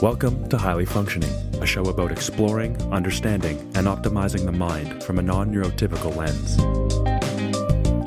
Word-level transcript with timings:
Welcome 0.00 0.48
to 0.50 0.56
Highly 0.56 0.84
Functioning, 0.84 1.32
a 1.60 1.66
show 1.66 1.82
about 1.82 2.12
exploring, 2.12 2.80
understanding, 2.92 3.58
and 3.74 3.88
optimizing 3.88 4.44
the 4.44 4.52
mind 4.52 5.02
from 5.02 5.18
a 5.18 5.22
non 5.22 5.52
neurotypical 5.52 6.14
lens. 6.14 6.56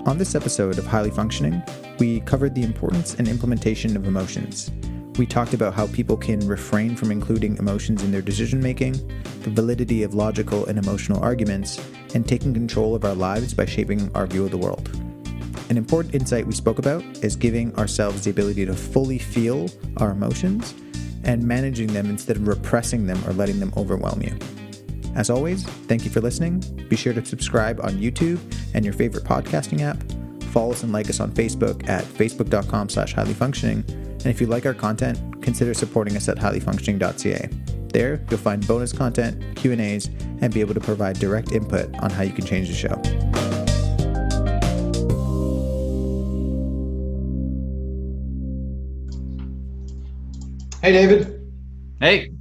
On 0.08 0.18
this 0.18 0.34
episode 0.34 0.80
of 0.80 0.86
Highly 0.86 1.12
Functioning, 1.12 1.62
we 2.00 2.22
covered 2.22 2.56
the 2.56 2.64
importance 2.64 3.16
and 3.16 3.28
implementation 3.28 3.98
of 3.98 4.08
emotions. 4.08 4.72
We 5.18 5.26
talked 5.26 5.54
about 5.54 5.74
how 5.74 5.88
people 5.88 6.16
can 6.16 6.48
refrain 6.48 6.96
from 6.96 7.12
including 7.12 7.58
emotions 7.58 8.04
in 8.04 8.12
their 8.14 8.22
decision 8.22 8.62
making, 8.62 8.94
the 9.42 9.50
validity 9.50 10.04
of 10.04 10.14
logical 10.14 10.66
and 10.68 10.80
emotional 10.80 11.22
arguments, 11.22 11.78
and 12.16 12.26
taking 12.26 12.54
control 12.54 12.96
of 12.96 13.04
our 13.04 13.16
lives 13.16 13.54
by 13.54 13.66
shaping 13.66 14.10
our 14.16 14.28
view 14.28 14.46
of 14.46 14.52
the 14.52 14.58
world. 14.58 14.90
An 15.70 15.76
important 15.76 16.16
insight 16.16 16.48
we 16.48 16.54
spoke 16.54 16.80
about 16.80 17.04
is 17.22 17.36
giving 17.36 17.76
ourselves 17.78 18.24
the 18.24 18.30
ability 18.30 18.66
to 18.66 18.76
fully 18.76 19.18
feel 19.18 19.70
our 19.98 20.12
emotions 20.12 20.74
and 21.24 21.44
managing 21.44 21.88
them 21.88 22.10
instead 22.10 22.38
of 22.38 22.48
repressing 22.48 23.08
them 23.08 23.24
or 23.28 23.34
letting 23.34 23.60
them 23.60 23.74
overwhelm 23.78 24.22
you. 24.22 24.38
As 25.16 25.30
always, 25.30 25.64
thank 25.64 26.06
you 26.06 26.12
for 26.12 26.22
listening. 26.22 26.60
Be 26.90 26.96
sure 26.96 27.14
to 27.14 27.24
subscribe 27.26 27.80
on 27.82 27.94
YouTube 27.94 28.40
and 28.74 28.86
your 28.86 28.94
favorite 28.94 29.24
podcasting 29.24 29.82
app. 29.82 30.02
Follow 30.52 30.72
us 30.72 30.84
and 30.84 30.92
like 30.92 31.10
us 31.10 31.20
on 31.20 31.32
Facebook 31.32 31.88
at 31.90 32.04
facebook.com 32.04 32.90
slash 32.90 33.14
highlyfunctioning. 33.14 33.88
And 33.90 34.28
if 34.28 34.40
you 34.40 34.48
like 34.48 34.66
our 34.66 34.74
content, 34.74 35.42
consider 35.42 35.74
supporting 35.74 36.16
us 36.16 36.30
at 36.30 36.38
highlyfunctioning.ca. 36.38 37.50
There, 37.92 38.26
you'll 38.30 38.40
find 38.40 38.66
bonus 38.68 38.94
content, 38.94 39.56
Q&As, 39.56 40.08
and 40.42 40.54
be 40.54 40.62
able 40.62 40.74
to 40.74 40.80
provide 40.80 41.20
direct 41.20 41.52
input 41.52 41.94
on 42.00 42.10
how 42.10 42.24
you 42.24 42.32
can 42.32 42.46
change 42.46 42.70
the 42.70 42.74
show. 42.74 43.61
Hey, 50.82 50.94
David. 50.94 51.40
Hey. 52.00 52.32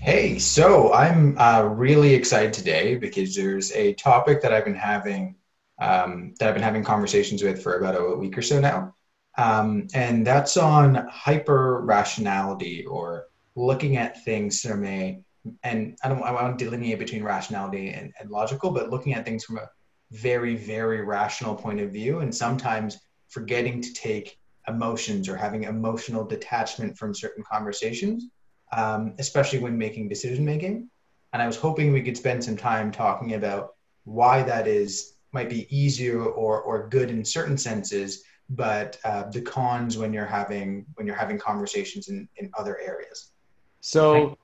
Hey, 0.00 0.38
so 0.38 0.90
I'm 0.94 1.36
uh, 1.36 1.64
really 1.64 2.14
excited 2.14 2.54
today 2.54 2.96
because 2.96 3.36
there's 3.36 3.70
a 3.72 3.92
topic 3.92 4.40
that 4.40 4.54
I've 4.54 4.64
been 4.64 4.74
having 4.74 5.34
um, 5.78 6.32
that 6.38 6.48
I've 6.48 6.54
been 6.54 6.62
having 6.62 6.82
conversations 6.82 7.42
with 7.42 7.62
for 7.62 7.74
about 7.74 8.00
a 8.00 8.16
week 8.16 8.38
or 8.38 8.42
so 8.42 8.58
now, 8.58 8.94
um, 9.36 9.86
and 9.92 10.26
that's 10.26 10.56
on 10.56 11.06
hyper 11.10 11.82
rationality 11.82 12.86
or 12.86 13.26
looking 13.54 13.98
at 13.98 14.24
things 14.24 14.62
from 14.62 14.86
a 14.86 15.20
and 15.62 15.98
I 16.02 16.08
don't 16.08 16.22
I 16.22 16.32
want 16.32 16.58
to 16.58 16.64
delineate 16.64 17.00
between 17.00 17.22
rationality 17.22 17.90
and, 17.90 18.14
and 18.18 18.30
logical, 18.30 18.70
but 18.70 18.88
looking 18.88 19.12
at 19.12 19.26
things 19.26 19.44
from 19.44 19.58
a 19.58 19.68
very 20.10 20.56
very 20.56 21.02
rational 21.02 21.54
point 21.54 21.80
of 21.80 21.92
view, 21.92 22.20
and 22.20 22.34
sometimes 22.34 22.98
forgetting 23.28 23.82
to 23.82 23.92
take 23.92 24.38
emotions 24.68 25.28
or 25.28 25.36
having 25.36 25.64
emotional 25.64 26.24
detachment 26.24 26.96
from 26.96 27.14
certain 27.14 27.44
conversations, 27.44 28.26
um, 28.72 29.14
especially 29.18 29.58
when 29.58 29.76
making 29.76 30.08
decision 30.08 30.44
making. 30.44 30.88
And 31.32 31.42
I 31.42 31.46
was 31.46 31.56
hoping 31.56 31.92
we 31.92 32.02
could 32.02 32.16
spend 32.16 32.44
some 32.44 32.56
time 32.56 32.90
talking 32.90 33.34
about 33.34 33.74
why 34.04 34.42
that 34.42 34.66
is 34.66 35.14
might 35.32 35.48
be 35.48 35.66
easier 35.74 36.22
or 36.22 36.60
or 36.60 36.88
good 36.88 37.10
in 37.10 37.24
certain 37.24 37.56
senses, 37.56 38.24
but 38.50 38.98
uh, 39.04 39.24
the 39.30 39.40
cons 39.40 39.96
when 39.96 40.12
you're 40.12 40.26
having 40.26 40.84
when 40.94 41.06
you're 41.06 41.16
having 41.16 41.38
conversations 41.38 42.08
in 42.08 42.28
in 42.36 42.50
other 42.58 42.78
areas. 42.78 43.32
So. 43.80 44.36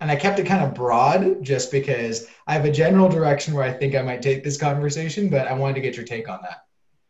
And 0.00 0.10
I 0.10 0.16
kept 0.16 0.40
it 0.40 0.46
kind 0.46 0.64
of 0.64 0.74
broad 0.74 1.44
just 1.44 1.70
because 1.70 2.26
I 2.48 2.54
have 2.54 2.64
a 2.64 2.72
general 2.72 3.08
direction 3.08 3.54
where 3.54 3.62
I 3.62 3.72
think 3.72 3.94
I 3.94 4.02
might 4.02 4.20
take 4.20 4.42
this 4.42 4.56
conversation, 4.56 5.28
but 5.28 5.46
I 5.46 5.52
wanted 5.52 5.74
to 5.74 5.80
get 5.80 5.94
your 5.94 6.04
take 6.04 6.28
on 6.28 6.40
that. 6.42 6.64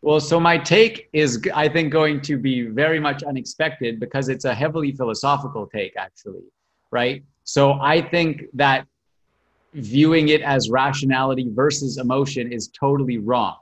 Well, 0.05 0.19
so 0.19 0.41
my 0.41 0.59
take 0.59 1.09
is, 1.13 1.41
I 1.55 1.69
think, 1.69 1.93
going 1.93 2.21
to 2.23 2.37
be 2.37 2.63
very 2.63 2.99
much 2.99 3.23
unexpected 3.23 4.01
because 4.01 4.29
it's 4.29 4.45
a 4.45 4.53
heavily 4.53 4.91
philosophical 4.91 5.69
take, 5.69 5.95
actually, 5.97 6.43
right? 6.91 7.23
So 7.45 7.75
I 7.75 8.03
think 8.03 8.47
that 8.55 8.89
viewing 9.75 10.29
it 10.29 10.43
as 10.43 10.69
rationality 10.71 11.51
versus 11.53 11.99
emotion 11.99 12.53
is 12.53 12.69
totally 12.69 13.19
wrong, 13.19 13.59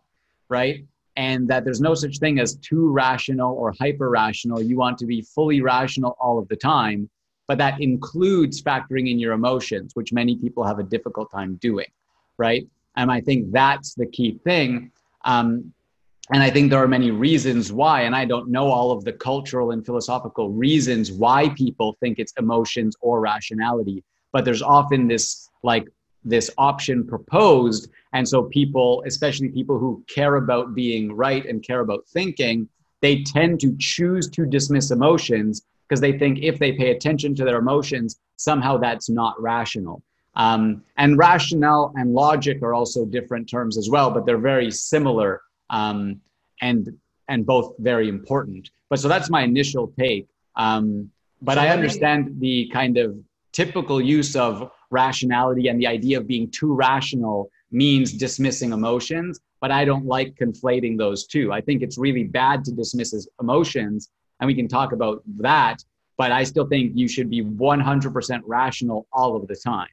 right? 0.48 0.82
And 1.16 1.46
that 1.48 1.64
there's 1.64 1.82
no 1.82 1.94
such 1.94 2.18
thing 2.18 2.38
as 2.38 2.56
too 2.56 2.90
rational 2.90 3.54
or 3.54 3.74
hyper 3.78 4.08
rational. 4.08 4.62
You 4.62 4.78
want 4.78 4.96
to 4.98 5.06
be 5.06 5.20
fully 5.20 5.60
rational 5.60 6.16
all 6.18 6.38
of 6.38 6.48
the 6.48 6.56
time, 6.56 7.10
but 7.48 7.58
that 7.58 7.82
includes 7.82 8.62
factoring 8.62 9.10
in 9.10 9.18
your 9.18 9.34
emotions, 9.34 9.92
which 9.94 10.10
many 10.10 10.36
people 10.38 10.64
have 10.64 10.78
a 10.78 10.84
difficult 10.84 11.30
time 11.30 11.56
doing, 11.56 11.88
right? 12.38 12.66
And 12.96 13.12
I 13.12 13.20
think 13.20 13.52
that's 13.52 13.94
the 13.94 14.06
key 14.06 14.40
thing. 14.42 14.90
Um, 15.26 15.74
and 16.32 16.42
I 16.42 16.50
think 16.50 16.70
there 16.70 16.82
are 16.82 16.88
many 16.88 17.10
reasons 17.10 17.72
why, 17.72 18.02
and 18.02 18.14
I 18.14 18.24
don't 18.24 18.50
know 18.50 18.70
all 18.70 18.92
of 18.92 19.04
the 19.04 19.12
cultural 19.12 19.72
and 19.72 19.84
philosophical 19.84 20.50
reasons 20.50 21.10
why 21.10 21.48
people 21.50 21.96
think 22.00 22.18
it's 22.18 22.32
emotions 22.38 22.94
or 23.00 23.20
rationality, 23.20 24.04
but 24.32 24.44
there's 24.44 24.62
often 24.62 25.08
this 25.08 25.48
like 25.62 25.88
this 26.24 26.50
option 26.56 27.06
proposed. 27.06 27.90
And 28.12 28.28
so 28.28 28.44
people, 28.44 29.02
especially 29.06 29.48
people 29.48 29.78
who 29.78 30.04
care 30.08 30.36
about 30.36 30.74
being 30.74 31.12
right 31.12 31.44
and 31.46 31.62
care 31.62 31.80
about 31.80 32.06
thinking, 32.08 32.68
they 33.00 33.22
tend 33.22 33.60
to 33.60 33.74
choose 33.78 34.28
to 34.30 34.46
dismiss 34.46 34.90
emotions 34.90 35.62
because 35.88 36.00
they 36.00 36.16
think 36.16 36.38
if 36.42 36.58
they 36.58 36.72
pay 36.72 36.90
attention 36.90 37.34
to 37.34 37.44
their 37.44 37.58
emotions, 37.58 38.20
somehow 38.36 38.76
that's 38.76 39.10
not 39.10 39.40
rational. 39.40 40.02
Um, 40.34 40.84
and 40.96 41.18
rationale 41.18 41.92
and 41.96 42.12
logic 42.12 42.62
are 42.62 42.74
also 42.74 43.04
different 43.04 43.48
terms 43.48 43.76
as 43.76 43.90
well, 43.90 44.10
but 44.12 44.26
they're 44.26 44.38
very 44.38 44.70
similar 44.70 45.40
um, 45.70 46.20
and 46.60 46.88
and 47.28 47.46
both 47.46 47.74
very 47.78 48.08
important. 48.08 48.70
But 48.88 48.98
so 48.98 49.08
that's 49.08 49.30
my 49.30 49.42
initial 49.42 49.92
take. 49.98 50.28
Um, 50.56 51.10
but 51.42 51.54
so 51.54 51.60
I 51.60 51.68
understand 51.68 52.36
the 52.40 52.68
kind 52.72 52.98
of 52.98 53.16
typical 53.52 54.00
use 54.00 54.36
of 54.36 54.70
rationality 54.90 55.68
and 55.68 55.80
the 55.80 55.86
idea 55.86 56.18
of 56.18 56.26
being 56.26 56.50
too 56.50 56.74
rational 56.74 57.50
means 57.70 58.12
dismissing 58.12 58.72
emotions. 58.72 59.40
But 59.60 59.70
I 59.70 59.84
don't 59.84 60.06
like 60.06 60.34
conflating 60.34 60.98
those 60.98 61.26
two. 61.26 61.52
I 61.52 61.60
think 61.60 61.82
it's 61.82 61.98
really 61.98 62.24
bad 62.24 62.64
to 62.64 62.72
dismiss 62.72 63.28
emotions, 63.40 64.10
and 64.40 64.46
we 64.46 64.54
can 64.54 64.68
talk 64.68 64.92
about 64.92 65.22
that. 65.38 65.84
But 66.16 66.32
I 66.32 66.44
still 66.44 66.66
think 66.66 66.92
you 66.94 67.08
should 67.08 67.30
be 67.30 67.42
100% 67.42 68.40
rational 68.44 69.06
all 69.12 69.36
of 69.36 69.46
the 69.46 69.56
time. 69.56 69.88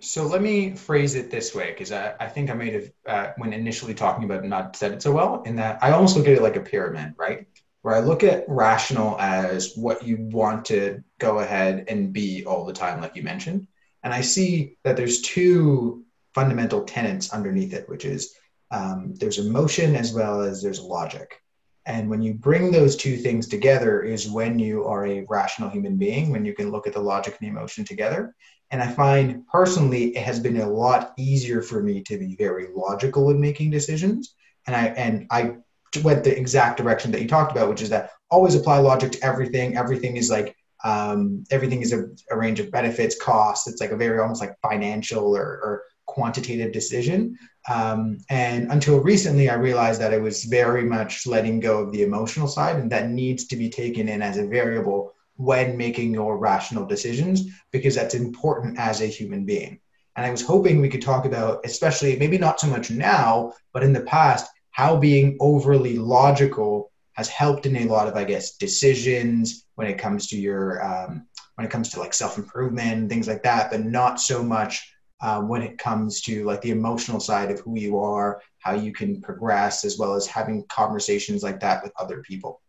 So 0.00 0.26
let 0.26 0.42
me 0.42 0.74
phrase 0.74 1.14
it 1.14 1.30
this 1.30 1.54
way, 1.54 1.70
because 1.70 1.90
I, 1.90 2.14
I 2.20 2.26
think 2.26 2.50
I 2.50 2.54
may 2.54 2.70
have, 2.72 2.90
uh, 3.06 3.32
when 3.38 3.52
initially 3.52 3.94
talking 3.94 4.24
about 4.24 4.44
it, 4.44 4.48
not 4.48 4.76
said 4.76 4.92
it 4.92 5.00
so 5.00 5.12
well, 5.12 5.42
in 5.42 5.56
that 5.56 5.82
I 5.82 5.92
almost 5.92 6.16
look 6.16 6.26
at 6.26 6.34
it 6.34 6.42
like 6.42 6.56
a 6.56 6.60
pyramid, 6.60 7.14
right? 7.16 7.46
Where 7.80 7.94
I 7.94 8.00
look 8.00 8.22
at 8.22 8.44
rational 8.46 9.18
as 9.18 9.74
what 9.74 10.04
you 10.04 10.18
want 10.20 10.66
to 10.66 11.02
go 11.18 11.38
ahead 11.38 11.86
and 11.88 12.12
be 12.12 12.44
all 12.44 12.66
the 12.66 12.72
time, 12.74 13.00
like 13.00 13.16
you 13.16 13.22
mentioned. 13.22 13.68
And 14.02 14.12
I 14.12 14.20
see 14.20 14.76
that 14.84 14.96
there's 14.96 15.22
two 15.22 16.04
fundamental 16.34 16.84
tenets 16.84 17.32
underneath 17.32 17.72
it, 17.72 17.88
which 17.88 18.04
is 18.04 18.34
um, 18.70 19.14
there's 19.14 19.38
emotion 19.38 19.96
as 19.96 20.12
well 20.12 20.42
as 20.42 20.62
there's 20.62 20.80
logic. 20.80 21.40
And 21.86 22.10
when 22.10 22.20
you 22.20 22.34
bring 22.34 22.70
those 22.70 22.96
two 22.96 23.16
things 23.16 23.46
together, 23.46 24.02
is 24.02 24.28
when 24.28 24.58
you 24.58 24.84
are 24.84 25.06
a 25.06 25.24
rational 25.28 25.70
human 25.70 25.96
being, 25.96 26.30
when 26.30 26.44
you 26.44 26.52
can 26.52 26.70
look 26.70 26.86
at 26.86 26.92
the 26.92 27.00
logic 27.00 27.36
and 27.38 27.46
the 27.46 27.52
emotion 27.52 27.84
together. 27.84 28.34
And 28.70 28.82
I 28.82 28.88
find 28.88 29.46
personally 29.46 30.16
it 30.16 30.22
has 30.22 30.40
been 30.40 30.56
a 30.56 30.68
lot 30.68 31.12
easier 31.16 31.62
for 31.62 31.82
me 31.82 32.02
to 32.02 32.18
be 32.18 32.34
very 32.36 32.68
logical 32.74 33.30
in 33.30 33.40
making 33.40 33.70
decisions. 33.70 34.34
And 34.66 34.74
I 34.74 34.86
and 34.86 35.26
I 35.30 35.56
went 36.02 36.24
the 36.24 36.36
exact 36.36 36.76
direction 36.76 37.12
that 37.12 37.22
you 37.22 37.28
talked 37.28 37.52
about, 37.52 37.68
which 37.68 37.82
is 37.82 37.90
that 37.90 38.10
always 38.30 38.54
apply 38.54 38.78
logic 38.78 39.12
to 39.12 39.24
everything. 39.24 39.76
Everything 39.76 40.16
is 40.16 40.30
like 40.30 40.56
um, 40.84 41.44
everything 41.50 41.82
is 41.82 41.92
a, 41.92 42.06
a, 42.30 42.36
range 42.36 42.60
of 42.60 42.70
benefits, 42.70 43.20
costs. 43.20 43.66
It's 43.66 43.80
like 43.80 43.90
a 43.90 43.96
very 43.96 44.18
almost 44.20 44.40
like 44.40 44.60
financial 44.60 45.36
or, 45.36 45.42
or 45.42 45.82
quantitative 46.06 46.72
decision. 46.72 47.36
Um, 47.68 48.18
and 48.30 48.70
until 48.70 49.00
recently, 49.00 49.48
I 49.48 49.54
realized 49.54 50.00
that 50.00 50.12
it 50.12 50.20
was 50.20 50.44
very 50.44 50.84
much 50.84 51.26
letting 51.26 51.60
go 51.60 51.80
of 51.80 51.92
the 51.92 52.02
emotional 52.02 52.46
side, 52.46 52.76
and 52.76 52.92
that 52.92 53.10
needs 53.10 53.46
to 53.46 53.56
be 53.56 53.68
taken 53.68 54.08
in 54.08 54.22
as 54.22 54.36
a 54.36 54.46
variable 54.46 55.12
when 55.36 55.76
making 55.76 56.12
your 56.12 56.38
rational 56.38 56.86
decisions 56.86 57.50
because 57.70 57.94
that's 57.94 58.14
important 58.14 58.78
as 58.78 59.00
a 59.00 59.06
human 59.06 59.44
being. 59.44 59.80
And 60.16 60.24
I 60.24 60.30
was 60.30 60.42
hoping 60.42 60.80
we 60.80 60.88
could 60.88 61.02
talk 61.02 61.26
about, 61.26 61.60
especially 61.64 62.16
maybe 62.18 62.38
not 62.38 62.58
so 62.58 62.68
much 62.68 62.90
now, 62.90 63.52
but 63.72 63.82
in 63.82 63.92
the 63.92 64.00
past, 64.00 64.50
how 64.70 64.96
being 64.96 65.36
overly 65.40 65.98
logical 65.98 66.90
has 67.12 67.28
helped 67.28 67.66
in 67.66 67.76
a 67.76 67.84
lot 67.84 68.08
of, 68.08 68.16
I 68.16 68.24
guess, 68.24 68.56
decisions 68.56 69.66
when 69.74 69.86
it 69.86 69.98
comes 69.98 70.26
to 70.28 70.38
your, 70.38 70.84
um, 70.84 71.26
when 71.54 71.66
it 71.66 71.70
comes 71.70 71.90
to 71.90 72.00
like 72.00 72.14
self 72.14 72.38
improvement, 72.38 73.10
things 73.10 73.28
like 73.28 73.42
that, 73.42 73.70
but 73.70 73.84
not 73.84 74.20
so 74.20 74.42
much 74.42 74.90
uh, 75.20 75.40
when 75.40 75.62
it 75.62 75.78
comes 75.78 76.20
to 76.22 76.44
like 76.44 76.60
the 76.60 76.70
emotional 76.70 77.20
side 77.20 77.50
of 77.50 77.60
who 77.60 77.78
you 77.78 77.98
are, 77.98 78.42
how 78.58 78.72
you 78.72 78.92
can 78.92 79.20
progress, 79.20 79.84
as 79.84 79.98
well 79.98 80.14
as 80.14 80.26
having 80.26 80.64
conversations 80.68 81.42
like 81.42 81.60
that 81.60 81.82
with 81.82 81.92
other 81.98 82.22
people. 82.22 82.60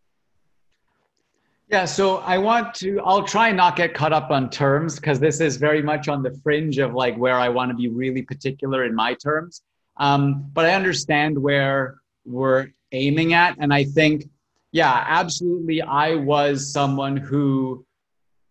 Yeah, 1.69 1.83
so 1.83 2.17
I 2.19 2.37
want 2.37 2.73
to, 2.75 3.01
I'll 3.01 3.23
try 3.23 3.51
not 3.51 3.75
get 3.75 3.93
caught 3.93 4.13
up 4.13 4.31
on 4.31 4.49
terms 4.49 4.95
because 4.95 5.19
this 5.19 5.41
is 5.41 5.57
very 5.57 5.81
much 5.81 6.07
on 6.07 6.23
the 6.23 6.31
fringe 6.41 6.77
of 6.77 6.93
like 6.93 7.17
where 7.17 7.35
I 7.35 7.49
want 7.49 7.71
to 7.71 7.75
be 7.75 7.89
really 7.89 8.21
particular 8.21 8.85
in 8.85 8.95
my 8.95 9.13
terms. 9.15 9.63
Um, 9.97 10.49
but 10.53 10.65
I 10.65 10.75
understand 10.75 11.37
where 11.37 11.97
we're 12.25 12.69
aiming 12.93 13.33
at. 13.33 13.57
And 13.59 13.73
I 13.73 13.83
think, 13.83 14.29
yeah, 14.71 15.03
absolutely. 15.07 15.81
I 15.81 16.15
was 16.15 16.71
someone 16.71 17.17
who 17.17 17.85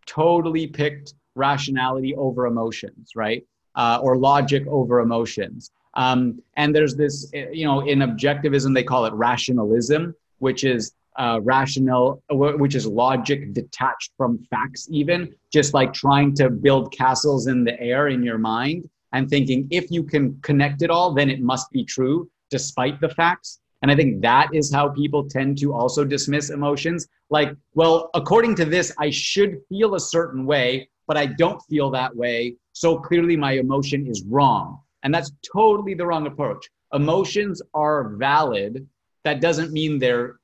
totally 0.04 0.66
picked 0.66 1.14
rationality 1.34 2.14
over 2.16 2.46
emotions, 2.46 3.12
right? 3.16 3.46
Uh, 3.76 3.98
or 4.02 4.18
logic 4.18 4.66
over 4.66 5.00
emotions. 5.00 5.70
Um, 5.94 6.42
and 6.56 6.74
there's 6.74 6.96
this, 6.96 7.30
you 7.32 7.64
know, 7.64 7.80
in 7.80 8.00
objectivism, 8.00 8.74
they 8.74 8.84
call 8.84 9.06
it 9.06 9.14
rationalism, 9.14 10.14
which 10.38 10.64
is 10.64 10.92
uh, 11.18 11.40
rational, 11.42 12.22
which 12.30 12.74
is 12.74 12.86
logic 12.86 13.52
detached 13.52 14.12
from 14.16 14.38
facts, 14.50 14.88
even 14.90 15.34
just 15.52 15.74
like 15.74 15.92
trying 15.92 16.34
to 16.34 16.50
build 16.50 16.92
castles 16.92 17.46
in 17.46 17.64
the 17.64 17.78
air 17.80 18.08
in 18.08 18.22
your 18.22 18.38
mind 18.38 18.88
and 19.12 19.28
thinking 19.30 19.66
if 19.70 19.90
you 19.90 20.02
can 20.02 20.38
connect 20.42 20.82
it 20.82 20.90
all, 20.90 21.14
then 21.14 21.30
it 21.30 21.40
must 21.40 21.70
be 21.70 21.84
true 21.84 22.28
despite 22.50 23.00
the 23.00 23.08
facts. 23.08 23.60
And 23.82 23.90
I 23.90 23.96
think 23.96 24.20
that 24.22 24.48
is 24.52 24.72
how 24.72 24.88
people 24.88 25.28
tend 25.28 25.58
to 25.58 25.72
also 25.72 26.04
dismiss 26.04 26.50
emotions. 26.50 27.06
Like, 27.30 27.54
well, 27.74 28.10
according 28.14 28.54
to 28.56 28.64
this, 28.64 28.92
I 28.98 29.10
should 29.10 29.60
feel 29.68 29.94
a 29.94 30.00
certain 30.00 30.44
way, 30.46 30.88
but 31.06 31.16
I 31.16 31.26
don't 31.26 31.60
feel 31.62 31.90
that 31.90 32.14
way. 32.14 32.56
So 32.72 32.98
clearly 32.98 33.36
my 33.36 33.52
emotion 33.52 34.06
is 34.06 34.24
wrong. 34.24 34.80
And 35.02 35.14
that's 35.14 35.32
totally 35.52 35.94
the 35.94 36.06
wrong 36.06 36.26
approach. 36.26 36.68
Emotions 36.92 37.62
are 37.74 38.10
valid. 38.16 38.86
That 39.24 39.40
doesn't 39.40 39.72
mean 39.72 39.98
they're 39.98 40.36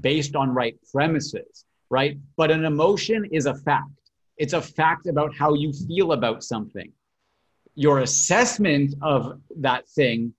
based 0.00 0.36
on 0.36 0.50
right 0.50 0.76
premises, 0.92 1.64
right? 1.90 2.18
But 2.36 2.50
an 2.50 2.64
emotion 2.64 3.24
is 3.32 3.46
a 3.46 3.54
fact. 3.54 3.90
It's 4.36 4.52
a 4.52 4.62
fact 4.62 5.06
about 5.06 5.34
how 5.36 5.54
you 5.54 5.72
feel 5.72 6.12
about 6.12 6.42
something. 6.42 6.92
Your 7.74 8.00
assessment 8.00 8.94
of 9.02 9.40
that 9.56 9.88
thing 9.88 10.34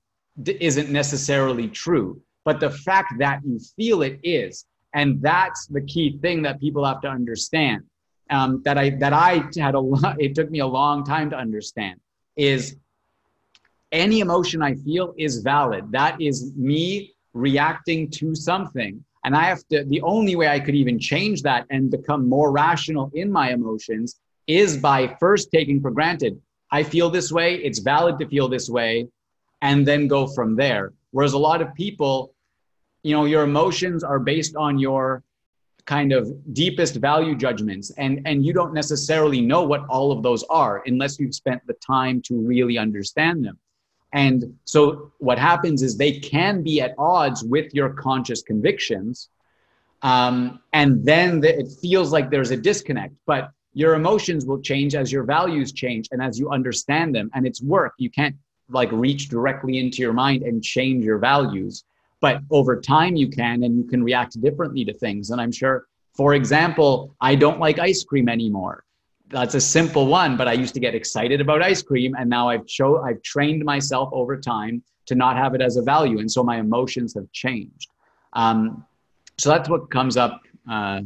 isn't 0.45 0.89
necessarily 0.89 1.68
true, 1.68 2.21
but 2.45 2.59
the 2.59 2.69
fact 2.69 3.13
that 3.19 3.42
you 3.45 3.59
feel 3.75 4.01
it 4.01 4.19
is. 4.24 4.65
And 4.94 5.21
that's 5.21 5.68
the 5.68 5.81
key 5.81 6.18
thing 6.21 6.42
that 6.42 6.59
people 6.59 6.86
have 6.86 7.01
to 7.01 7.07
understand. 7.07 7.83
Um, 8.30 8.62
that 8.63 8.77
I 8.77 8.92
that 8.92 9.12
I 9.12 9.44
had 9.57 9.75
a 9.75 9.80
lot. 9.80 10.15
It 10.19 10.36
took 10.36 10.50
me 10.50 10.59
a 10.59 10.68
long 10.68 11.03
time 11.03 11.30
to 11.31 11.36
understand. 11.36 12.00
Is 12.38 12.77
any 13.92 14.21
emotion 14.21 14.62
I 14.62 14.75
feel 14.75 15.13
is 15.18 15.39
valid. 15.39 15.92
That 15.92 16.21
is 16.21 16.53
me 16.56 17.13
reacting 17.33 18.09
to 18.12 18.33
something. 18.36 19.03
And 19.23 19.35
I 19.35 19.44
have 19.44 19.68
to, 19.69 19.83
the 19.83 20.01
only 20.01 20.35
way 20.35 20.47
I 20.47 20.59
could 20.59 20.75
even 20.75 21.00
change 21.00 21.44
that 21.44 21.65
and 21.69 21.91
become 21.91 22.27
more 22.27 22.51
rational 22.51 23.12
in 23.13 23.31
my 23.31 23.51
emotions 23.51 24.19
is 24.47 24.77
by 24.77 25.15
first 25.19 25.51
taking 25.51 25.79
for 25.81 25.91
granted, 25.91 26.41
I 26.71 26.83
feel 26.83 27.09
this 27.09 27.31
way, 27.31 27.56
it's 27.56 27.79
valid 27.79 28.18
to 28.19 28.27
feel 28.27 28.47
this 28.47 28.69
way, 28.69 29.07
and 29.62 29.88
then 29.88 30.07
go 30.07 30.27
from 30.27 30.56
there. 30.56 30.94
Whereas 31.12 31.33
a 31.33 31.38
lot 31.38 31.62
of 31.62 31.73
people, 31.75 32.33
you 33.03 33.13
know, 33.13 33.25
your 33.25 33.44
emotions 33.44 34.03
are 34.03 34.19
based 34.19 34.56
on 34.56 34.79
your 34.79 35.24
kind 35.85 36.13
of 36.13 36.31
deepest 36.53 36.95
value 36.95 37.35
judgments 37.35 37.91
and 37.97 38.21
and 38.25 38.45
you 38.45 38.53
don't 38.53 38.74
necessarily 38.74 39.41
know 39.41 39.63
what 39.63 39.83
all 39.89 40.12
of 40.12 40.21
those 40.21 40.44
are 40.44 40.83
unless 40.85 41.19
you've 41.19 41.33
spent 41.33 41.62
the 41.65 41.74
time 41.74 42.21
to 42.21 42.35
really 42.35 42.77
understand 42.77 43.44
them 43.44 43.57
and 44.13 44.58
so 44.66 45.12
what 45.19 45.40
happens 45.40 45.81
is 45.81 45.96
they 45.96 46.19
can 46.19 46.63
be 46.63 46.81
at 46.81 46.94
odds 46.98 47.44
with 47.44 47.74
your 47.74 47.90
conscious 47.90 48.42
convictions. 48.42 49.30
Um, 50.02 50.60
and 50.74 51.06
then 51.06 51.40
the, 51.40 51.60
it 51.60 51.69
feels 51.81 52.12
like 52.12 52.30
there's 52.30 52.52
a 52.52 52.58
disconnect, 52.58 53.13
but 53.25 53.52
your 53.74 53.94
emotions 53.94 54.46
will 54.46 54.60
change 54.60 54.96
as 54.96 55.12
your 55.12 55.24
values 55.24 55.72
change 55.72 56.10
and 56.12 56.22
as 56.22 56.38
you 56.38 56.50
understand 56.50 57.16
them. 57.16 57.31
And 57.34 57.48
it's 57.48 57.62
work. 57.62 57.94
You 57.98 58.10
can't 58.10 58.36
like 58.69 58.92
reach 58.92 59.30
directly 59.30 59.78
into 59.78 60.02
your 60.02 60.13
mind 60.13 60.44
and 60.44 60.62
change 60.62 61.06
your 61.06 61.18
values. 61.18 61.86
But 62.19 62.42
over 62.52 62.80
time, 62.80 63.16
you 63.16 63.30
can, 63.30 63.63
and 63.63 63.78
you 63.78 63.84
can 63.86 64.04
react 64.04 64.40
differently 64.42 64.84
to 64.86 64.94
things. 64.94 65.30
And 65.30 65.40
I'm 65.40 65.52
sure, 65.52 65.86
for 66.13 66.34
example, 66.34 67.16
I 67.22 67.36
don't 67.36 67.60
like 67.60 67.80
ice 67.80 68.04
cream 68.04 68.28
anymore 68.28 68.84
that's 69.31 69.56
a 69.56 69.62
simple 69.62 70.07
one, 70.07 70.38
but 70.38 70.48
I 70.48 70.54
used 70.54 70.74
to 70.74 70.80
get 70.80 70.94
excited 70.95 71.42
about 71.42 71.62
ice 71.62 71.81
cream, 71.81 72.16
and 72.18 72.30
now 72.30 72.50
I've 72.50 72.69
show 72.69 73.01
I've 73.01 73.22
trained 73.22 73.63
myself 73.63 74.10
over 74.12 74.38
time 74.38 74.83
to 75.07 75.16
not 75.16 75.38
have 75.38 75.56
it 75.56 75.62
as 75.62 75.78
a 75.78 75.81
value, 75.81 76.19
and 76.19 76.31
so 76.31 76.44
my 76.44 76.60
emotions 76.60 77.13
have 77.16 77.31
changed. 77.31 77.89
Um, 78.33 78.86
so 79.38 79.50
that's 79.50 79.69
what 79.69 79.89
comes 79.89 80.18
up 80.18 80.42
uh, 80.69 81.01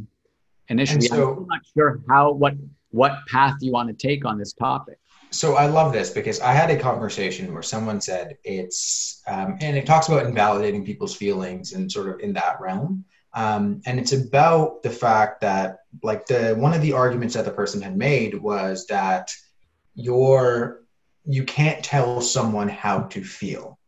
initially. 0.68 1.06
So, 1.06 1.36
I'm 1.38 1.46
not 1.46 1.60
sure 1.74 2.00
how 2.08 2.32
what 2.32 2.54
what 2.90 3.18
path 3.28 3.56
you 3.60 3.72
want 3.72 3.88
to 3.88 3.94
take 3.94 4.24
on 4.24 4.38
this 4.38 4.52
topic. 4.52 4.98
So 5.30 5.56
I 5.56 5.66
love 5.66 5.92
this 5.92 6.10
because 6.10 6.40
I 6.40 6.52
had 6.52 6.70
a 6.70 6.78
conversation 6.78 7.52
where 7.52 7.62
someone 7.62 8.00
said 8.00 8.38
it's, 8.44 9.22
um, 9.26 9.58
and 9.60 9.76
it 9.76 9.84
talks 9.84 10.08
about 10.08 10.24
invalidating 10.24 10.84
people's 10.84 11.14
feelings 11.14 11.72
and 11.72 11.90
sort 11.90 12.08
of 12.08 12.20
in 12.20 12.32
that 12.34 12.60
realm. 12.60 13.04
Um, 13.36 13.82
and 13.86 14.00
it's 14.00 14.12
about 14.12 14.82
the 14.82 14.90
fact 14.90 15.42
that 15.42 15.80
like 16.02 16.26
the 16.26 16.54
one 16.54 16.74
of 16.74 16.82
the 16.82 16.94
arguments 16.94 17.34
that 17.34 17.44
the 17.44 17.50
person 17.50 17.80
had 17.80 17.96
made 17.96 18.34
was 18.34 18.86
that 18.86 19.30
you're 19.94 20.82
you 21.24 21.44
can't 21.44 21.84
tell 21.84 22.20
someone 22.20 22.68
how 22.68 23.00
to 23.00 23.22
feel. 23.22 23.78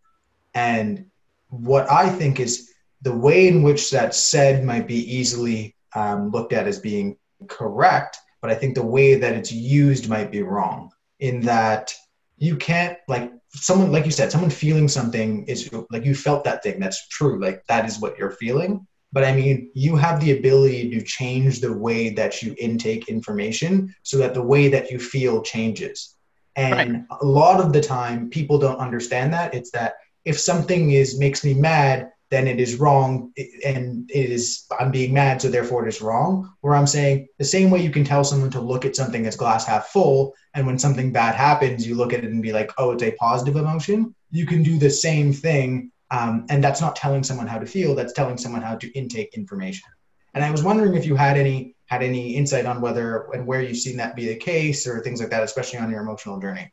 And 0.54 1.08
what 1.50 1.90
i 1.90 2.08
think 2.08 2.40
is 2.40 2.70
the 3.02 3.14
way 3.14 3.48
in 3.48 3.62
which 3.62 3.90
that's 3.90 4.18
said 4.18 4.64
might 4.64 4.86
be 4.86 5.16
easily 5.16 5.74
um, 5.94 6.30
looked 6.30 6.52
at 6.52 6.66
as 6.66 6.78
being 6.78 7.16
correct 7.46 8.18
but 8.40 8.50
i 8.50 8.54
think 8.54 8.74
the 8.74 8.84
way 8.84 9.14
that 9.14 9.34
it's 9.34 9.52
used 9.52 10.08
might 10.08 10.30
be 10.30 10.42
wrong 10.42 10.90
in 11.20 11.40
that 11.40 11.94
you 12.36 12.56
can't 12.56 12.98
like 13.08 13.32
someone 13.50 13.90
like 13.90 14.04
you 14.04 14.10
said 14.10 14.30
someone 14.30 14.50
feeling 14.50 14.88
something 14.88 15.44
is 15.46 15.70
like 15.90 16.04
you 16.04 16.14
felt 16.14 16.44
that 16.44 16.62
thing 16.62 16.78
that's 16.78 17.08
true 17.08 17.40
like 17.40 17.64
that 17.66 17.86
is 17.86 17.98
what 17.98 18.18
you're 18.18 18.30
feeling 18.30 18.86
but 19.12 19.24
I 19.24 19.32
mean, 19.32 19.70
you 19.74 19.96
have 19.96 20.20
the 20.20 20.36
ability 20.36 20.90
to 20.90 21.02
change 21.02 21.60
the 21.60 21.72
way 21.72 22.10
that 22.10 22.42
you 22.42 22.54
intake 22.58 23.08
information 23.08 23.94
so 24.02 24.18
that 24.18 24.34
the 24.34 24.42
way 24.42 24.68
that 24.68 24.90
you 24.90 24.98
feel 24.98 25.42
changes. 25.42 26.16
And 26.56 26.92
right. 26.92 27.18
a 27.20 27.24
lot 27.24 27.60
of 27.60 27.72
the 27.72 27.80
time, 27.80 28.28
people 28.30 28.58
don't 28.58 28.78
understand 28.78 29.32
that. 29.32 29.54
It's 29.54 29.70
that 29.70 29.94
if 30.24 30.38
something 30.38 30.90
is 30.90 31.18
makes 31.18 31.44
me 31.44 31.54
mad, 31.54 32.10
then 32.30 32.46
it 32.46 32.60
is 32.60 32.76
wrong, 32.76 33.32
and 33.64 34.10
it 34.10 34.30
is 34.30 34.66
I'm 34.78 34.90
being 34.90 35.14
mad, 35.14 35.40
so 35.40 35.48
therefore 35.48 35.86
it 35.86 35.88
is 35.88 36.02
wrong. 36.02 36.52
Where 36.60 36.74
I'm 36.74 36.86
saying 36.86 37.28
the 37.38 37.44
same 37.44 37.70
way 37.70 37.80
you 37.80 37.90
can 37.90 38.04
tell 38.04 38.24
someone 38.24 38.50
to 38.50 38.60
look 38.60 38.84
at 38.84 38.96
something 38.96 39.26
as 39.26 39.36
glass 39.36 39.66
half 39.66 39.86
full, 39.86 40.34
and 40.52 40.66
when 40.66 40.78
something 40.78 41.12
bad 41.12 41.34
happens, 41.34 41.86
you 41.86 41.94
look 41.94 42.12
at 42.12 42.24
it 42.24 42.30
and 42.30 42.42
be 42.42 42.52
like, 42.52 42.70
oh, 42.76 42.90
it's 42.90 43.02
a 43.02 43.12
positive 43.12 43.56
emotion. 43.56 44.14
You 44.30 44.44
can 44.44 44.62
do 44.62 44.78
the 44.78 44.90
same 44.90 45.32
thing 45.32 45.90
um, 46.10 46.46
and 46.48 46.62
that's 46.62 46.80
not 46.80 46.96
telling 46.96 47.22
someone 47.22 47.46
how 47.46 47.58
to 47.58 47.66
feel, 47.66 47.94
that's 47.94 48.12
telling 48.12 48.38
someone 48.38 48.62
how 48.62 48.76
to 48.76 48.90
intake 48.92 49.34
information. 49.34 49.88
And 50.34 50.44
I 50.44 50.50
was 50.50 50.62
wondering 50.62 50.94
if 50.94 51.04
you 51.06 51.16
had 51.16 51.36
any 51.36 51.74
had 51.86 52.02
any 52.02 52.36
insight 52.36 52.66
on 52.66 52.82
whether 52.82 53.30
and 53.32 53.46
where 53.46 53.62
you've 53.62 53.78
seen 53.78 53.96
that 53.96 54.14
be 54.14 54.28
the 54.28 54.36
case 54.36 54.86
or 54.86 55.00
things 55.00 55.20
like 55.20 55.30
that, 55.30 55.42
especially 55.42 55.78
on 55.78 55.90
your 55.90 56.02
emotional 56.02 56.38
journey. 56.38 56.70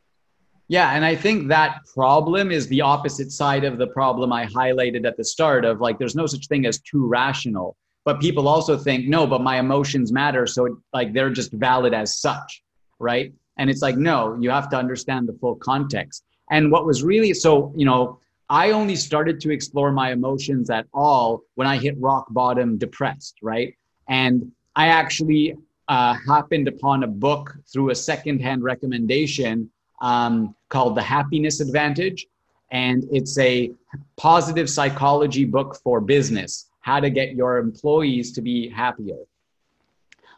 Yeah, 0.68 0.92
and 0.92 1.04
I 1.04 1.14
think 1.14 1.48
that 1.48 1.78
problem 1.94 2.50
is 2.50 2.66
the 2.68 2.82
opposite 2.82 3.30
side 3.30 3.64
of 3.64 3.78
the 3.78 3.86
problem 3.86 4.32
I 4.32 4.46
highlighted 4.46 5.06
at 5.06 5.16
the 5.16 5.24
start 5.24 5.64
of 5.64 5.80
like 5.80 5.98
there's 5.98 6.16
no 6.16 6.26
such 6.26 6.48
thing 6.48 6.66
as 6.66 6.80
too 6.80 7.06
rational. 7.06 7.76
But 8.04 8.20
people 8.20 8.46
also 8.46 8.76
think, 8.76 9.08
no, 9.08 9.26
but 9.26 9.40
my 9.42 9.58
emotions 9.58 10.12
matter. 10.12 10.46
So 10.46 10.78
like 10.92 11.12
they're 11.12 11.30
just 11.30 11.52
valid 11.52 11.92
as 11.92 12.20
such, 12.20 12.62
right? 13.00 13.32
And 13.58 13.68
it's 13.70 13.82
like, 13.82 13.96
no, 13.96 14.36
you 14.40 14.50
have 14.50 14.68
to 14.70 14.76
understand 14.76 15.28
the 15.28 15.32
full 15.40 15.56
context. 15.56 16.24
And 16.50 16.70
what 16.70 16.86
was 16.86 17.02
really 17.02 17.34
so, 17.34 17.72
you 17.76 17.84
know, 17.84 18.20
I 18.48 18.70
only 18.70 18.94
started 18.94 19.40
to 19.40 19.50
explore 19.50 19.90
my 19.90 20.12
emotions 20.12 20.70
at 20.70 20.86
all 20.94 21.42
when 21.56 21.66
I 21.66 21.78
hit 21.78 21.98
rock 21.98 22.26
bottom 22.30 22.78
depressed, 22.78 23.36
right? 23.42 23.74
And 24.08 24.52
I 24.76 24.88
actually 24.88 25.56
uh, 25.88 26.14
happened 26.14 26.68
upon 26.68 27.02
a 27.02 27.08
book 27.08 27.56
through 27.72 27.90
a 27.90 27.94
secondhand 27.94 28.62
recommendation 28.62 29.70
um, 30.00 30.54
called 30.68 30.96
The 30.96 31.02
Happiness 31.02 31.60
Advantage. 31.60 32.26
And 32.70 33.04
it's 33.10 33.36
a 33.38 33.72
positive 34.16 34.70
psychology 34.70 35.44
book 35.44 35.76
for 35.82 36.00
business, 36.00 36.66
how 36.80 37.00
to 37.00 37.10
get 37.10 37.34
your 37.34 37.58
employees 37.58 38.32
to 38.32 38.42
be 38.42 38.68
happier. 38.68 39.18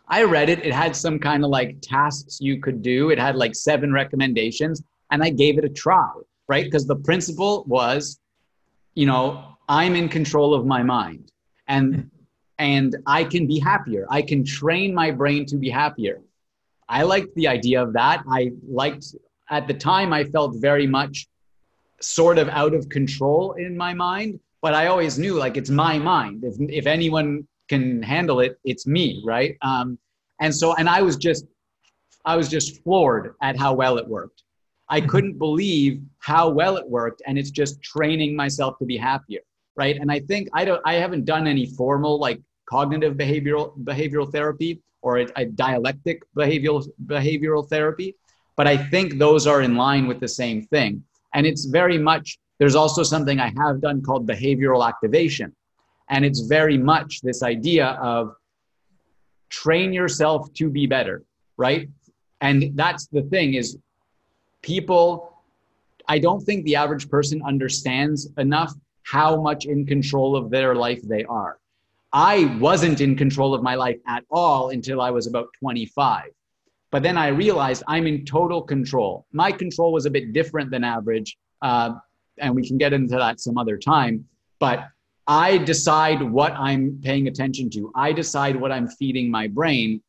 I 0.09 0.23
read 0.23 0.49
it. 0.49 0.65
It 0.65 0.73
had 0.73 0.97
some 0.97 1.19
kind 1.19 1.45
of 1.45 1.50
like 1.50 1.77
tasks 1.83 2.41
you 2.41 2.61
could 2.61 2.81
do. 2.81 3.11
It 3.11 3.19
had 3.19 3.37
like 3.37 3.55
seven 3.55 3.93
recommendations, 3.93 4.83
and 5.11 5.23
I 5.23 5.29
gave 5.29 5.59
it 5.59 5.65
a 5.65 5.69
try 5.69 6.11
right? 6.49 6.64
Because 6.64 6.87
the 6.87 6.97
principle 6.97 7.64
was, 7.67 8.19
you 8.95 9.07
know, 9.07 9.45
I'm 9.69 9.95
in 9.95 10.09
control 10.09 10.55
of 10.55 10.67
my 10.67 10.83
mind 10.83 11.31
and 11.69 12.11
and 12.59 12.97
I 13.07 13.23
can 13.23 13.47
be 13.47 13.61
happier. 13.61 14.07
I 14.11 14.23
can 14.23 14.45
train 14.45 14.93
my 14.93 15.12
brain 15.12 15.47
to 15.47 15.57
be 15.57 15.71
happier. 15.71 16.21
I 16.88 17.02
liked 17.05 17.33
the 17.37 17.47
idea 17.47 17.81
of 17.81 17.93
that. 17.93 18.25
I 18.28 18.50
liked 18.69 19.14
at 19.50 19.69
the 19.69 19.75
time 19.75 20.12
I 20.12 20.25
felt 20.25 20.57
very 20.57 20.87
much 20.87 21.28
sort 22.00 22.38
of 22.38 22.49
out 22.49 22.75
of 22.75 22.88
control 22.88 23.52
in 23.52 23.76
my 23.76 23.95
mind, 23.95 24.40
but 24.62 24.75
I 24.75 24.87
always 24.87 25.19
knew 25.19 25.35
like 25.35 25.57
it's 25.57 25.71
my 25.71 25.99
mind. 25.99 26.45
If 26.45 26.57
if 26.59 26.87
anyone 26.87 27.47
can 27.69 28.02
handle 28.02 28.40
it, 28.40 28.59
it's 28.64 28.87
me, 28.87 29.23
right? 29.25 29.57
Um, 29.62 29.99
and 30.40 30.55
so 30.55 30.75
and 30.75 30.88
I 30.88 31.02
was 31.02 31.17
just 31.17 31.45
I 32.25 32.37
was 32.37 32.49
just 32.49 32.83
floored 32.83 33.35
at 33.43 33.57
how 33.57 33.75
well 33.75 33.99
it 33.99 34.07
worked. 34.09 34.43
I 34.90 35.00
mm-hmm. 35.00 35.09
couldn't 35.09 35.38
believe 35.38 36.02
how 36.18 36.49
well 36.49 36.76
it 36.76 36.88
worked. 36.88 37.23
And 37.26 37.38
it's 37.38 37.50
just 37.50 37.83
training 37.83 38.35
myself 38.35 38.78
to 38.78 38.85
be 38.85 38.97
happier. 38.97 39.40
Right. 39.76 39.97
And 39.97 40.11
I 40.11 40.21
think 40.21 40.49
I 40.54 40.64
don't, 40.64 40.83
I 40.85 40.95
haven't 40.95 41.25
done 41.25 41.47
any 41.47 41.66
formal 41.66 42.18
like 42.18 42.40
cognitive 42.68 43.14
behavioral 43.14 43.78
behavioral 43.85 44.30
therapy, 44.30 44.80
or 45.02 45.18
a, 45.18 45.26
a 45.37 45.45
dialectic 45.45 46.23
behavioral 46.37 46.87
behavioral 47.07 47.68
therapy. 47.68 48.16
But 48.57 48.66
I 48.66 48.76
think 48.76 49.18
those 49.18 49.47
are 49.47 49.62
in 49.62 49.76
line 49.76 50.09
with 50.09 50.18
the 50.18 50.28
same 50.28 50.62
thing. 50.62 51.04
And 51.33 51.47
it's 51.47 51.66
very 51.66 51.99
much, 51.99 52.38
there's 52.59 52.75
also 52.75 53.04
something 53.04 53.38
I 53.38 53.52
have 53.57 53.80
done 53.80 54.02
called 54.02 54.26
behavioral 54.26 54.87
activation. 54.87 55.54
And 56.11 56.25
it's 56.25 56.40
very 56.40 56.76
much 56.76 57.21
this 57.21 57.45
idea 57.45 57.87
of 58.02 58.35
train 59.50 59.92
yourself 59.92 60.52
to 60.54 60.68
be 60.68 60.87
better, 60.87 61.23
right? 61.57 61.88
And 62.40 62.73
that's 62.75 63.07
the 63.07 63.23
thing 63.23 63.54
is 63.54 63.78
people, 64.62 65.43
I 66.09 66.19
don't 66.19 66.41
think 66.41 66.65
the 66.65 66.77
average 66.77 67.09
person 67.09 67.43
understands 67.47 68.29
enough 68.38 68.73
how 69.03 69.41
much 69.41 69.67
in 69.67 69.87
control 69.87 70.37
of 70.37 70.50
their 70.50 70.75
life 70.75 71.00
they 71.03 71.25
are. 71.25 71.59
I 72.12 72.57
wasn't 72.59 73.00
in 73.00 73.17
control 73.17 73.55
of 73.55 73.62
my 73.62 73.75
life 73.75 73.99
at 74.07 74.25
all 74.31 74.71
until 74.71 75.00
I 75.00 75.11
was 75.11 75.27
about 75.27 75.49
25. 75.61 76.31
But 76.91 77.03
then 77.03 77.19
I 77.19 77.29
realized 77.29 77.83
I'm 77.87 78.07
in 78.07 78.25
total 78.25 78.62
control. 78.62 79.27
My 79.33 79.53
control 79.53 79.93
was 79.93 80.07
a 80.07 80.11
bit 80.11 80.33
different 80.33 80.71
than 80.71 80.85
average, 80.85 81.37
uh, 81.61 81.93
and 82.38 82.55
we 82.55 82.67
can 82.67 82.79
get 82.79 82.95
into 82.95 83.17
that 83.17 83.41
some 83.41 83.59
other 83.59 83.77
time. 83.77 84.25
But 84.59 84.88
I 85.27 85.59
decide 85.59 86.23
what 86.23 86.55
I'm 86.55 86.99
paying 87.03 87.29
attention 87.29 87.69
to. 87.71 87.93
I 87.95 88.12
decide 88.12 88.57
what 88.57 88.73
I'm 88.73 88.88
feeding 88.88 89.31
my 89.31 89.47
brain. 89.47 90.00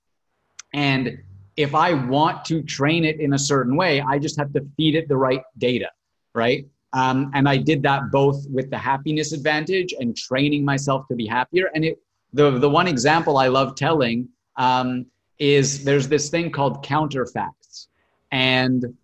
And 0.73 1.19
if 1.59 1.75
I 1.75 1.93
want 1.93 2.45
to 2.45 2.63
train 2.63 3.03
it 3.03 3.19
in 3.19 3.33
a 3.33 3.37
certain 3.37 3.75
way, 3.75 3.99
I 3.99 4.17
just 4.17 4.37
have 4.39 4.53
to 4.53 4.65
feed 4.77 4.95
it 4.95 5.09
the 5.09 5.17
right 5.17 5.41
data, 5.57 5.89
right? 6.33 6.65
Um, 6.93 7.31
and 7.33 7.49
I 7.49 7.57
did 7.57 7.83
that 7.83 8.11
both 8.13 8.47
with 8.49 8.69
the 8.69 8.77
happiness 8.77 9.33
advantage 9.33 9.93
and 9.99 10.15
training 10.15 10.63
myself 10.63 11.05
to 11.09 11.15
be 11.15 11.27
happier. 11.27 11.69
And 11.75 11.83
it, 11.83 11.99
the, 12.31 12.51
the 12.51 12.69
one 12.69 12.87
example 12.87 13.37
I 13.37 13.49
love 13.49 13.75
telling 13.75 14.29
um, 14.55 15.05
is 15.37 15.83
there's 15.83 16.07
this 16.07 16.29
thing 16.29 16.49
called 16.49 16.81
counterfacts. 16.81 17.87
And 18.31 18.95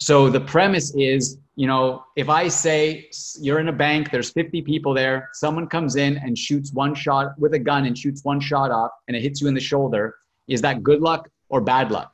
so 0.00 0.28
the 0.28 0.40
premise 0.40 0.92
is, 0.96 1.38
you 1.54 1.68
know, 1.68 2.06
if 2.16 2.28
I 2.28 2.48
say 2.48 3.08
you're 3.40 3.60
in 3.60 3.68
a 3.68 3.72
bank, 3.72 4.10
there's 4.10 4.32
50 4.32 4.62
people 4.62 4.94
there, 4.94 5.28
someone 5.32 5.68
comes 5.68 5.94
in 5.94 6.16
and 6.16 6.36
shoots 6.36 6.72
one 6.72 6.96
shot 6.96 7.38
with 7.38 7.54
a 7.54 7.58
gun 7.60 7.86
and 7.86 7.96
shoots 7.96 8.24
one 8.24 8.40
shot 8.40 8.72
off 8.72 8.90
and 9.06 9.16
it 9.16 9.22
hits 9.22 9.40
you 9.40 9.46
in 9.46 9.54
the 9.54 9.60
shoulder, 9.60 10.16
is 10.48 10.60
that 10.60 10.82
good 10.82 11.00
luck 11.00 11.28
or 11.54 11.60
bad 11.60 11.90
luck? 11.90 12.12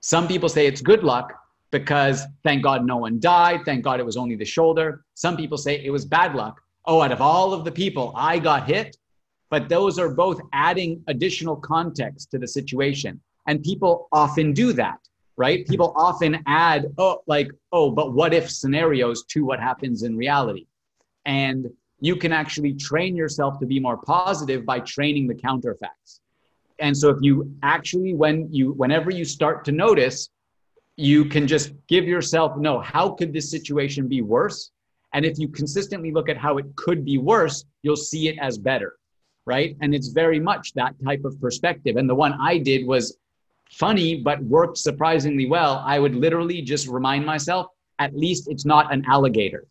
Some 0.00 0.28
people 0.28 0.48
say 0.48 0.66
it's 0.66 0.82
good 0.82 1.02
luck 1.02 1.32
because 1.70 2.24
thank 2.44 2.62
God 2.62 2.84
no 2.84 2.98
one 2.98 3.18
died. 3.18 3.60
Thank 3.64 3.82
God 3.82 3.98
it 3.98 4.06
was 4.06 4.16
only 4.16 4.36
the 4.36 4.44
shoulder. 4.56 5.04
Some 5.14 5.36
people 5.36 5.58
say 5.58 5.72
it 5.84 5.90
was 5.90 6.04
bad 6.04 6.34
luck. 6.34 6.60
Oh, 6.84 7.02
out 7.02 7.12
of 7.12 7.20
all 7.20 7.52
of 7.52 7.64
the 7.64 7.72
people, 7.72 8.12
I 8.14 8.38
got 8.38 8.66
hit 8.66 8.96
but 9.50 9.68
those 9.68 9.98
are 9.98 10.10
both 10.10 10.40
adding 10.52 11.02
additional 11.06 11.56
context 11.56 12.30
to 12.32 12.38
the 12.38 12.46
situation. 12.46 13.20
And 13.46 13.62
people 13.62 14.08
often 14.12 14.52
do 14.52 14.72
that, 14.74 14.98
right? 15.36 15.66
People 15.66 15.94
often 15.96 16.42
add, 16.46 16.86
oh, 16.98 17.22
like, 17.26 17.50
oh, 17.72 17.90
but 17.90 18.12
what 18.12 18.34
if 18.34 18.50
scenarios 18.50 19.24
to 19.26 19.44
what 19.44 19.58
happens 19.60 20.02
in 20.02 20.16
reality. 20.16 20.66
And 21.24 21.70
you 22.00 22.16
can 22.16 22.32
actually 22.32 22.74
train 22.74 23.16
yourself 23.16 23.58
to 23.60 23.66
be 23.66 23.80
more 23.80 23.96
positive 23.96 24.64
by 24.66 24.80
training 24.80 25.26
the 25.26 25.34
counterfacts. 25.34 26.20
And 26.78 26.96
so 26.96 27.10
if 27.10 27.18
you 27.20 27.52
actually, 27.62 28.14
when 28.14 28.52
you, 28.52 28.72
whenever 28.72 29.10
you 29.10 29.24
start 29.24 29.64
to 29.66 29.72
notice, 29.72 30.30
you 30.96 31.24
can 31.24 31.46
just 31.46 31.72
give 31.86 32.06
yourself, 32.06 32.56
no, 32.56 32.80
how 32.80 33.10
could 33.10 33.32
this 33.32 33.50
situation 33.50 34.08
be 34.08 34.20
worse? 34.20 34.70
And 35.12 35.24
if 35.24 35.38
you 35.38 35.48
consistently 35.48 36.12
look 36.12 36.28
at 36.28 36.36
how 36.36 36.58
it 36.58 36.66
could 36.76 37.04
be 37.04 37.18
worse, 37.18 37.64
you'll 37.82 37.96
see 37.96 38.28
it 38.28 38.36
as 38.40 38.58
better 38.58 38.98
right? 39.48 39.76
And 39.80 39.94
it's 39.94 40.08
very 40.08 40.38
much 40.38 40.74
that 40.74 40.94
type 41.02 41.24
of 41.24 41.40
perspective. 41.40 41.96
And 41.96 42.08
the 42.08 42.14
one 42.14 42.34
I 42.34 42.58
did 42.58 42.86
was 42.86 43.16
funny, 43.70 44.20
but 44.20 44.42
worked 44.42 44.76
surprisingly 44.76 45.46
well. 45.46 45.82
I 45.86 45.98
would 45.98 46.14
literally 46.14 46.60
just 46.60 46.86
remind 46.86 47.24
myself, 47.24 47.66
at 47.98 48.14
least 48.14 48.48
it's 48.50 48.66
not 48.66 48.92
an 48.92 49.06
alligator. 49.06 49.64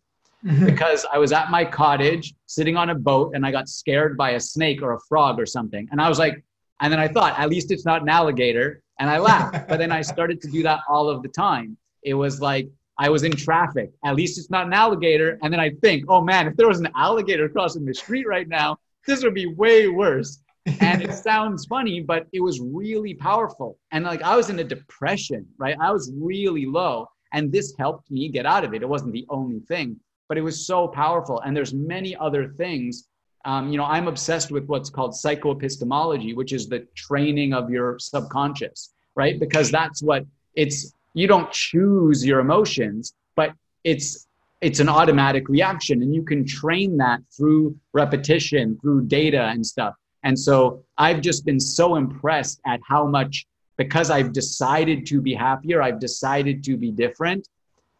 Mm-hmm. 0.44 0.66
Because 0.66 1.06
I 1.12 1.18
was 1.18 1.32
at 1.32 1.50
my 1.50 1.64
cottage 1.64 2.34
sitting 2.46 2.76
on 2.76 2.90
a 2.90 2.94
boat 2.94 3.32
and 3.34 3.46
I 3.46 3.52
got 3.52 3.68
scared 3.68 4.16
by 4.16 4.30
a 4.30 4.40
snake 4.40 4.82
or 4.82 4.94
a 4.94 5.00
frog 5.08 5.38
or 5.38 5.46
something. 5.46 5.88
And 5.92 6.00
I 6.00 6.08
was 6.08 6.18
like, 6.18 6.44
and 6.80 6.92
then 6.92 7.00
I 7.00 7.08
thought, 7.08 7.38
at 7.38 7.48
least 7.48 7.70
it's 7.70 7.84
not 7.84 8.02
an 8.02 8.08
alligator. 8.08 8.82
And 8.98 9.08
I 9.08 9.18
laughed. 9.18 9.68
but 9.68 9.78
then 9.78 9.92
I 9.92 10.02
started 10.02 10.40
to 10.42 10.48
do 10.48 10.62
that 10.64 10.80
all 10.88 11.08
of 11.08 11.22
the 11.22 11.28
time. 11.28 11.76
It 12.02 12.14
was 12.14 12.40
like, 12.40 12.68
I 12.98 13.08
was 13.08 13.22
in 13.22 13.32
traffic. 13.32 13.90
At 14.04 14.16
least 14.16 14.38
it's 14.38 14.50
not 14.50 14.66
an 14.66 14.72
alligator. 14.72 15.38
And 15.42 15.52
then 15.52 15.60
I 15.60 15.70
think, 15.82 16.04
oh 16.08 16.20
man, 16.20 16.48
if 16.48 16.56
there 16.56 16.68
was 16.68 16.80
an 16.80 16.88
alligator 16.96 17.48
crossing 17.48 17.84
the 17.84 17.94
street 17.94 18.26
right 18.26 18.48
now, 18.48 18.76
this 19.06 19.22
would 19.22 19.34
be 19.34 19.46
way 19.46 19.88
worse. 19.88 20.42
And 20.80 21.02
it 21.02 21.14
sounds 21.14 21.64
funny, 21.64 22.00
but 22.00 22.26
it 22.32 22.40
was 22.40 22.60
really 22.60 23.14
powerful. 23.14 23.78
And 23.92 24.04
like 24.04 24.22
I 24.22 24.36
was 24.36 24.50
in 24.50 24.58
a 24.58 24.64
depression, 24.64 25.46
right? 25.58 25.76
I 25.80 25.92
was 25.92 26.12
really 26.14 26.66
low. 26.66 27.06
And 27.32 27.52
this 27.52 27.74
helped 27.78 28.10
me 28.10 28.28
get 28.28 28.46
out 28.46 28.64
of 28.64 28.74
it. 28.74 28.82
It 28.82 28.88
wasn't 28.88 29.12
the 29.12 29.26
only 29.28 29.60
thing, 29.60 29.96
but 30.28 30.36
it 30.36 30.42
was 30.42 30.66
so 30.66 30.88
powerful. 30.88 31.40
And 31.40 31.56
there's 31.56 31.74
many 31.74 32.16
other 32.16 32.48
things. 32.48 33.07
Um, 33.44 33.70
you 33.70 33.78
know, 33.78 33.84
I'm 33.84 34.08
obsessed 34.08 34.50
with 34.50 34.66
what's 34.66 34.90
called 34.90 35.12
psychoepistemology, 35.12 36.34
which 36.34 36.52
is 36.52 36.68
the 36.68 36.86
training 36.94 37.54
of 37.54 37.70
your 37.70 37.98
subconscious, 37.98 38.92
right? 39.14 39.38
Because 39.38 39.70
that's 39.70 40.02
what 40.02 40.24
it's, 40.54 40.92
you 41.14 41.26
don't 41.26 41.50
choose 41.52 42.26
your 42.26 42.40
emotions, 42.40 43.14
but 43.36 43.52
it's 43.84 44.26
it's 44.60 44.80
an 44.80 44.88
automatic 44.88 45.48
reaction 45.48 46.02
and 46.02 46.12
you 46.12 46.22
can 46.24 46.44
train 46.44 46.96
that 46.96 47.20
through 47.36 47.76
repetition 47.92 48.76
through 48.82 49.02
data 49.02 49.44
and 49.44 49.64
stuff. 49.64 49.94
And 50.24 50.38
so 50.38 50.84
i've 50.98 51.20
just 51.20 51.44
been 51.44 51.60
so 51.60 51.96
impressed 51.96 52.60
at 52.66 52.80
how 52.86 53.06
much 53.06 53.46
because 53.76 54.10
i've 54.10 54.32
decided 54.32 55.06
to 55.06 55.20
be 55.20 55.32
happier 55.32 55.80
i've 55.80 56.00
decided 56.00 56.64
to 56.64 56.76
be 56.76 56.90
different 56.90 57.48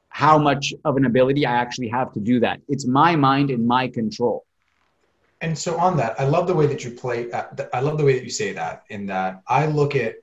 how 0.08 0.36
much 0.36 0.74
of 0.84 0.96
an 0.96 1.04
ability 1.04 1.46
i 1.46 1.52
actually 1.52 1.88
have 1.88 2.12
to 2.12 2.20
do 2.20 2.40
that. 2.40 2.60
It's 2.68 2.86
my 2.86 3.14
mind 3.14 3.50
in 3.50 3.66
my 3.66 3.88
control 3.88 4.44
and 5.40 5.56
so 5.56 5.78
on 5.78 5.96
that 5.96 6.18
i 6.20 6.24
love 6.24 6.46
the 6.46 6.54
way 6.54 6.66
that 6.66 6.84
you 6.84 6.90
play 6.90 7.30
uh, 7.32 7.44
i 7.72 7.80
love 7.80 7.98
the 7.98 8.04
way 8.04 8.14
that 8.14 8.24
you 8.24 8.30
say 8.30 8.52
that 8.52 8.84
in 8.90 9.06
that 9.06 9.42
i 9.46 9.66
look 9.66 9.94
at 9.94 10.16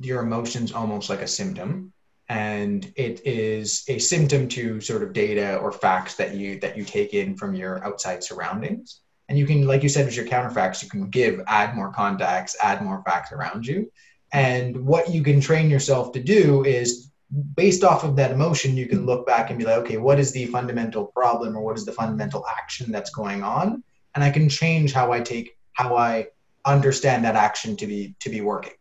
your 0.00 0.22
emotions 0.22 0.72
almost 0.72 1.10
like 1.10 1.20
a 1.20 1.26
symptom 1.26 1.92
and 2.32 2.90
it 2.96 3.20
is 3.26 3.84
a 3.88 3.98
symptom 3.98 4.48
to 4.48 4.80
sort 4.80 5.02
of 5.02 5.12
data 5.12 5.56
or 5.58 5.70
facts 5.70 6.14
that 6.14 6.34
you 6.34 6.58
that 6.60 6.78
you 6.78 6.84
take 6.84 7.12
in 7.12 7.36
from 7.36 7.54
your 7.54 7.84
outside 7.84 8.24
surroundings. 8.24 9.00
And 9.28 9.38
you 9.38 9.46
can 9.46 9.66
like 9.66 9.82
you 9.82 9.90
said 9.90 10.06
with 10.06 10.16
your 10.16 10.26
counterfacts 10.26 10.82
you 10.82 10.88
can 10.88 11.10
give 11.10 11.42
add 11.46 11.74
more 11.74 11.92
contacts 11.92 12.56
add 12.62 12.82
more 12.82 13.02
facts 13.04 13.32
around 13.32 13.66
you. 13.66 13.92
And 14.32 14.86
what 14.86 15.10
you 15.10 15.22
can 15.22 15.42
train 15.42 15.68
yourself 15.68 16.12
to 16.12 16.22
do 16.22 16.64
is 16.64 17.10
based 17.54 17.84
off 17.84 18.02
of 18.02 18.16
that 18.16 18.30
emotion 18.30 18.78
you 18.78 18.86
can 18.86 19.04
look 19.04 19.26
back 19.26 19.50
and 19.50 19.58
be 19.58 19.66
like 19.66 19.78
okay 19.78 19.96
what 19.98 20.18
is 20.18 20.32
the 20.32 20.46
fundamental 20.46 21.06
problem 21.06 21.56
or 21.56 21.62
what 21.62 21.76
is 21.76 21.84
the 21.84 21.92
fundamental 21.92 22.46
action 22.46 22.92
that's 22.92 23.10
going 23.10 23.42
on 23.42 23.82
and 24.14 24.24
i 24.24 24.30
can 24.30 24.48
change 24.48 24.92
how 24.92 25.12
i 25.12 25.20
take 25.20 25.56
how 25.72 25.96
i 25.96 26.26
understand 26.64 27.24
that 27.24 27.36
action 27.36 27.76
to 27.76 27.86
be 27.86 28.14
to 28.20 28.30
be 28.30 28.40
working 28.40 28.74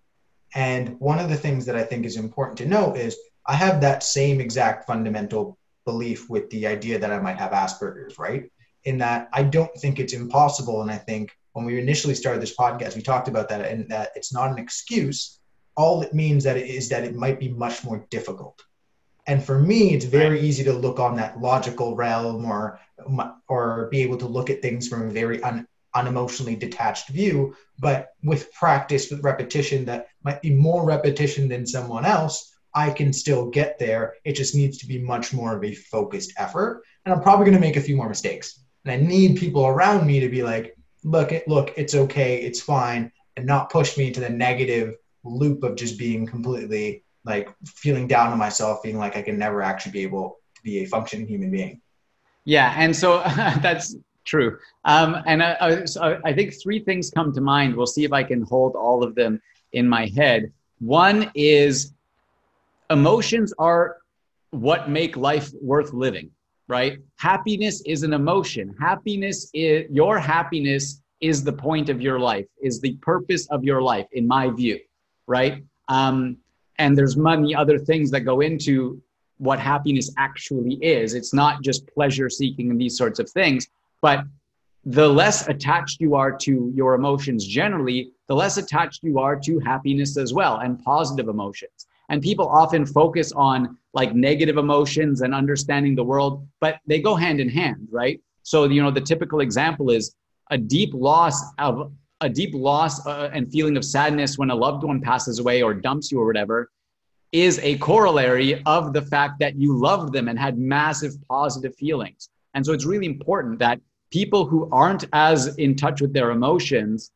and 0.54 1.00
one 1.00 1.20
of 1.20 1.30
the 1.30 1.38
things 1.38 1.66
that 1.66 1.76
i 1.76 1.84
think 1.84 2.06
is 2.06 2.18
important 2.18 2.58
to 2.58 2.66
know 2.66 2.94
is 2.94 3.18
I 3.46 3.56
have 3.56 3.82
that 3.82 4.04
same 4.04 4.40
exact 4.40 4.86
fundamental 4.86 5.58
belief 5.86 6.30
with 6.30 6.50
the 6.52 6.68
idea 6.68 7.00
that 7.00 7.12
I 7.12 7.20
might 7.20 7.38
have 7.38 7.52
Asperger's, 7.52 8.20
right? 8.20 8.52
In 8.84 8.98
that 9.00 9.30
I 9.34 9.44
don't 9.44 9.74
think 9.78 10.00
it's 10.00 10.14
impossible. 10.14 10.82
And 10.82 10.92
I 10.92 10.98
think 10.98 11.32
when 11.54 11.66
we 11.66 11.80
initially 11.80 12.16
started 12.16 12.42
this 12.42 12.56
podcast, 12.56 12.96
we 12.96 13.02
talked 13.02 13.28
about 13.28 13.50
that 13.50 13.66
and 13.66 13.90
that 13.90 14.12
it's 14.16 14.34
not 14.34 14.52
an 14.52 14.58
excuse. 14.58 15.40
All 15.76 16.02
it 16.02 16.14
means 16.14 16.44
that 16.44 16.58
it 16.58 16.70
is 16.70 16.90
that 16.90 17.04
it 17.04 17.16
might 17.16 17.40
be 17.40 17.50
much 17.50 17.84
more 17.84 18.06
difficult. 18.10 18.62
And 19.28 19.44
for 19.44 19.60
me, 19.60 19.94
it's 19.94 20.06
very 20.06 20.42
easy 20.42 20.64
to 20.64 20.74
look 20.74 21.00
on 21.00 21.16
that 21.18 21.40
logical 21.40 21.96
realm 21.96 22.46
or 22.46 22.80
or 23.48 23.88
be 23.92 24.02
able 24.02 24.18
to 24.18 24.28
look 24.28 24.50
at 24.50 24.62
things 24.62 24.88
from 24.88 25.04
a 25.04 25.12
very 25.12 25.42
un, 25.44 25.68
unemotionally 25.96 26.58
detached 26.58 27.10
view. 27.10 27.56
But 27.80 28.10
with 28.24 28.52
practice, 28.54 29.10
with 29.10 29.24
repetition, 29.24 29.86
that 29.86 30.08
might 30.24 30.42
be 30.42 30.52
more 30.52 30.86
repetition 30.86 31.48
than 31.48 31.66
someone 31.66 32.06
else 32.06 32.52
I 32.74 32.92
can 32.92 33.12
still 33.12 33.50
get 33.50 33.80
there. 33.80 34.16
It 34.24 34.34
just 34.34 34.56
needs 34.56 34.78
to 34.80 34.88
be 34.88 35.00
much 35.00 35.34
more 35.34 35.56
of 35.56 35.64
a 35.64 35.74
focused 35.74 36.34
effort. 36.38 36.84
And 37.06 37.14
I'm 37.14 37.22
probably 37.22 37.46
going 37.46 37.56
to 37.56 37.62
make 37.62 37.76
a 37.76 37.82
few 37.82 37.96
more 37.96 38.10
mistakes. 38.10 38.64
And 38.86 38.94
I 38.94 39.06
need 39.06 39.38
people 39.38 39.66
around 39.68 40.08
me 40.08 40.20
to 40.22 40.30
be 40.30 40.44
like, 40.44 40.76
look, 41.04 41.34
look, 41.48 41.74
it's 41.78 41.96
okay, 41.96 42.42
it's 42.42 42.62
fine, 42.62 43.12
and 43.36 43.46
not 43.46 43.70
push 43.70 43.98
me 43.98 44.08
into 44.08 44.20
the 44.20 44.30
negative 44.30 44.96
loop 45.24 45.64
of 45.64 45.76
just 45.76 46.00
being 46.00 46.26
completely 46.26 47.04
like 47.26 47.50
feeling 47.66 48.08
down 48.08 48.32
on 48.32 48.38
myself, 48.38 48.80
feeling 48.84 48.98
like 48.98 49.16
I 49.16 49.22
can 49.22 49.38
never 49.38 49.62
actually 49.62 49.92
be 49.92 50.02
able 50.02 50.38
to 50.56 50.62
be 50.64 50.80
a 50.80 50.86
functioning 50.86 51.28
human 51.28 51.52
being. 51.52 51.82
Yeah, 52.46 52.74
and 52.76 52.96
so 52.96 53.20
that's 53.62 53.96
true. 54.26 54.58
Um, 54.86 55.18
and 55.26 55.44
I, 55.44 55.58
I, 55.60 55.86
so 55.86 56.20
I 56.26 56.34
think 56.34 56.54
three 56.62 56.80
things 56.80 57.12
come 57.12 57.34
to 57.34 57.42
mind. 57.42 57.76
We'll 57.76 57.86
see 57.86 58.04
if 58.04 58.14
I 58.14 58.24
can 58.24 58.42
hold 58.44 58.76
all 58.76 59.04
of 59.04 59.16
them 59.16 59.42
in 59.74 59.88
my 59.88 60.08
head. 60.16 60.52
One 60.80 61.32
is 61.36 61.94
emotions 62.90 63.54
are 63.58 63.98
what 64.50 64.90
make 64.90 65.16
life 65.16 65.52
worth 65.62 65.94
living, 65.94 66.32
right? 66.68 67.00
Happiness 67.18 67.82
is 67.86 68.04
an 68.04 68.14
emotion. 68.14 68.76
Happiness 68.80 69.50
is 69.54 69.86
your 69.92 70.20
happiness 70.20 71.02
is 71.22 71.44
the 71.44 71.54
point 71.54 71.90
of 71.90 72.02
your 72.02 72.20
life, 72.20 72.46
is 72.62 72.82
the 72.82 72.96
purpose 72.98 73.48
of 73.50 73.64
your 73.64 73.82
life, 73.82 74.08
in 74.12 74.28
my 74.28 74.50
view, 74.50 74.80
right? 75.28 75.64
Um, 75.88 76.38
and 76.82 76.98
there's 76.98 77.16
many 77.16 77.54
other 77.54 77.78
things 77.78 78.10
that 78.10 78.22
go 78.22 78.42
into 78.42 79.00
what 79.38 79.60
happiness 79.60 80.12
actually 80.18 80.74
is. 80.82 81.14
It's 81.14 81.32
not 81.32 81.62
just 81.62 81.86
pleasure 81.94 82.28
seeking 82.28 82.72
and 82.72 82.82
these 82.82 82.98
sorts 82.98 83.20
of 83.20 83.30
things, 83.30 83.68
but 84.02 84.24
the 84.84 85.08
less 85.08 85.48
attached 85.48 86.02
you 86.02 86.16
are 86.16 86.32
to 86.46 86.72
your 86.74 86.96
emotions 86.96 87.46
generally, 87.46 88.12
the 88.28 88.36
less 88.36 88.58
attached 88.58 89.04
you 89.04 89.20
are 89.20 89.36
to 89.42 89.60
happiness 89.60 90.18
as 90.18 90.34
well 90.34 90.58
and 90.58 90.84
positive 90.84 91.28
emotions. 91.28 91.86
And 92.10 92.20
people 92.20 92.48
often 92.50 92.84
focus 92.88 93.32
on 93.32 93.78
like 93.94 94.16
negative 94.16 94.58
emotions 94.58 95.22
and 95.22 95.36
understanding 95.36 95.94
the 95.96 96.04
world, 96.04 96.48
but 96.60 96.80
they 96.88 97.00
go 97.00 97.14
hand 97.14 97.40
in 97.40 97.48
hand, 97.48 97.88
right? 97.92 98.20
So, 98.42 98.64
you 98.64 98.82
know, 98.82 98.90
the 98.90 99.02
typical 99.02 99.42
example 99.42 99.92
is 99.92 100.16
a 100.50 100.58
deep 100.58 100.96
loss 100.96 101.40
of 101.60 101.92
a 102.22 102.30
deep 102.30 102.54
loss 102.54 103.06
uh, 103.06 103.30
and 103.34 103.52
feeling 103.52 103.76
of 103.78 103.84
sadness 103.84 104.38
when 104.38 104.52
a 104.52 104.56
loved 104.56 104.84
one 104.84 105.02
passes 105.02 105.40
away 105.40 105.62
or 105.62 105.74
dumps 105.74 106.12
you 106.12 106.20
or 106.20 106.26
whatever 106.26 106.72
is 107.32 107.60
a 107.60 107.78
corollary 107.78 108.62
of 108.66 108.94
the 108.94 109.02
fact 109.02 109.40
that 109.40 109.56
you 109.56 109.78
loved 109.78 110.14
them 110.14 110.28
and 110.28 110.38
had 110.38 110.58
massive 110.58 111.14
positive 111.28 111.76
feelings. 111.76 112.30
And 112.54 112.66
so 112.66 112.74
it's 112.74 112.86
really 112.86 113.06
important 113.06 113.60
that 113.60 113.80
people 114.12 114.46
who 114.46 114.70
aren't 114.72 115.06
as 115.14 115.56
in 115.58 115.76
touch 115.76 116.02
with 116.02 116.14
their 116.14 116.32
emotions 116.32 117.12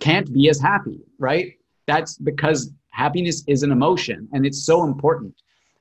can't 0.00 0.32
be 0.32 0.48
as 0.48 0.58
happy, 0.58 1.00
right? 1.18 1.52
That's 1.86 2.16
because 2.16 2.72
happiness 2.90 3.44
is 3.46 3.62
an 3.62 3.70
emotion 3.70 4.28
and 4.32 4.46
it's 4.46 4.64
so 4.64 4.84
important. 4.84 5.34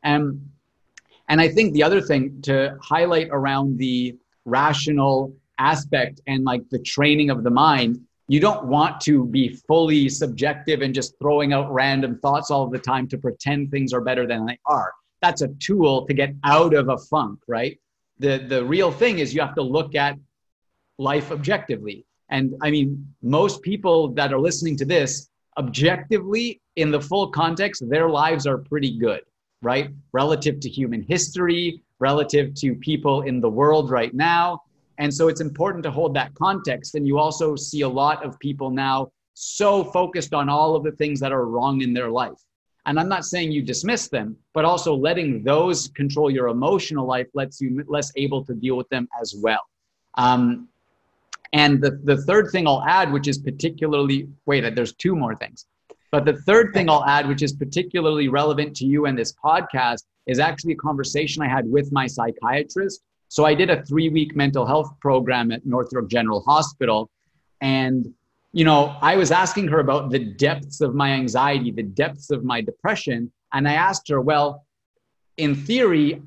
And 0.04 0.50
and 1.30 1.40
I 1.40 1.48
think 1.48 1.74
the 1.74 1.84
other 1.84 2.02
thing 2.02 2.42
to 2.44 2.78
highlight 2.82 3.30
around 3.32 3.78
the 3.78 4.18
rational 4.44 5.34
aspect 5.60 6.22
and 6.28 6.44
like 6.44 6.68
the 6.70 6.80
training 6.80 7.30
of 7.30 7.44
the 7.44 7.50
mind, 7.50 8.00
you 8.28 8.40
don't 8.40 8.66
want 8.66 9.02
to 9.02 9.26
be 9.26 9.50
fully 9.68 10.10
subjective 10.10 10.82
and 10.82 10.94
just 10.94 11.14
throwing 11.20 11.54
out 11.54 11.72
random 11.72 12.20
thoughts 12.20 12.52
all 12.52 12.68
the 12.68 12.80
time 12.80 13.08
to 13.10 13.18
pretend 13.18 13.70
things 13.70 13.94
are 13.94 14.02
better 14.02 14.26
than 14.26 14.46
they 14.46 14.58
are. 14.66 14.94
That's 15.22 15.42
a 15.42 15.50
tool 15.60 16.06
to 16.08 16.14
get 16.14 16.34
out 16.44 16.74
of 16.74 16.90
a 16.90 16.98
funk, 16.98 17.40
right? 17.48 17.78
the 18.20 18.38
the 18.48 18.64
real 18.64 18.92
thing 18.92 19.20
is 19.20 19.34
you 19.34 19.42
have 19.42 19.56
to 19.56 19.62
look 19.62 19.96
at 19.96 20.18
life 20.98 21.32
objectively 21.32 22.06
and 22.30 22.54
i 22.62 22.70
mean 22.70 22.88
most 23.22 23.62
people 23.62 24.10
that 24.10 24.32
are 24.34 24.40
listening 24.40 24.78
to 24.78 24.86
this 24.86 25.30
objectively 25.58 26.62
in 26.76 26.92
the 26.92 27.02
full 27.02 27.28
context 27.30 27.84
their 27.90 28.10
lives 28.10 28.46
are 28.46 28.58
pretty 28.58 28.98
good 28.98 29.22
right 29.62 29.90
relative 30.12 30.60
to 30.60 30.70
human 30.70 31.02
history 31.02 31.82
relative 32.00 32.54
to 32.54 32.76
people 32.76 33.22
in 33.22 33.40
the 33.40 33.50
world 33.50 33.90
right 33.90 34.14
now 34.14 34.62
and 34.98 35.14
so 35.14 35.28
it's 35.28 35.42
important 35.42 35.84
to 35.84 35.92
hold 35.92 36.14
that 36.16 36.34
context 36.36 36.96
and 36.96 37.08
you 37.08 37.18
also 37.18 37.56
see 37.56 37.82
a 37.82 37.90
lot 37.90 38.24
of 38.26 38.38
people 38.40 38.70
now 38.70 39.12
so 39.34 39.84
focused 39.84 40.34
on 40.34 40.50
all 40.50 40.76
of 40.76 40.84
the 40.84 40.92
things 40.92 41.20
that 41.20 41.32
are 41.32 41.46
wrong 41.46 41.82
in 41.82 41.94
their 41.94 42.10
life 42.10 42.40
and 42.86 43.00
I'm 43.00 43.08
not 43.08 43.26
saying 43.26 43.52
you 43.52 43.62
dismiss 43.62 44.10
them, 44.10 44.36
but 44.54 44.66
also 44.66 44.94
letting 44.94 45.44
those 45.44 45.88
control 45.90 46.30
your 46.30 46.50
emotional 46.50 47.08
life 47.08 47.28
lets 47.34 47.62
you 47.62 47.84
less 47.88 48.12
able 48.16 48.44
to 48.46 48.54
deal 48.54 48.76
with 48.76 48.90
them 48.90 49.08
as 49.22 49.36
well. 49.38 49.62
Um, 50.16 50.68
and 51.54 51.82
the, 51.82 52.02
the 52.04 52.18
third 52.24 52.50
thing 52.52 52.68
I'll 52.68 52.84
add, 52.84 53.12
which 53.14 53.28
is 53.28 53.38
particularly, 53.38 54.28
wait, 54.46 54.76
there's 54.76 54.94
two 54.94 55.16
more 55.16 55.36
things. 55.36 55.66
But 56.12 56.26
the 56.26 56.38
third 56.42 56.74
thing 56.74 56.90
I'll 56.90 57.06
add, 57.06 57.28
which 57.28 57.42
is 57.42 57.54
particularly 57.54 58.28
relevant 58.28 58.76
to 58.78 58.86
you 58.86 59.06
and 59.06 59.18
this 59.18 59.34
podcast, 59.34 60.04
is 60.28 60.40
actually 60.40 60.74
a 60.74 60.78
conversation 60.78 61.42
I 61.42 61.48
had 61.48 61.70
with 61.70 61.92
my 61.92 62.06
psychiatrist. 62.06 63.02
So 63.34 63.46
I 63.46 63.56
did 63.56 63.72
a 63.72 63.84
three 63.84 64.10
week 64.10 64.36
mental 64.36 64.64
health 64.64 64.92
program 65.00 65.52
at 65.52 65.66
North 65.66 65.92
York 65.92 66.08
General 66.08 66.42
Hospital. 66.42 67.10
And 67.62 68.14
you 68.52 68.64
know, 68.64 68.96
I 69.02 69.16
was 69.16 69.32
asking 69.32 69.70
her 69.70 69.80
about 69.80 70.12
the 70.12 70.20
depths 70.20 70.82
of 70.82 70.94
my 70.94 71.14
anxiety, 71.14 71.72
the 71.72 71.82
depths 71.82 72.30
of 72.30 72.44
my 72.44 72.62
depression. 72.62 73.32
And 73.52 73.68
I 73.68 73.74
asked 73.74 74.08
her, 74.10 74.22
well, 74.22 74.68
in 75.38 75.56
theory, 75.56 76.22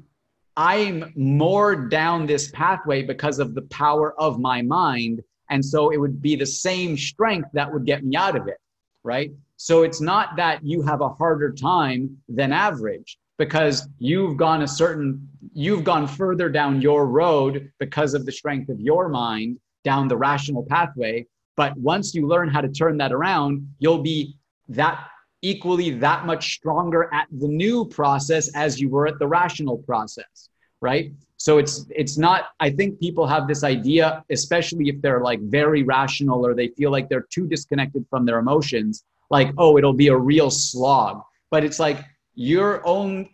I'm 0.56 1.12
more 1.14 1.76
down 1.76 2.26
this 2.26 2.50
pathway 2.50 3.04
because 3.04 3.38
of 3.38 3.54
the 3.54 3.62
power 3.62 4.20
of 4.20 4.40
my 4.40 4.62
mind. 4.62 5.22
And 5.48 5.64
so 5.64 5.90
it 5.90 5.98
would 5.98 6.20
be 6.20 6.34
the 6.34 6.44
same 6.44 6.96
strength 6.96 7.50
that 7.52 7.72
would 7.72 7.86
get 7.86 8.04
me 8.04 8.16
out 8.16 8.34
of 8.34 8.48
it. 8.48 8.58
Right. 9.04 9.30
So 9.58 9.84
it's 9.84 10.00
not 10.00 10.34
that 10.38 10.64
you 10.64 10.82
have 10.82 11.02
a 11.02 11.08
harder 11.08 11.52
time 11.52 12.16
than 12.28 12.50
average 12.52 13.16
because 13.38 13.88
you've 13.98 14.36
gone 14.36 14.62
a 14.62 14.68
certain, 14.68 15.28
you've 15.52 15.84
gone 15.84 16.06
further 16.06 16.48
down 16.48 16.80
your 16.80 17.06
road 17.06 17.70
because 17.78 18.14
of 18.14 18.24
the 18.24 18.32
strength 18.32 18.68
of 18.68 18.80
your 18.80 19.08
mind 19.08 19.58
down 19.84 20.08
the 20.08 20.16
rational 20.16 20.64
pathway 20.68 21.26
but 21.56 21.76
once 21.78 22.14
you 22.14 22.26
learn 22.28 22.48
how 22.48 22.60
to 22.60 22.68
turn 22.68 22.98
that 22.98 23.12
around, 23.12 23.66
you'll 23.78 24.02
be 24.02 24.36
that 24.68 25.08
equally 25.42 25.90
that 25.90 26.26
much 26.26 26.54
stronger 26.54 27.12
at 27.12 27.26
the 27.30 27.48
new 27.48 27.86
process 27.86 28.54
as 28.54 28.80
you 28.80 28.88
were 28.88 29.06
at 29.06 29.18
the 29.18 29.26
rational 29.26 29.78
process, 29.78 30.50
right? 30.80 31.12
So 31.38 31.58
it's 31.58 31.86
it's 31.90 32.18
not 32.18 32.48
I 32.60 32.70
think 32.70 33.00
people 33.00 33.26
have 33.26 33.46
this 33.46 33.62
idea 33.62 34.24
especially 34.30 34.88
if 34.88 35.00
they're 35.02 35.20
like 35.20 35.40
very 35.42 35.82
rational 35.82 36.46
or 36.46 36.54
they 36.54 36.68
feel 36.68 36.90
like 36.90 37.08
they're 37.08 37.26
too 37.30 37.46
disconnected 37.46 38.06
from 38.08 38.24
their 38.24 38.38
emotions 38.38 39.04
like 39.30 39.50
oh 39.58 39.76
it'll 39.76 39.92
be 39.92 40.08
a 40.08 40.16
real 40.16 40.50
slog. 40.50 41.22
But 41.50 41.64
it's 41.64 41.78
like 41.78 42.04
your 42.36 42.86
own 42.86 43.28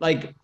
like 0.00 0.34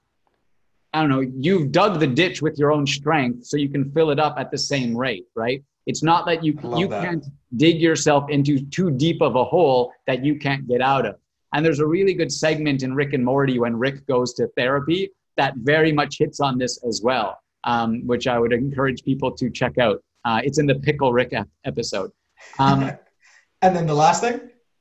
I 0.95 1.01
don't 1.01 1.09
know, 1.09 1.21
you've 1.21 1.73
dug 1.73 1.99
the 2.01 2.07
ditch 2.07 2.43
with 2.43 2.59
your 2.59 2.71
own 2.71 2.87
strength 2.87 3.47
so 3.47 3.57
you 3.57 3.71
can 3.71 3.91
fill 3.93 4.11
it 4.11 4.21
up 4.21 4.37
at 4.39 4.51
the 4.51 4.59
same 4.59 4.95
rate, 4.95 5.25
right? 5.35 5.65
It's 5.87 6.03
not 6.03 6.27
that 6.27 6.45
you 6.45 6.53
you 6.77 6.87
that. 6.89 7.03
can't 7.03 7.27
dig 7.57 7.81
yourself 7.81 8.31
into 8.31 8.61
too 8.67 8.91
deep 8.91 9.21
of 9.21 9.35
a 9.35 9.45
hole 9.45 9.93
that 10.07 10.25
you 10.25 10.39
can't 10.39 10.69
get 10.69 10.81
out 10.81 11.07
of. 11.07 11.17
And 11.55 11.65
there's 11.65 11.81
a 11.81 11.87
really 11.87 12.15
good 12.15 12.31
segment 12.33 12.83
in 12.83 12.95
Rick 12.95 13.15
and 13.15 13.25
Morty 13.25 13.59
when 13.59 13.77
Rick 13.77 14.07
goes 14.07 14.33
to 14.35 14.49
therapy 14.57 15.11
that 15.37 15.55
very 15.57 15.93
much 15.93 16.19
hits 16.19 16.41
on 16.41 16.59
this 16.59 16.83
as 16.85 17.01
well, 17.03 17.39
um, 17.65 18.07
which 18.07 18.27
I 18.27 18.39
would 18.39 18.53
encourage 18.53 19.03
people 19.03 19.33
to 19.33 19.51
check 19.51 19.79
out. 19.79 20.03
Uh, 20.25 20.41
it's 20.45 20.59
in 20.59 20.67
the 20.67 20.77
Pickle 20.77 21.13
Rick 21.13 21.35
episode. 21.65 22.11
Um, 22.59 22.93
and 23.63 23.75
then 23.75 23.87
the 23.87 23.95
last 23.95 24.23
thing? 24.23 24.35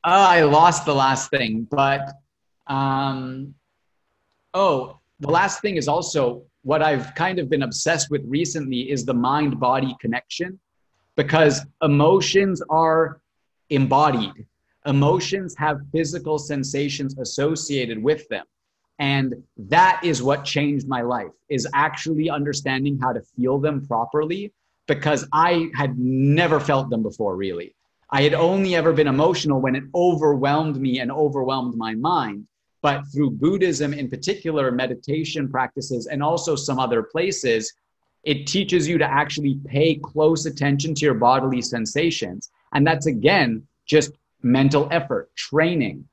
Uh, 0.04 0.28
I 0.30 0.44
lost 0.44 0.86
the 0.86 0.96
last 0.96 1.30
thing, 1.30 1.68
but 1.70 2.14
um, 2.68 3.54
oh, 4.54 5.00
the 5.20 5.30
last 5.30 5.62
thing 5.62 5.78
is 5.78 5.88
also 5.88 6.44
what 6.64 6.82
I've 6.82 7.14
kind 7.16 7.40
of 7.40 7.50
been 7.50 7.64
obsessed 7.64 8.10
with 8.12 8.22
recently 8.26 8.92
is 8.92 9.06
the 9.06 9.14
mind 9.14 9.60
body 9.60 9.96
connection 10.00 10.60
because 11.16 11.66
emotions 11.82 12.62
are 12.70 13.22
embodied. 13.70 14.46
Emotions 14.86 15.56
have 15.58 15.80
physical 15.92 16.38
sensations 16.38 17.18
associated 17.18 18.02
with 18.02 18.28
them. 18.30 18.46
And 19.00 19.44
that 19.58 20.00
is 20.04 20.22
what 20.22 20.46
changed 20.46 20.88
my 20.88 21.02
life 21.02 21.32
is 21.50 21.68
actually 21.74 22.30
understanding 22.30 23.00
how 23.00 23.14
to 23.14 23.22
feel 23.36 23.58
them 23.60 23.86
properly 23.88 24.54
because 24.88 25.28
I 25.34 25.70
had 25.74 25.98
never 25.98 26.60
felt 26.60 26.90
them 26.90 27.02
before 27.02 27.36
really. 27.36 27.76
I 28.12 28.24
had 28.24 28.34
only 28.34 28.76
ever 28.76 28.92
been 28.92 29.08
emotional 29.08 29.62
when 29.62 29.76
it 29.76 29.84
overwhelmed 29.96 30.80
me 30.80 31.00
and 31.00 31.12
overwhelmed 31.12 31.76
my 31.76 31.96
mind. 31.96 32.46
But 32.82 33.04
through 33.14 33.32
Buddhism, 33.32 33.94
in 33.94 34.10
particular, 34.10 34.72
meditation 34.72 35.48
practices, 35.50 36.08
and 36.08 36.22
also 36.22 36.56
some 36.56 36.80
other 36.80 37.04
places, 37.04 37.74
it 38.24 38.48
teaches 38.48 38.88
you 38.88 38.98
to 38.98 39.06
actually 39.06 39.60
pay 39.66 39.96
close 39.96 40.46
attention 40.46 40.94
to 40.96 41.06
your 41.06 41.14
bodily 41.14 41.62
sensations. 41.62 42.52
And 42.74 42.86
that's 42.86 43.06
again 43.06 43.66
just 43.86 44.12
mental 44.42 44.88
effort, 44.92 45.34
training, 45.36 46.08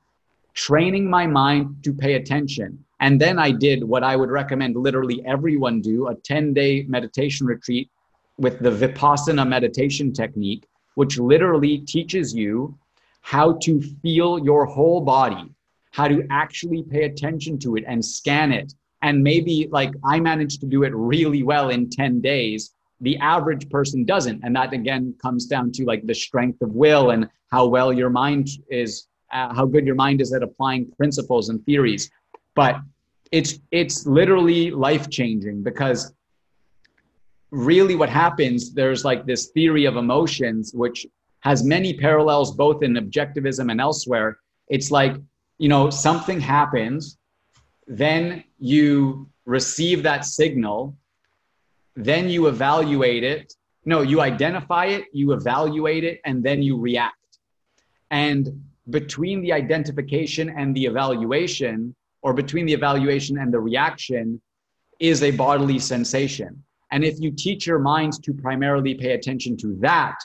training 0.53 1.09
my 1.09 1.27
mind 1.27 1.83
to 1.83 1.93
pay 1.93 2.13
attention. 2.13 2.83
And 2.99 3.19
then 3.19 3.39
I 3.39 3.51
did 3.51 3.83
what 3.83 4.03
I 4.03 4.15
would 4.15 4.29
recommend 4.29 4.75
literally 4.75 5.25
everyone 5.25 5.81
do 5.81 6.07
a 6.07 6.15
10 6.15 6.53
day 6.53 6.83
meditation 6.83 7.47
retreat 7.47 7.89
with 8.37 8.59
the 8.59 8.71
Vipassana 8.71 9.47
meditation 9.47 10.13
technique, 10.13 10.65
which 10.99 11.17
literally 11.17 11.75
teaches 11.93 12.33
you 12.33 12.77
how 13.21 13.47
to 13.65 13.81
feel 14.01 14.31
your 14.39 14.65
whole 14.65 15.01
body, 15.01 15.45
how 15.91 16.07
to 16.07 16.25
actually 16.29 16.83
pay 16.83 17.03
attention 17.03 17.57
to 17.57 17.75
it 17.77 17.83
and 17.87 18.03
scan 18.03 18.51
it 18.51 18.73
and 19.01 19.23
maybe 19.23 19.67
like 19.71 19.93
I 20.03 20.19
managed 20.19 20.59
to 20.61 20.67
do 20.67 20.83
it 20.83 20.93
really 20.93 21.43
well 21.43 21.69
in 21.69 21.89
10 21.89 22.21
days. 22.21 22.73
The 23.01 23.17
average 23.19 23.69
person 23.69 24.03
doesn't. 24.03 24.41
And 24.43 24.55
that 24.55 24.73
again 24.73 25.15
comes 25.21 25.45
down 25.45 25.71
to 25.73 25.85
like 25.85 26.05
the 26.05 26.13
strength 26.13 26.61
of 26.61 26.71
will 26.71 27.11
and 27.11 27.29
how 27.51 27.67
well 27.67 27.93
your 27.93 28.09
mind 28.09 28.49
is, 28.69 29.07
uh, 29.31 29.53
how 29.53 29.65
good 29.65 29.85
your 29.85 29.95
mind 29.95 30.21
is 30.21 30.33
at 30.33 30.43
applying 30.43 30.91
principles 30.97 31.49
and 31.49 31.63
theories. 31.65 32.11
But 32.55 32.75
it's 33.31 33.59
it's 33.71 34.05
literally 34.05 34.71
life 34.71 35.09
changing 35.09 35.63
because 35.63 36.13
really 37.51 37.95
what 37.95 38.09
happens 38.09 38.73
there's 38.73 39.03
like 39.03 39.25
this 39.25 39.47
theory 39.47 39.85
of 39.85 39.95
emotions 39.97 40.71
which 40.73 41.05
has 41.39 41.63
many 41.63 41.93
parallels 41.93 42.55
both 42.55 42.83
in 42.83 42.93
objectivism 42.93 43.71
and 43.71 43.81
elsewhere 43.81 44.37
it's 44.67 44.91
like 44.91 45.15
you 45.57 45.67
know 45.67 45.89
something 45.89 46.39
happens 46.39 47.17
then 47.89 48.43
you 48.59 49.27
receive 49.45 50.03
that 50.03 50.23
signal, 50.23 50.95
then 51.95 52.29
you 52.29 52.47
evaluate 52.47 53.23
it. 53.23 53.51
No, 53.83 54.01
you 54.01 54.21
identify 54.21 54.85
it, 54.85 55.05
you 55.11 55.33
evaluate 55.33 56.03
it, 56.03 56.21
and 56.23 56.43
then 56.43 56.61
you 56.61 56.77
react. 56.79 57.15
And 58.11 58.63
between 58.91 59.41
the 59.41 59.51
identification 59.51 60.49
and 60.49 60.75
the 60.75 60.85
evaluation, 60.85 61.95
or 62.21 62.33
between 62.33 62.67
the 62.67 62.73
evaluation 62.73 63.39
and 63.39 63.51
the 63.51 63.59
reaction, 63.59 64.39
is 64.99 65.23
a 65.23 65.31
bodily 65.31 65.79
sensation. 65.79 66.63
And 66.91 67.03
if 67.03 67.19
you 67.19 67.31
teach 67.31 67.67
your 67.67 67.79
mind 67.79 68.23
to 68.23 68.33
primarily 68.33 68.95
pay 68.95 69.11
attention 69.11 69.57
to 69.57 69.75
that, 69.81 70.15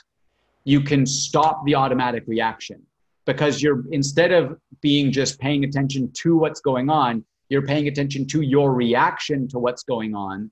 you 0.63 0.81
can 0.81 1.05
stop 1.05 1.63
the 1.65 1.75
automatic 1.75 2.23
reaction 2.27 2.81
because 3.25 3.61
you're 3.61 3.83
instead 3.91 4.31
of 4.31 4.57
being 4.81 5.11
just 5.11 5.39
paying 5.39 5.63
attention 5.63 6.11
to 6.13 6.37
what's 6.37 6.61
going 6.61 6.89
on, 6.89 7.23
you're 7.49 7.65
paying 7.65 7.87
attention 7.87 8.25
to 8.27 8.41
your 8.41 8.73
reaction 8.73 9.47
to 9.49 9.59
what's 9.59 9.83
going 9.83 10.15
on. 10.15 10.49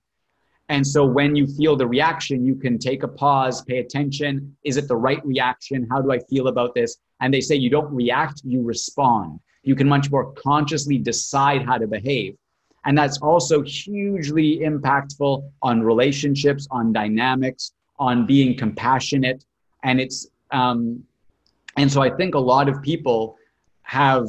And 0.70 0.86
so 0.86 1.06
when 1.06 1.36
you 1.36 1.46
feel 1.46 1.76
the 1.76 1.88
reaction, 1.88 2.46
you 2.46 2.56
can 2.56 2.78
take 2.80 3.04
a 3.04 3.08
pause, 3.08 3.64
pay 3.64 3.80
attention. 3.80 4.56
Is 4.64 4.78
it 4.78 4.88
the 4.88 4.96
right 4.96 5.24
reaction? 5.26 5.88
How 5.92 6.02
do 6.02 6.12
I 6.12 6.20
feel 6.20 6.48
about 6.48 6.74
this? 6.74 6.98
And 7.20 7.34
they 7.34 7.42
say 7.42 7.56
you 7.56 7.70
don't 7.70 7.94
react, 7.94 8.42
you 8.46 8.62
respond. 8.62 9.40
You 9.64 9.76
can 9.76 9.88
much 9.88 10.10
more 10.10 10.32
consciously 10.34 10.98
decide 10.98 11.66
how 11.66 11.78
to 11.78 11.88
behave. 11.88 12.36
And 12.86 12.98
that's 12.98 13.18
also 13.20 13.62
hugely 13.62 14.60
impactful 14.60 15.50
on 15.62 15.82
relationships, 15.82 16.68
on 16.70 16.92
dynamics, 16.92 17.72
on 17.98 18.26
being 18.26 18.58
compassionate. 18.58 19.46
And 19.84 20.02
it's, 20.02 20.28
um, 20.52 21.04
and 21.78 21.92
so 21.92 22.02
I 22.02 22.10
think 22.10 22.36
a 22.36 22.40
lot 22.40 22.68
of 22.68 22.82
people 22.82 23.38
have 23.84 24.28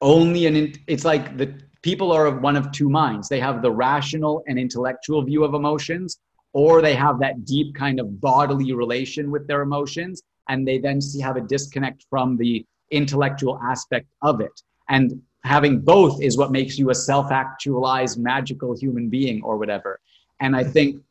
only 0.00 0.46
an, 0.46 0.74
it's 0.86 1.04
like 1.04 1.36
the 1.36 1.54
people 1.82 2.10
are 2.10 2.26
of 2.26 2.40
one 2.42 2.56
of 2.56 2.72
two 2.72 2.90
minds. 2.90 3.28
They 3.28 3.40
have 3.40 3.62
the 3.62 3.70
rational 3.70 4.42
and 4.48 4.58
intellectual 4.58 5.22
view 5.22 5.44
of 5.44 5.54
emotions, 5.54 6.18
or 6.52 6.82
they 6.82 6.94
have 6.94 7.20
that 7.20 7.44
deep 7.44 7.74
kind 7.74 8.00
of 8.00 8.20
bodily 8.20 8.72
relation 8.72 9.30
with 9.30 9.46
their 9.46 9.62
emotions. 9.62 10.22
And 10.48 10.66
they 10.66 10.78
then 10.78 11.00
see 11.00 11.20
have 11.20 11.36
a 11.36 11.40
disconnect 11.40 12.06
from 12.10 12.36
the 12.36 12.64
intellectual 12.90 13.60
aspect 13.62 14.06
of 14.22 14.40
it. 14.40 14.62
And 14.88 15.22
having 15.46 15.80
both 15.80 16.20
is 16.20 16.36
what 16.36 16.50
makes 16.50 16.78
you 16.78 16.90
a 16.90 16.94
self-actualized 16.94 18.18
magical 18.18 18.76
human 18.76 19.08
being 19.08 19.42
or 19.42 19.56
whatever. 19.56 20.00
And 20.40 20.54
i 20.54 20.64
think 20.64 21.02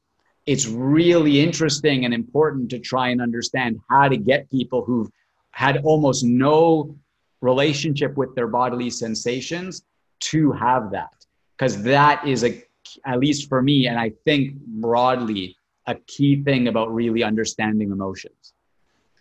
it's 0.45 0.67
really 0.67 1.41
interesting 1.41 2.05
and 2.05 2.13
important 2.13 2.69
to 2.69 2.79
try 2.79 3.09
and 3.09 3.19
understand 3.21 3.79
how 3.89 4.07
to 4.07 4.17
get 4.17 4.49
people 4.51 4.83
who've 4.85 5.09
had 5.51 5.77
almost 5.83 6.23
no 6.23 6.95
relationship 7.41 8.15
with 8.15 8.35
their 8.35 8.47
bodily 8.47 8.89
sensations 8.89 9.83
to 10.19 10.51
have 10.51 10.91
that. 10.91 11.13
Because 11.57 11.81
that 11.83 12.27
is 12.27 12.43
a 12.43 12.61
at 13.05 13.19
least 13.19 13.49
for 13.49 13.61
me 13.63 13.87
and 13.87 13.97
i 13.99 14.11
think 14.25 14.55
broadly 14.85 15.57
a 15.87 15.95
key 16.13 16.43
thing 16.43 16.67
about 16.67 16.93
really 16.93 17.23
understanding 17.23 17.91
emotions. 17.91 18.53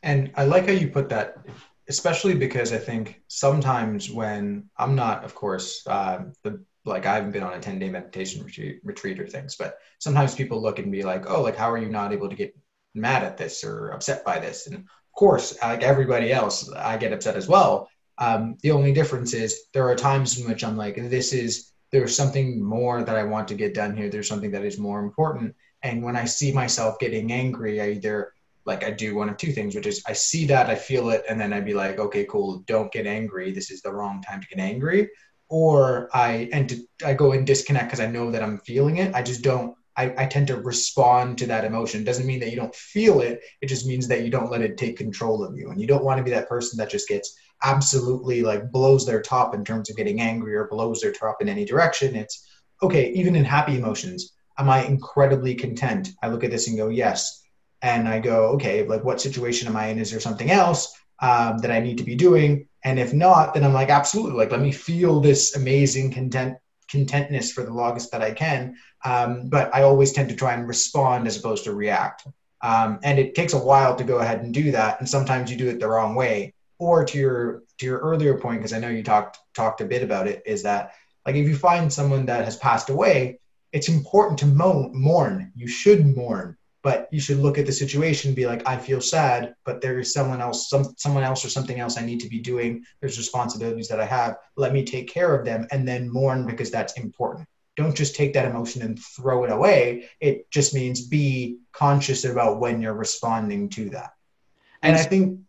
And 0.03 0.31
i 0.37 0.45
like 0.45 0.67
how 0.67 0.73
you 0.73 0.89
put 0.89 1.09
that 1.09 1.39
especially 1.89 2.35
because 2.35 2.73
I 2.73 2.79
think 2.79 3.23
sometimes 3.29 4.11
when 4.11 4.71
I'm 4.77 4.95
not, 4.95 5.25
of 5.25 5.35
course, 5.35 5.87
uh, 5.87 6.25
the 6.43 6.65
like 6.85 7.07
I 7.07 7.15
haven't 7.15 7.33
been 7.33 7.43
on 7.43 7.55
a 7.55 7.61
10 7.61 7.79
day 7.79 7.89
meditation 7.89 8.45
retreat, 8.45 8.81
retreat 8.85 9.19
or 9.19 9.27
things, 9.27 9.57
but 9.57 9.79
sometimes 9.99 10.35
people 10.35 10.61
look 10.61 10.79
and 10.79 10.93
be 10.93 11.03
like, 11.03 11.29
oh, 11.29 11.43
like, 11.43 11.57
how 11.57 11.71
are 11.71 11.79
you 11.79 11.89
not 11.89 12.13
able 12.13 12.29
to 12.29 12.37
get 12.37 12.57
mad 12.95 13.23
at 13.23 13.37
this 13.37 13.65
or 13.65 13.91
upset 13.91 14.25
by 14.25 14.39
this? 14.39 14.67
And 14.67 14.77
of 14.77 14.85
course, 15.17 15.57
like 15.63 15.83
everybody 15.83 16.33
else, 16.33 16.71
I 16.73 16.97
get 16.99 17.13
upset 17.13 17.37
as 17.37 17.49
well. 17.49 17.89
Um, 18.19 18.57
the 18.63 18.71
only 18.71 18.93
difference 18.93 19.33
is 19.33 19.65
there 19.73 19.89
are 19.89 19.97
times 19.97 20.39
in 20.39 20.49
which 20.49 20.63
I'm 20.63 20.77
like, 20.77 20.97
this 20.97 21.33
is, 21.33 21.73
there's 21.91 22.17
something 22.17 22.63
more 22.63 23.03
that 23.03 23.17
I 23.17 23.25
want 23.25 23.49
to 23.49 23.55
get 23.55 23.75
done 23.75 23.97
here. 23.97 24.11
There's 24.11 24.29
something 24.29 24.51
that 24.51 24.65
is 24.65 24.79
more 24.79 25.01
important. 25.01 25.55
And 25.83 26.03
when 26.03 26.17
I 26.17 26.27
see 26.27 26.53
myself 26.53 26.99
getting 26.99 27.33
angry, 27.33 27.81
I 27.81 27.91
either 27.91 28.34
like 28.67 28.85
I 28.85 28.91
do 28.91 29.15
one 29.15 29.29
of 29.29 29.37
two 29.37 29.53
things, 29.53 29.75
which 29.75 29.87
is 29.87 30.03
I 30.07 30.13
see 30.13 30.47
that, 30.47 30.71
I 30.71 30.75
feel 30.75 31.11
it, 31.11 31.25
and 31.29 31.41
then 31.41 31.53
I'd 31.53 31.65
be 31.65 31.75
like, 31.75 31.99
okay, 31.99 32.25
cool, 32.25 32.65
don't 32.67 32.93
get 32.93 33.07
angry. 33.07 33.53
This 33.53 33.71
is 33.71 33.83
the 33.83 33.93
wrong 33.93 34.23
time 34.23 34.41
to 34.41 34.49
get 34.49 34.59
angry. 34.59 35.11
Or 35.49 36.09
I 36.15 36.49
and 36.53 36.75
I 37.05 37.15
go 37.15 37.33
and 37.33 37.47
disconnect 37.47 37.87
because 37.87 38.01
I 38.01 38.07
know 38.07 38.31
that 38.31 38.43
I'm 38.43 38.59
feeling 38.61 38.97
it. 38.97 39.15
I 39.15 39.23
just 39.23 39.43
don't. 39.43 39.77
I, 39.97 40.13
I 40.19 40.27
tend 40.27 40.49
to 40.49 40.57
respond 40.57 41.39
to 41.39 41.47
that 41.47 41.65
emotion. 41.65 42.01
It 42.01 42.05
doesn't 42.05 42.27
mean 42.27 42.41
that 42.41 42.51
you 42.51 42.57
don't 42.57 42.75
feel 42.75 43.21
it. 43.21 43.41
It 43.61 43.67
just 43.69 43.87
means 43.87 44.09
that 44.09 44.25
you 44.25 44.31
don't 44.31 44.51
let 44.51 44.63
it 44.63 44.77
take 44.77 44.97
control 44.97 45.45
of 45.45 45.57
you. 45.57 45.71
And 45.71 45.81
you 45.81 45.87
don't 45.87 46.03
want 46.03 46.19
to 46.19 46.25
be 46.25 46.33
that 46.33 46.49
person 46.49 46.79
that 46.79 46.91
just 46.91 47.07
gets 47.07 47.37
absolutely 47.63 48.43
like 48.43 48.73
blows 48.73 49.07
their 49.07 49.23
top 49.23 49.55
in 49.55 49.65
terms 49.65 49.89
of 49.89 49.97
getting 49.97 50.21
angry 50.21 50.57
or 50.57 50.67
blows 50.67 51.01
their 51.01 51.13
top 51.13 51.37
in 51.41 51.49
any 51.49 51.65
direction. 51.65 52.17
It's 52.17 52.45
okay, 52.83 53.13
even 53.13 53.37
in 53.37 53.45
happy 53.45 53.77
emotions, 53.77 54.33
am 54.59 54.69
I 54.69 54.85
incredibly 54.85 55.55
content? 55.55 56.11
I 56.23 56.29
look 56.29 56.45
at 56.45 56.51
this 56.51 56.69
and 56.69 56.77
go, 56.77 56.89
yes, 56.89 57.44
and 57.85 58.09
I 58.09 58.19
go, 58.19 58.47
okay, 58.53 58.87
like 58.87 59.05
what 59.05 59.21
situation 59.21 59.69
am 59.69 59.77
I 59.77 59.89
in? 59.89 59.99
Is 59.99 60.11
there 60.11 60.19
something 60.19 60.51
else 60.51 60.99
um, 61.21 61.59
that 61.59 61.71
I 61.71 61.81
need 61.81 61.99
to 61.99 62.05
be 62.05 62.15
doing? 62.15 62.67
And 62.83 62.99
if 62.99 63.13
not, 63.13 63.53
then 63.53 63.63
I'm 63.63 63.75
like, 63.75 63.91
absolutely, 63.91 64.39
like 64.39 64.51
let 64.51 64.63
me 64.63 64.73
feel 64.73 65.21
this 65.21 65.55
amazing 65.55 66.11
content 66.11 66.57
contentness 66.89 67.53
for 67.53 67.63
the 67.63 67.73
longest 67.73 68.11
that 68.13 68.23
I 68.23 68.33
can. 68.33 68.77
Um, 69.05 69.49
but 69.51 69.75
I 69.75 69.83
always 69.83 70.13
tend 70.13 70.31
to 70.31 70.37
try 70.37 70.55
and 70.55 70.67
respond 70.67 71.27
as 71.27 71.37
opposed 71.37 71.65
to 71.65 71.75
react. 71.75 72.27
Um, 72.63 73.01
and 73.03 73.19
it 73.19 73.35
takes 73.35 73.53
a 73.53 73.59
while 73.59 73.95
to 73.97 74.05
go 74.05 74.19
ahead 74.19 74.41
and 74.41 74.55
do 74.55 74.71
that. 74.73 74.99
And 75.01 75.09
sometimes 75.09 75.51
you 75.51 75.59
do 75.59 75.69
it 75.69 75.79
the 75.79 75.89
wrong 75.89 76.15
way. 76.15 76.55
Or 76.79 77.05
to 77.05 77.19
your 77.19 77.63
to 77.79 77.87
your 77.87 77.99
earlier 77.99 78.39
point, 78.39 78.61
because 78.61 78.73
I 78.73 78.79
know 78.79 78.89
you 78.89 79.03
talked 79.03 79.39
talked 79.55 79.83
a 79.83 79.85
bit 79.85 80.03
about 80.03 80.27
it, 80.27 80.43
is 80.47 80.63
that 80.63 80.95
like 81.27 81.37
if 81.37 81.47
you 81.47 81.57
find 81.57 81.93
someone 81.93 82.25
that 82.27 82.47
has 82.47 82.57
passed 82.57 82.89
away, 82.89 83.41
it's 83.73 83.91
important 83.91 84.39
to 84.39 84.47
mourn. 84.47 85.53
You 85.55 85.69
should 85.69 86.17
mourn 86.17 86.57
but 86.85 87.09
you 87.11 87.19
should 87.19 87.39
look 87.39 87.57
at 87.59 87.67
the 87.67 87.73
situation 87.73 88.29
and 88.29 88.37
be 88.37 88.47
like 88.47 88.63
i 88.69 88.77
feel 88.77 89.01
sad 89.01 89.55
but 89.65 89.81
there 89.81 89.99
is 89.99 90.13
someone 90.13 90.41
else 90.41 90.69
some 90.69 90.95
someone 90.97 91.25
else 91.25 91.45
or 91.45 91.49
something 91.49 91.81
else 91.81 91.99
i 91.99 92.05
need 92.05 92.21
to 92.21 92.29
be 92.29 92.39
doing. 92.39 92.85
There's 93.01 93.19
responsibilities 93.19 93.89
that 93.89 94.01
i 94.01 94.05
have. 94.05 94.37
Let 94.57 94.73
me 94.73 94.85
take 94.85 95.09
care 95.09 95.35
of 95.35 95.45
them 95.45 95.67
and 95.73 95.89
then 95.89 96.13
mourn 96.13 96.47
because 96.47 96.71
that's 96.71 96.93
important. 96.93 97.49
Don't 97.77 97.97
just 97.97 98.15
take 98.15 98.35
that 98.35 98.45
emotion 98.45 98.83
and 98.83 99.03
throw 99.17 99.43
it 99.45 99.51
away. 99.51 100.09
It 100.21 100.49
just 100.51 100.75
means 100.75 101.09
be 101.09 101.59
conscious 101.73 102.25
about 102.25 102.61
when 102.61 102.81
you're 102.81 102.95
responding 102.95 103.69
to 103.71 103.91
that. 103.91 104.11
And, 104.83 104.97
and 104.97 104.97
i 104.97 105.03
think 105.03 105.41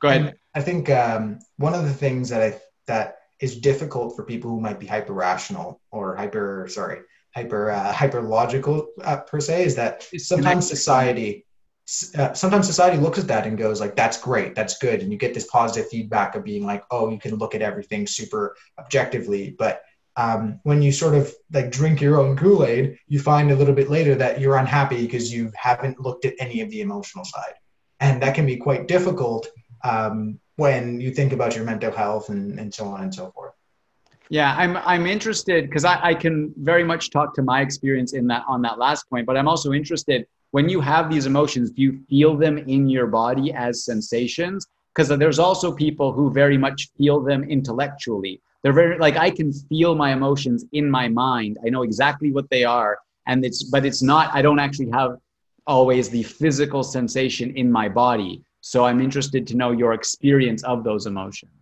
go 0.00 0.08
ahead. 0.08 0.34
i 0.54 0.60
think 0.60 0.90
um, 0.90 1.38
one 1.56 1.74
of 1.74 1.84
the 1.84 1.94
things 1.94 2.30
that 2.30 2.42
i 2.42 2.60
that 2.86 3.16
is 3.40 3.60
difficult 3.60 4.16
for 4.16 4.24
people 4.24 4.50
who 4.50 4.60
might 4.60 4.80
be 4.80 4.86
hyper 4.86 5.12
rational 5.12 5.80
or 5.92 6.16
hyper 6.16 6.66
sorry 6.68 7.00
hyper 7.38 7.70
uh, 7.70 7.92
hyper 7.92 8.22
logical 8.22 8.88
uh, 9.04 9.18
per 9.18 9.40
se 9.40 9.64
is 9.64 9.74
that 9.76 10.06
sometimes 10.16 10.68
society 10.76 11.30
uh, 12.18 12.32
sometimes 12.34 12.66
society 12.66 12.98
looks 12.98 13.18
at 13.18 13.28
that 13.28 13.46
and 13.46 13.56
goes 13.56 13.80
like 13.80 13.94
that's 13.96 14.18
great 14.28 14.54
that's 14.54 14.78
good 14.78 15.00
and 15.02 15.10
you 15.12 15.18
get 15.18 15.34
this 15.34 15.46
positive 15.46 15.88
feedback 15.88 16.34
of 16.34 16.44
being 16.44 16.64
like 16.66 16.82
oh 16.90 17.10
you 17.10 17.18
can 17.18 17.34
look 17.36 17.54
at 17.54 17.62
everything 17.62 18.06
super 18.06 18.56
objectively 18.78 19.54
but 19.58 19.82
um, 20.16 20.58
when 20.64 20.82
you 20.82 20.90
sort 20.90 21.14
of 21.14 21.32
like 21.52 21.70
drink 21.70 22.00
your 22.00 22.18
own 22.20 22.36
kool-aid 22.36 22.98
you 23.06 23.20
find 23.20 23.50
a 23.50 23.56
little 23.56 23.74
bit 23.80 23.88
later 23.88 24.14
that 24.16 24.40
you're 24.40 24.56
unhappy 24.64 25.02
because 25.02 25.32
you 25.32 25.52
haven't 25.54 26.00
looked 26.00 26.24
at 26.24 26.34
any 26.38 26.60
of 26.60 26.70
the 26.70 26.80
emotional 26.80 27.24
side 27.24 27.54
and 28.00 28.20
that 28.22 28.34
can 28.34 28.46
be 28.46 28.56
quite 28.56 28.88
difficult 28.88 29.46
um, 29.84 30.38
when 30.56 31.00
you 31.00 31.10
think 31.12 31.32
about 31.32 31.54
your 31.54 31.64
mental 31.64 31.92
health 31.92 32.30
and, 32.30 32.58
and 32.58 32.74
so 32.74 32.84
on 32.86 33.02
and 33.04 33.14
so 33.14 33.30
forth 33.30 33.47
yeah, 34.30 34.54
I'm 34.56 34.76
I'm 34.78 35.06
interested 35.06 35.64
because 35.66 35.84
I, 35.84 35.98
I 36.02 36.14
can 36.14 36.52
very 36.58 36.84
much 36.84 37.10
talk 37.10 37.34
to 37.34 37.42
my 37.42 37.60
experience 37.60 38.12
in 38.12 38.26
that 38.28 38.44
on 38.46 38.62
that 38.62 38.78
last 38.78 39.08
point, 39.08 39.26
but 39.26 39.36
I'm 39.36 39.48
also 39.48 39.72
interested 39.72 40.26
when 40.50 40.68
you 40.68 40.80
have 40.80 41.10
these 41.10 41.26
emotions, 41.26 41.70
do 41.70 41.82
you 41.82 42.00
feel 42.08 42.36
them 42.36 42.58
in 42.58 42.88
your 42.88 43.06
body 43.06 43.52
as 43.52 43.84
sensations? 43.84 44.66
Because 44.94 45.08
there's 45.08 45.38
also 45.38 45.72
people 45.72 46.12
who 46.12 46.30
very 46.32 46.56
much 46.56 46.88
feel 46.96 47.20
them 47.20 47.44
intellectually. 47.44 48.40
They're 48.62 48.72
very 48.72 48.98
like 48.98 49.16
I 49.16 49.30
can 49.30 49.52
feel 49.52 49.94
my 49.94 50.12
emotions 50.12 50.64
in 50.72 50.90
my 50.90 51.08
mind. 51.08 51.58
I 51.64 51.68
know 51.68 51.82
exactly 51.82 52.32
what 52.32 52.50
they 52.50 52.64
are, 52.64 52.98
and 53.26 53.44
it's 53.44 53.62
but 53.62 53.84
it's 53.84 54.02
not. 54.02 54.34
I 54.34 54.42
don't 54.42 54.58
actually 54.58 54.90
have 54.90 55.18
always 55.66 56.08
the 56.08 56.22
physical 56.22 56.82
sensation 56.82 57.54
in 57.56 57.70
my 57.70 57.88
body. 57.88 58.42
So 58.60 58.84
I'm 58.84 59.00
interested 59.00 59.46
to 59.48 59.56
know 59.56 59.70
your 59.70 59.92
experience 59.92 60.64
of 60.64 60.82
those 60.82 61.06
emotions. 61.06 61.57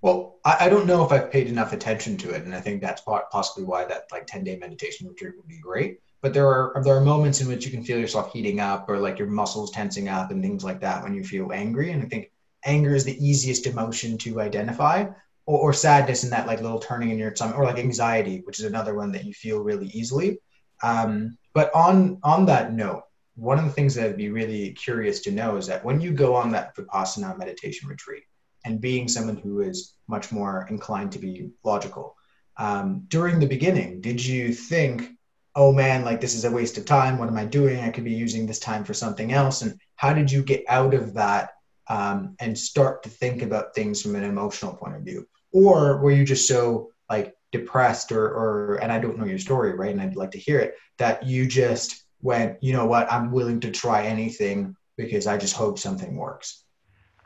Well, 0.00 0.38
I, 0.44 0.66
I, 0.66 0.68
don't 0.68 0.86
know 0.86 1.04
if 1.04 1.10
I've 1.10 1.32
paid 1.32 1.48
enough 1.48 1.72
attention 1.72 2.16
to 2.18 2.30
it, 2.30 2.44
and 2.44 2.54
I 2.54 2.60
think 2.60 2.80
that's 2.80 3.02
possibly 3.02 3.64
why 3.64 3.84
that 3.86 4.04
like 4.12 4.26
ten 4.26 4.44
day 4.44 4.56
meditation 4.56 5.08
retreat 5.08 5.34
would 5.36 5.48
be 5.48 5.58
great. 5.58 6.00
But 6.20 6.34
there 6.34 6.46
are 6.46 6.80
there 6.84 6.96
are 6.96 7.00
moments 7.00 7.40
in 7.40 7.48
which 7.48 7.64
you 7.64 7.70
can 7.70 7.84
feel 7.84 7.98
yourself 7.98 8.32
heating 8.32 8.60
up, 8.60 8.88
or 8.88 8.98
like 8.98 9.18
your 9.18 9.28
muscles 9.28 9.72
tensing 9.72 10.08
up, 10.08 10.30
and 10.30 10.42
things 10.42 10.62
like 10.64 10.80
that 10.80 11.02
when 11.02 11.14
you 11.14 11.24
feel 11.24 11.52
angry. 11.52 11.90
And 11.90 12.02
I 12.02 12.06
think 12.06 12.30
anger 12.64 12.94
is 12.94 13.04
the 13.04 13.24
easiest 13.24 13.66
emotion 13.66 14.18
to 14.18 14.40
identify, 14.40 15.06
or, 15.46 15.58
or 15.58 15.72
sadness 15.72 16.24
in 16.24 16.30
that 16.30 16.46
like 16.46 16.60
little 16.60 16.78
turning 16.78 17.10
in 17.10 17.18
your 17.18 17.34
stomach, 17.34 17.58
or 17.58 17.64
like 17.64 17.78
anxiety, 17.78 18.42
which 18.44 18.60
is 18.60 18.66
another 18.66 18.94
one 18.94 19.12
that 19.12 19.24
you 19.24 19.34
feel 19.34 19.60
really 19.60 19.88
easily. 19.88 20.38
Um, 20.82 21.36
but 21.54 21.74
on 21.74 22.18
on 22.22 22.46
that 22.46 22.72
note, 22.72 23.02
one 23.34 23.58
of 23.58 23.64
the 23.64 23.72
things 23.72 23.96
that 23.96 24.06
I'd 24.06 24.16
be 24.16 24.30
really 24.30 24.72
curious 24.74 25.20
to 25.22 25.32
know 25.32 25.56
is 25.56 25.66
that 25.66 25.84
when 25.84 26.00
you 26.00 26.12
go 26.12 26.36
on 26.36 26.52
that 26.52 26.76
vipassana 26.76 27.36
meditation 27.36 27.88
retreat 27.88 28.22
and 28.64 28.80
being 28.80 29.08
someone 29.08 29.36
who 29.36 29.60
is 29.60 29.94
much 30.08 30.32
more 30.32 30.66
inclined 30.70 31.12
to 31.12 31.18
be 31.18 31.50
logical. 31.64 32.16
Um, 32.56 33.04
during 33.08 33.38
the 33.38 33.46
beginning, 33.46 34.00
did 34.00 34.24
you 34.24 34.52
think, 34.52 35.10
oh 35.54 35.72
man, 35.72 36.04
like 36.04 36.20
this 36.20 36.34
is 36.34 36.44
a 36.44 36.50
waste 36.50 36.78
of 36.78 36.84
time? 36.84 37.18
What 37.18 37.28
am 37.28 37.36
I 37.36 37.44
doing? 37.44 37.80
I 37.80 37.90
could 37.90 38.04
be 38.04 38.12
using 38.12 38.46
this 38.46 38.58
time 38.58 38.84
for 38.84 38.94
something 38.94 39.32
else. 39.32 39.62
And 39.62 39.78
how 39.96 40.12
did 40.12 40.30
you 40.30 40.42
get 40.42 40.64
out 40.68 40.94
of 40.94 41.14
that 41.14 41.50
um, 41.88 42.36
and 42.40 42.58
start 42.58 43.02
to 43.04 43.08
think 43.08 43.42
about 43.42 43.74
things 43.74 44.02
from 44.02 44.16
an 44.16 44.24
emotional 44.24 44.74
point 44.74 44.96
of 44.96 45.02
view? 45.02 45.26
Or 45.52 45.98
were 45.98 46.10
you 46.10 46.24
just 46.24 46.48
so 46.48 46.90
like 47.08 47.34
depressed 47.52 48.12
or, 48.12 48.26
or 48.26 48.74
and 48.82 48.92
I 48.92 48.98
don't 48.98 49.18
know 49.18 49.24
your 49.24 49.38
story, 49.38 49.72
right? 49.74 49.90
And 49.90 50.00
I'd 50.00 50.16
like 50.16 50.32
to 50.32 50.38
hear 50.38 50.58
it, 50.58 50.74
that 50.98 51.26
you 51.26 51.46
just 51.46 52.04
went, 52.20 52.62
you 52.62 52.72
know 52.72 52.86
what, 52.86 53.10
I'm 53.10 53.30
willing 53.30 53.60
to 53.60 53.70
try 53.70 54.04
anything 54.04 54.76
because 54.96 55.26
I 55.26 55.38
just 55.38 55.54
hope 55.54 55.78
something 55.78 56.16
works. 56.16 56.64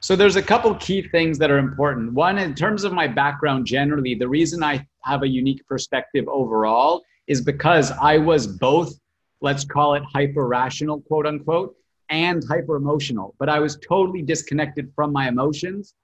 So 0.03 0.17
there's 0.17 0.35
a 0.35 0.43
couple 0.43 0.75
key 0.75 1.01
things 1.01 1.39
that 1.39 1.53
are 1.53 1.59
important. 1.59 2.13
One, 2.13 2.37
in 2.37 2.57
terms 2.57 2.83
of 2.83 2.93
my 2.93 3.07
background 3.07 3.67
generally, 3.67 4.17
the 4.17 4.27
reason 4.27 4.61
I 4.61 4.85
have 5.05 5.23
a 5.23 5.29
unique 5.29 5.65
perspective 5.69 6.27
overall 6.27 7.05
is 7.29 7.41
because 7.41 7.93
I 7.93 8.19
was 8.19 8.49
both, 8.49 8.99
let's 9.43 9.65
call 9.65 9.95
it 9.95 10.03
hyper 10.13 10.49
rational, 10.49 11.01
quote 11.03 11.25
unquote, 11.25 11.77
and 12.11 12.43
hyper 12.49 12.75
emotional. 12.75 13.37
But 13.39 13.49
I 13.49 13.61
was 13.61 13.77
totally 13.77 14.23
disconnected 14.23 14.91
from 14.97 15.13
my 15.13 15.29
emotions. 15.29 15.95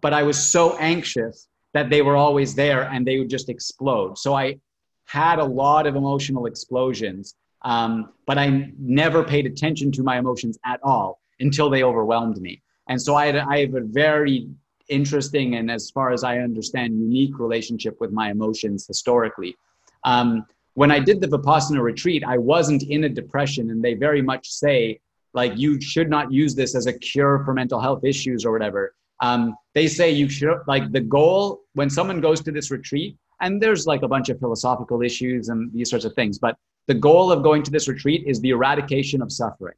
But 0.00 0.14
I 0.14 0.22
was 0.22 0.42
so 0.42 0.78
anxious 0.78 1.48
that 1.74 1.90
they 1.90 2.00
were 2.00 2.16
always 2.16 2.54
there 2.54 2.84
and 2.84 3.06
they 3.06 3.18
would 3.18 3.28
just 3.28 3.50
explode. 3.50 4.16
So 4.16 4.32
I 4.32 4.58
had 5.04 5.38
a 5.38 5.44
lot 5.44 5.86
of 5.86 5.96
emotional 5.96 6.46
explosions, 6.46 7.34
um, 7.60 8.14
but 8.26 8.38
I 8.38 8.72
never 8.78 9.22
paid 9.22 9.44
attention 9.44 9.92
to 9.92 10.02
my 10.02 10.18
emotions 10.18 10.58
at 10.64 10.80
all 10.82 11.20
until 11.40 11.68
they 11.68 11.82
overwhelmed 11.82 12.40
me. 12.40 12.62
And 12.88 13.00
so 13.00 13.14
I, 13.14 13.26
I 13.54 13.60
have 13.60 13.74
a 13.74 13.80
very 13.80 14.48
interesting 14.88 15.56
and, 15.56 15.70
as 15.70 15.90
far 15.90 16.12
as 16.12 16.24
I 16.24 16.38
understand, 16.38 16.98
unique 16.98 17.38
relationship 17.38 18.00
with 18.00 18.12
my 18.12 18.30
emotions 18.30 18.86
historically. 18.86 19.56
Um, 20.04 20.46
when 20.74 20.90
I 20.90 21.00
did 21.00 21.20
the 21.20 21.26
Vipassana 21.26 21.82
retreat, 21.82 22.22
I 22.26 22.38
wasn't 22.38 22.84
in 22.84 23.04
a 23.04 23.08
depression, 23.08 23.70
and 23.70 23.82
they 23.82 23.94
very 23.94 24.22
much 24.22 24.48
say, 24.48 25.00
like, 25.34 25.52
you 25.56 25.80
should 25.80 26.08
not 26.08 26.32
use 26.32 26.54
this 26.54 26.74
as 26.74 26.86
a 26.86 26.92
cure 26.92 27.42
for 27.44 27.52
mental 27.52 27.80
health 27.80 28.04
issues 28.04 28.44
or 28.44 28.52
whatever. 28.52 28.94
Um, 29.20 29.56
they 29.74 29.88
say 29.88 30.10
you 30.10 30.28
should, 30.28 30.58
like, 30.66 30.90
the 30.92 31.00
goal 31.00 31.62
when 31.74 31.90
someone 31.90 32.20
goes 32.20 32.40
to 32.42 32.52
this 32.52 32.70
retreat, 32.70 33.16
and 33.40 33.62
there's 33.62 33.86
like 33.86 34.02
a 34.02 34.08
bunch 34.08 34.28
of 34.30 34.38
philosophical 34.38 35.02
issues 35.02 35.48
and 35.48 35.72
these 35.72 35.90
sorts 35.90 36.04
of 36.04 36.14
things, 36.14 36.38
but 36.38 36.56
the 36.86 36.94
goal 36.94 37.30
of 37.30 37.42
going 37.42 37.62
to 37.62 37.70
this 37.70 37.86
retreat 37.86 38.24
is 38.26 38.40
the 38.40 38.50
eradication 38.50 39.20
of 39.22 39.30
suffering. 39.30 39.76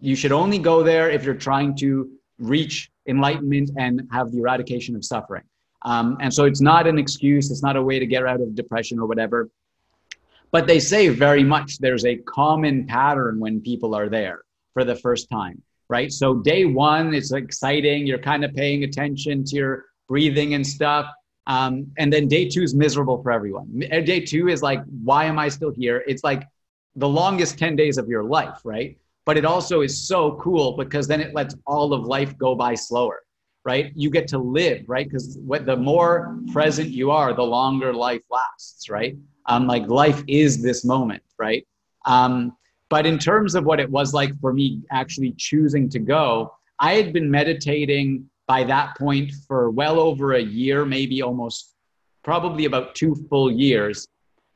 You 0.00 0.14
should 0.14 0.32
only 0.32 0.58
go 0.58 0.82
there 0.82 1.10
if 1.10 1.24
you're 1.24 1.34
trying 1.34 1.74
to 1.76 2.10
reach 2.38 2.90
enlightenment 3.06 3.70
and 3.76 4.08
have 4.12 4.32
the 4.32 4.38
eradication 4.38 4.96
of 4.96 5.04
suffering. 5.04 5.44
Um, 5.82 6.16
and 6.20 6.32
so 6.32 6.44
it's 6.44 6.60
not 6.60 6.86
an 6.86 6.98
excuse, 6.98 7.50
it's 7.50 7.62
not 7.62 7.76
a 7.76 7.82
way 7.82 7.98
to 7.98 8.06
get 8.06 8.26
out 8.26 8.40
of 8.40 8.54
depression 8.54 8.98
or 8.98 9.06
whatever. 9.06 9.50
But 10.50 10.66
they 10.66 10.78
say 10.78 11.08
very 11.08 11.44
much 11.44 11.78
there's 11.78 12.04
a 12.06 12.16
common 12.16 12.86
pattern 12.86 13.40
when 13.40 13.60
people 13.60 13.94
are 13.94 14.08
there 14.08 14.42
for 14.72 14.84
the 14.84 14.94
first 14.94 15.28
time, 15.28 15.60
right? 15.88 16.12
So 16.12 16.36
day 16.36 16.64
one, 16.64 17.12
it's 17.12 17.32
exciting, 17.32 18.06
you're 18.06 18.18
kind 18.18 18.44
of 18.44 18.54
paying 18.54 18.84
attention 18.84 19.44
to 19.44 19.56
your 19.56 19.84
breathing 20.08 20.54
and 20.54 20.66
stuff. 20.66 21.06
Um, 21.46 21.92
and 21.98 22.10
then 22.10 22.28
day 22.28 22.48
two 22.48 22.62
is 22.62 22.74
miserable 22.74 23.22
for 23.22 23.30
everyone. 23.30 23.82
Uh, 23.92 24.00
day 24.00 24.20
two 24.20 24.48
is 24.48 24.62
like, 24.62 24.82
why 25.02 25.26
am 25.26 25.38
I 25.38 25.48
still 25.48 25.70
here? 25.70 26.02
It's 26.06 26.24
like 26.24 26.44
the 26.96 27.08
longest 27.08 27.58
10 27.58 27.76
days 27.76 27.98
of 27.98 28.08
your 28.08 28.24
life, 28.24 28.60
right? 28.64 28.96
But 29.26 29.36
it 29.36 29.44
also 29.44 29.80
is 29.80 30.06
so 30.06 30.36
cool 30.36 30.76
because 30.76 31.06
then 31.06 31.20
it 31.20 31.34
lets 31.34 31.54
all 31.66 31.92
of 31.92 32.04
life 32.04 32.36
go 32.36 32.54
by 32.54 32.74
slower, 32.74 33.22
right? 33.64 33.92
You 33.94 34.10
get 34.10 34.28
to 34.28 34.38
live, 34.38 34.84
right? 34.86 35.08
Because 35.08 35.38
what 35.38 35.64
the 35.64 35.76
more 35.76 36.38
present 36.52 36.90
you 36.90 37.10
are, 37.10 37.32
the 37.32 37.42
longer 37.42 37.94
life 37.94 38.22
lasts, 38.30 38.90
right? 38.90 39.16
Um, 39.46 39.66
like 39.66 39.86
life 39.88 40.22
is 40.26 40.62
this 40.62 40.84
moment, 40.84 41.22
right? 41.38 41.66
Um, 42.04 42.56
but 42.90 43.06
in 43.06 43.18
terms 43.18 43.54
of 43.54 43.64
what 43.64 43.80
it 43.80 43.90
was 43.90 44.12
like 44.12 44.38
for 44.40 44.52
me 44.52 44.82
actually 44.90 45.32
choosing 45.38 45.88
to 45.90 45.98
go, 45.98 46.52
I 46.78 46.94
had 46.94 47.12
been 47.12 47.30
meditating 47.30 48.28
by 48.46 48.64
that 48.64 48.96
point 48.98 49.32
for 49.46 49.70
well 49.70 49.98
over 49.98 50.34
a 50.34 50.42
year, 50.42 50.84
maybe 50.84 51.22
almost 51.22 51.74
probably 52.22 52.66
about 52.66 52.94
two 52.94 53.14
full 53.30 53.50
years 53.50 54.06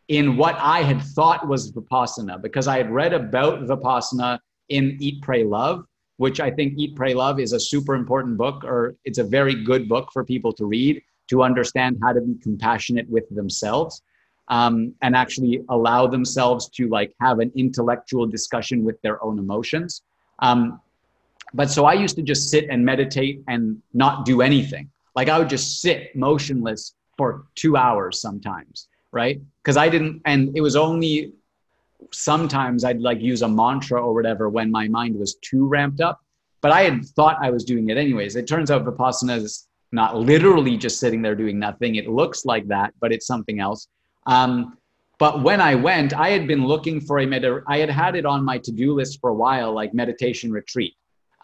in 0.09 0.37
what 0.37 0.57
I 0.59 0.83
had 0.83 1.02
thought 1.02 1.46
was 1.46 1.70
Vipassana 1.70 2.40
because 2.40 2.66
I 2.66 2.78
had 2.78 2.90
read 2.90 3.12
about 3.12 3.61
Vipassana 3.66 4.38
in 4.68 4.96
Eat, 5.00 5.22
Pray, 5.22 5.44
Love, 5.44 5.85
which 6.16 6.40
I 6.40 6.50
think 6.50 6.74
Eat, 6.76 6.96
Pray, 6.96 7.14
Love 7.14 7.40
is 7.40 7.52
a 7.52 7.61
super 7.61 7.94
important 7.94 8.37
book, 8.37 8.64
or 8.64 8.96
it's 9.04 9.18
a 9.18 9.24
very 9.24 9.54
good 9.54 9.88
book 9.88 10.11
for 10.12 10.24
people 10.24 10.52
to 10.54 10.66
read 10.66 11.02
to 11.28 11.42
understand 11.42 11.98
how 12.02 12.12
to 12.12 12.20
be 12.20 12.35
compassionate 12.42 13.09
with 13.09 13.28
themselves 13.31 14.02
um, 14.48 14.94
and 15.02 15.14
actually 15.14 15.62
allow 15.68 16.07
themselves 16.07 16.68
to 16.70 16.88
like 16.88 17.14
have 17.20 17.38
an 17.38 17.52
intellectual 17.54 18.26
discussion 18.26 18.85
with 18.85 19.00
their 19.02 19.22
own 19.22 19.38
emotions. 19.38 20.02
Um, 20.40 20.81
but 21.54 21.70
so 21.70 21.85
I 21.85 21.94
used 21.94 22.16
to 22.16 22.22
just 22.22 22.50
sit 22.50 22.68
and 22.68 22.85
meditate 22.85 23.42
and 23.48 23.81
not 23.94 24.24
do 24.24 24.42
anything. 24.42 24.90
Like 25.14 25.28
I 25.28 25.38
would 25.38 25.48
just 25.48 25.81
sit 25.81 26.14
motionless 26.16 26.94
for 27.16 27.46
two 27.54 27.76
hours 27.76 28.20
sometimes, 28.20 28.88
right? 29.12 29.40
Because 29.62 29.76
I 29.76 29.88
didn't, 29.88 30.22
and 30.24 30.57
it 30.57 30.61
was 30.61 30.76
only 30.76 31.33
sometimes 32.12 32.84
I'd 32.84 33.00
like 33.00 33.20
use 33.20 33.42
a 33.42 33.48
mantra 33.48 34.02
or 34.02 34.14
whatever 34.14 34.48
when 34.48 34.70
my 34.70 34.88
mind 34.88 35.18
was 35.18 35.37
too 35.37 35.66
ramped 35.66 36.00
up. 36.00 36.20
But 36.61 36.72
I 36.72 36.82
had 36.82 37.04
thought 37.04 37.38
I 37.40 37.50
was 37.50 37.64
doing 37.64 37.88
it 37.88 37.96
anyways. 37.96 38.37
It 38.37 38.48
turns 38.48 38.70
out 38.70 38.84
Vipassana 38.84 39.37
is 39.37 39.68
not 39.92 40.16
literally 40.16 40.76
just 40.76 40.98
sitting 40.98 41.22
there 41.22 41.34
doing 41.34 41.58
nothing. 41.58 41.94
It 41.94 42.08
looks 42.08 42.44
like 42.44 42.66
that, 42.68 42.94
but 43.00 43.12
it's 43.12 43.26
something 43.26 43.61
else. 43.61 43.88
Um, 44.26 44.76
but 45.18 45.42
when 45.42 45.61
I 45.61 45.74
went, 45.74 46.12
I 46.14 46.30
had 46.30 46.46
been 46.46 46.64
looking 46.64 47.00
for 47.00 47.18
a 47.18 47.26
med. 47.26 47.44
I 47.66 47.78
had 47.78 47.90
had 47.90 48.14
it 48.14 48.26
on 48.26 48.44
my 48.44 48.58
to-do 48.58 48.94
list 48.94 49.20
for 49.20 49.30
a 49.30 49.34
while, 49.34 49.72
like 49.72 49.94
meditation 49.94 50.52
retreat. 50.52 50.94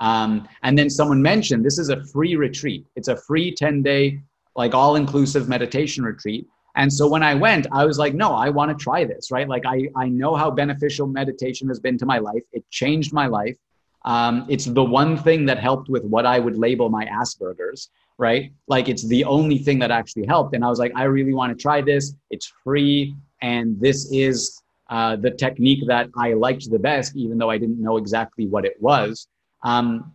Um, 0.00 0.48
and 0.62 0.76
then 0.76 0.90
someone 0.90 1.22
mentioned 1.22 1.64
this 1.64 1.78
is 1.78 1.88
a 1.88 2.04
free 2.06 2.36
retreat. 2.36 2.86
It's 2.96 3.08
a 3.08 3.16
free 3.16 3.54
10 3.54 3.82
day, 3.82 4.20
like 4.56 4.74
all 4.74 4.96
inclusive 4.96 5.48
meditation 5.48 6.04
retreat. 6.04 6.46
And 6.76 6.92
so 6.92 7.08
when 7.08 7.22
I 7.22 7.34
went, 7.34 7.66
I 7.72 7.84
was 7.84 7.98
like, 7.98 8.14
no, 8.14 8.34
I 8.34 8.48
want 8.50 8.76
to 8.76 8.82
try 8.82 9.04
this, 9.04 9.30
right? 9.30 9.48
Like 9.48 9.64
I, 9.66 9.88
I 9.96 10.08
know 10.08 10.34
how 10.34 10.50
beneficial 10.50 11.06
meditation 11.06 11.68
has 11.68 11.78
been 11.78 11.96
to 11.98 12.06
my 12.06 12.18
life. 12.18 12.42
It 12.52 12.68
changed 12.70 13.12
my 13.12 13.26
life. 13.26 13.56
Um, 14.04 14.46
it's 14.48 14.66
the 14.66 14.84
one 14.84 15.16
thing 15.16 15.46
that 15.46 15.58
helped 15.58 15.88
with 15.88 16.04
what 16.04 16.26
I 16.26 16.38
would 16.38 16.56
label 16.56 16.90
my 16.90 17.06
Asperger's, 17.06 17.90
right? 18.18 18.52
Like 18.66 18.88
it's 18.88 19.06
the 19.06 19.24
only 19.24 19.58
thing 19.58 19.78
that 19.78 19.90
actually 19.90 20.26
helped. 20.26 20.54
And 20.54 20.64
I 20.64 20.68
was 20.68 20.78
like, 20.78 20.92
I 20.94 21.04
really 21.04 21.32
want 21.32 21.56
to 21.56 21.62
try 21.62 21.80
this. 21.80 22.14
It's 22.30 22.52
free. 22.62 23.14
And 23.40 23.80
this 23.80 24.10
is 24.12 24.60
uh, 24.90 25.16
the 25.16 25.30
technique 25.30 25.84
that 25.86 26.08
I 26.16 26.34
liked 26.34 26.70
the 26.70 26.78
best, 26.78 27.16
even 27.16 27.38
though 27.38 27.50
I 27.50 27.58
didn't 27.58 27.80
know 27.80 27.96
exactly 27.96 28.46
what 28.46 28.64
it 28.64 28.76
was. 28.80 29.28
Um, 29.62 30.12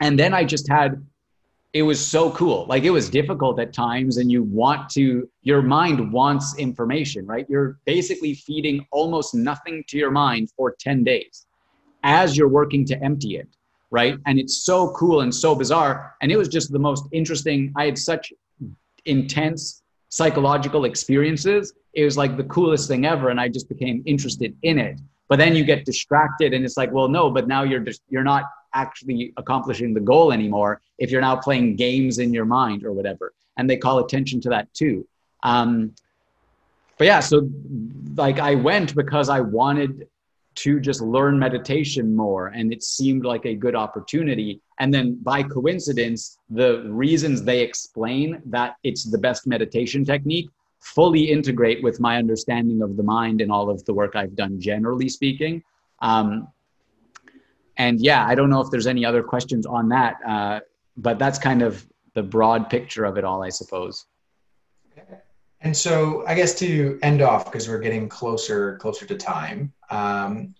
and 0.00 0.18
then 0.18 0.32
I 0.34 0.44
just 0.44 0.68
had, 0.68 1.04
it 1.76 1.82
was 1.82 2.04
so 2.04 2.30
cool. 2.30 2.64
Like 2.70 2.84
it 2.84 2.90
was 2.90 3.10
difficult 3.10 3.60
at 3.60 3.74
times, 3.74 4.16
and 4.16 4.32
you 4.32 4.44
want 4.44 4.88
to, 4.92 5.28
your 5.42 5.60
mind 5.60 6.10
wants 6.10 6.56
information, 6.56 7.26
right? 7.26 7.44
You're 7.50 7.78
basically 7.84 8.32
feeding 8.32 8.86
almost 8.92 9.34
nothing 9.34 9.84
to 9.88 9.98
your 9.98 10.10
mind 10.10 10.50
for 10.56 10.74
10 10.80 11.04
days 11.04 11.46
as 12.02 12.34
you're 12.34 12.48
working 12.48 12.86
to 12.86 13.04
empty 13.04 13.36
it, 13.36 13.48
right? 13.90 14.16
And 14.24 14.38
it's 14.38 14.64
so 14.64 14.90
cool 14.92 15.20
and 15.20 15.34
so 15.34 15.54
bizarre. 15.54 16.14
And 16.22 16.32
it 16.32 16.38
was 16.38 16.48
just 16.48 16.72
the 16.72 16.78
most 16.78 17.04
interesting. 17.12 17.74
I 17.76 17.84
had 17.84 17.98
such 17.98 18.32
intense 19.04 19.82
psychological 20.08 20.86
experiences. 20.86 21.74
It 21.92 22.04
was 22.04 22.16
like 22.16 22.38
the 22.38 22.44
coolest 22.44 22.88
thing 22.88 23.04
ever. 23.04 23.28
And 23.28 23.38
I 23.38 23.48
just 23.48 23.68
became 23.68 24.02
interested 24.06 24.56
in 24.62 24.78
it. 24.78 24.98
But 25.28 25.38
then 25.38 25.56
you 25.56 25.64
get 25.64 25.84
distracted 25.84 26.54
and 26.54 26.64
it's 26.64 26.76
like, 26.76 26.92
well, 26.92 27.08
no, 27.08 27.30
but 27.30 27.48
now 27.48 27.62
you're 27.62 27.80
just, 27.80 28.02
you're 28.08 28.24
not 28.24 28.44
actually 28.74 29.32
accomplishing 29.36 29.94
the 29.94 30.00
goal 30.00 30.32
anymore 30.32 30.80
if 30.98 31.10
you're 31.10 31.20
now 31.20 31.36
playing 31.36 31.76
games 31.76 32.18
in 32.18 32.32
your 32.32 32.44
mind 32.44 32.84
or 32.84 32.92
whatever. 32.92 33.32
And 33.56 33.68
they 33.68 33.76
call 33.76 33.98
attention 33.98 34.40
to 34.42 34.50
that 34.50 34.72
too. 34.74 35.06
Um, 35.42 35.94
but 36.98 37.06
yeah, 37.06 37.20
so 37.20 37.48
like 38.14 38.38
I 38.38 38.54
went 38.54 38.94
because 38.94 39.28
I 39.28 39.40
wanted 39.40 40.08
to 40.56 40.80
just 40.80 41.00
learn 41.02 41.38
meditation 41.38 42.16
more 42.16 42.48
and 42.48 42.72
it 42.72 42.82
seemed 42.82 43.24
like 43.24 43.44
a 43.44 43.54
good 43.54 43.74
opportunity. 43.74 44.60
And 44.78 44.92
then 44.92 45.16
by 45.22 45.42
coincidence, 45.42 46.38
the 46.48 46.82
reasons 46.88 47.42
they 47.42 47.60
explain 47.60 48.40
that 48.46 48.76
it's 48.82 49.04
the 49.04 49.18
best 49.18 49.46
meditation 49.46 50.04
technique 50.04 50.48
fully 50.94 51.30
integrate 51.30 51.82
with 51.82 51.98
my 51.98 52.16
understanding 52.16 52.80
of 52.80 52.96
the 52.96 53.02
mind 53.02 53.40
and 53.40 53.50
all 53.50 53.68
of 53.68 53.84
the 53.86 53.92
work 53.92 54.14
I've 54.14 54.36
done, 54.36 54.60
generally 54.60 55.08
speaking. 55.08 55.62
Um, 56.00 56.48
and 57.76 58.00
yeah, 58.00 58.24
I 58.24 58.36
don't 58.36 58.50
know 58.50 58.60
if 58.60 58.70
there's 58.70 58.86
any 58.86 59.04
other 59.04 59.22
questions 59.22 59.66
on 59.66 59.88
that, 59.88 60.16
uh, 60.26 60.60
but 60.96 61.18
that's 61.18 61.38
kind 61.38 61.62
of 61.62 61.84
the 62.14 62.22
broad 62.22 62.70
picture 62.70 63.04
of 63.04 63.18
it 63.18 63.24
all, 63.24 63.42
I 63.42 63.48
suppose. 63.48 64.06
And 65.60 65.76
so, 65.76 66.24
I 66.26 66.34
guess 66.34 66.56
to 66.60 66.98
end 67.02 67.20
off, 67.20 67.46
because 67.46 67.68
we're 67.68 67.80
getting 67.80 68.08
closer 68.08 68.76
closer 68.76 69.06
to 69.06 69.16
time, 69.16 69.72
um, 69.90 70.54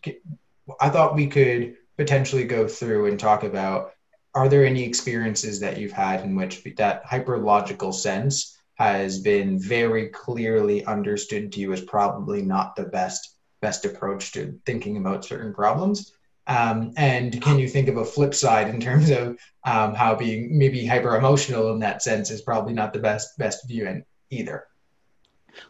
I 0.81 0.89
thought 0.89 1.15
we 1.15 1.29
could 1.29 1.77
potentially 1.97 2.45
go 2.45 2.67
through 2.67 3.07
and 3.07 3.19
talk 3.19 3.45
about: 3.45 3.93
Are 4.35 4.49
there 4.49 4.67
any 4.67 4.83
experiences 4.83 5.61
that 5.61 5.79
you've 5.79 5.93
had 5.93 6.25
in 6.25 6.35
which 6.35 6.65
that 6.77 7.05
hyperlogical 7.05 7.95
sense 7.95 8.56
has 8.77 9.19
been 9.19 9.59
very 9.59 10.09
clearly 10.09 10.85
understood 10.85 11.53
to 11.53 11.61
you 11.61 11.73
as 11.73 11.81
probably 11.81 12.43
not 12.43 12.77
the 12.77 12.85
best 12.85 13.35
best 13.62 13.85
approach 13.85 14.33
to 14.33 14.59
thinking 14.67 14.99
about 14.99 15.25
certain 15.25 15.53
problems? 15.53 16.12
Um, 16.47 16.93
and 16.97 17.41
can 17.43 17.59
you 17.59 17.69
think 17.69 17.89
of 17.89 17.97
a 17.97 18.05
flip 18.05 18.35
side 18.35 18.69
in 18.69 18.81
terms 18.81 19.11
of 19.11 19.37
um, 19.65 19.95
how 19.95 20.15
being 20.15 20.57
maybe 20.57 20.87
hyper 20.87 21.17
emotional 21.17 21.73
in 21.73 21.81
that 21.81 22.03
sense 22.03 22.31
is 22.31 22.43
probably 22.43 22.73
not 22.73 22.93
the 22.93 23.01
best 23.01 23.37
best 23.39 23.67
view 23.67 23.87
in 23.87 24.05
either? 24.31 24.67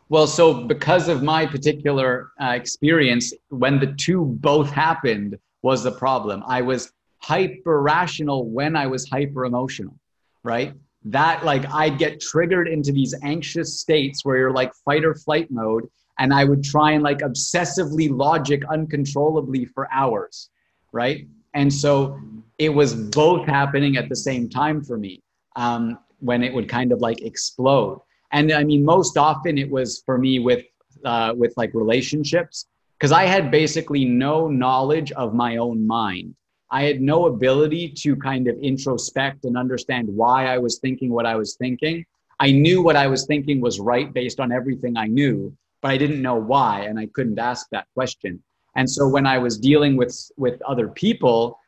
Well, 0.09 0.27
so 0.27 0.65
because 0.65 1.09
of 1.09 1.23
my 1.23 1.47
particular 1.47 2.31
uh, 2.41 2.51
experience, 2.51 3.33
when 3.49 3.79
the 3.79 3.95
two 3.95 4.25
both 4.25 4.71
happened, 4.71 5.39
was 5.63 5.83
the 5.83 5.93
problem. 5.93 6.43
I 6.47 6.63
was 6.63 6.93
hyper 7.19 7.81
rational 7.83 8.49
when 8.49 8.77
I 8.77 8.87
was 8.87 9.09
hyper 9.09 9.45
emotional, 9.45 9.99
right? 10.43 10.75
That 11.07 11.45
like 11.45 11.65
I'd 11.73 11.99
get 11.99 12.21
triggered 12.21 12.69
into 12.69 12.93
these 12.93 13.15
anxious 13.23 13.81
states 13.81 14.25
where 14.25 14.37
you're 14.37 14.53
like 14.53 14.73
fight 14.85 15.05
or 15.05 15.15
flight 15.15 15.51
mode, 15.51 15.89
and 16.19 16.33
I 16.35 16.45
would 16.45 16.65
try 16.65 16.93
and 16.93 17.03
like 17.03 17.19
obsessively 17.19 18.11
logic 18.11 18.63
uncontrollably 18.71 19.67
for 19.67 19.89
hours, 19.93 20.51
right? 20.93 21.27
And 21.55 21.73
so 21.73 22.19
it 22.59 22.71
was 22.71 22.95
both 22.95 23.47
happening 23.47 23.97
at 23.97 24.09
the 24.09 24.17
same 24.17 24.49
time 24.49 24.83
for 24.83 24.99
me 24.99 25.23
um, 25.57 25.99
when 26.21 26.43
it 26.43 26.53
would 26.53 26.69
kind 26.69 26.93
of 26.93 27.01
like 27.01 27.23
explode. 27.23 28.01
And 28.33 28.53
I 28.53 28.65
mean, 28.65 28.85
most 28.85 29.17
often 29.17 29.59
it 29.59 29.71
was 29.71 30.03
for 30.05 30.19
me 30.19 30.39
with 30.39 30.65
uh, 31.05 31.35
with 31.37 31.53
like 31.57 31.71
relationships 31.75 32.67
because 32.99 33.13
I 33.13 33.27
had 33.27 33.51
basically 33.51 34.05
no 34.05 34.49
knowledge 34.49 35.13
of 35.13 35.35
my 35.35 35.59
own 35.59 35.87
mind. 35.87 36.35
I 36.71 36.83
had 36.85 37.01
no 37.01 37.27
ability 37.27 37.91
to 38.03 38.17
kind 38.17 38.49
of 38.49 38.57
introspect 38.59 39.45
and 39.45 39.57
understand 39.57 40.09
why 40.09 40.47
I 40.47 40.59
was 40.59 40.79
thinking 40.79 41.11
what 41.11 41.27
I 41.27 41.37
was 41.37 41.55
thinking. 41.55 42.05
I 42.41 42.51
knew 42.51 42.83
what 42.83 42.97
I 42.97 43.07
was 43.07 43.27
thinking 43.27 43.61
was 43.61 43.81
right 43.81 44.13
based 44.13 44.41
on 44.41 44.53
everything 44.53 44.97
I 44.97 45.07
knew, 45.07 45.57
but 45.81 45.91
I 45.91 45.97
didn't 45.97 46.21
know 46.21 46.35
why, 46.35 46.83
and 46.83 46.99
I 46.99 47.07
couldn't 47.07 47.39
ask 47.39 47.69
that 47.71 47.87
question. 47.95 48.43
And 48.75 48.91
so 48.91 49.09
when 49.09 49.27
I 49.27 49.39
was 49.39 49.59
dealing 49.59 49.97
with 49.97 50.15
with 50.37 50.61
other 50.63 50.89
people, 50.89 51.59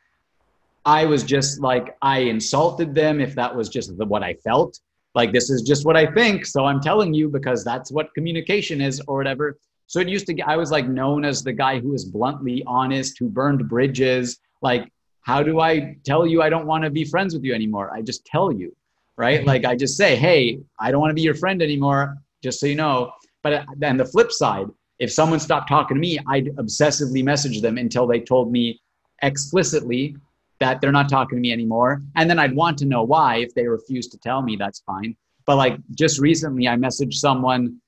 I 0.85 1.05
was 1.05 1.23
just 1.23 1.59
like 1.59 1.97
I 2.01 2.19
insulted 2.19 2.93
them 2.93 3.19
if 3.19 3.35
that 3.35 3.55
was 3.55 3.69
just 3.69 3.97
the, 3.97 4.05
what 4.05 4.23
I 4.23 4.33
felt. 4.35 4.79
Like 5.15 5.31
this 5.31 5.49
is 5.49 5.63
just 5.63 5.85
what 5.85 5.97
I 5.97 6.05
think, 6.05 6.45
so 6.45 6.65
I'm 6.65 6.79
telling 6.79 7.13
you 7.13 7.29
because 7.29 7.63
that's 7.63 7.91
what 7.91 8.13
communication 8.13 8.79
is 8.79 9.01
or 9.07 9.17
whatever. 9.17 9.57
So 9.87 9.99
it 9.99 10.07
used 10.07 10.27
to 10.27 10.33
get, 10.33 10.47
I 10.47 10.55
was 10.55 10.69
like 10.69 10.87
known 10.87 11.25
as 11.25 11.43
the 11.43 11.51
guy 11.51 11.79
who 11.79 11.89
was 11.89 12.05
bluntly 12.05 12.63
honest, 12.67 13.17
who 13.17 13.27
burned 13.27 13.67
bridges. 13.67 14.39
Like, 14.61 14.91
how 15.21 15.43
do 15.43 15.59
I 15.59 15.97
tell 16.05 16.25
you 16.25 16.41
I 16.41 16.49
don't 16.49 16.65
want 16.65 16.83
to 16.83 16.89
be 16.89 17.05
friends 17.05 17.33
with 17.33 17.43
you 17.43 17.53
anymore? 17.53 17.91
I 17.93 18.01
just 18.01 18.25
tell 18.25 18.51
you, 18.51 18.75
right? 19.17 19.45
Like, 19.45 19.65
I 19.65 19.75
just 19.75 19.95
say, 19.97 20.15
hey, 20.15 20.59
I 20.79 20.91
don't 20.91 21.01
want 21.01 21.11
to 21.11 21.15
be 21.15 21.21
your 21.21 21.35
friend 21.35 21.61
anymore, 21.61 22.17
just 22.43 22.59
so 22.59 22.65
you 22.65 22.75
know. 22.75 23.11
But 23.43 23.65
then 23.77 23.97
the 23.97 24.05
flip 24.05 24.31
side, 24.31 24.67
if 24.99 25.11
someone 25.11 25.39
stopped 25.39 25.69
talking 25.69 25.95
to 25.95 26.01
me, 26.01 26.19
I'd 26.27 26.47
obsessively 26.57 27.23
message 27.23 27.61
them 27.61 27.77
until 27.77 28.05
they 28.05 28.19
told 28.19 28.51
me 28.51 28.81
explicitly 29.21 30.15
that 30.59 30.81
they're 30.81 30.91
not 30.91 31.09
talking 31.09 31.37
to 31.37 31.41
me 31.41 31.51
anymore. 31.51 32.01
And 32.15 32.29
then 32.29 32.37
I'd 32.37 32.55
want 32.55 32.77
to 32.79 32.85
know 32.85 33.03
why. 33.03 33.37
If 33.37 33.53
they 33.55 33.67
refuse 33.67 34.07
to 34.09 34.17
tell 34.17 34.41
me, 34.41 34.55
that's 34.57 34.79
fine. 34.81 35.15
But 35.45 35.55
like 35.55 35.77
just 35.95 36.19
recently, 36.19 36.67
I 36.67 36.75
messaged 36.75 37.13
someone 37.13 37.79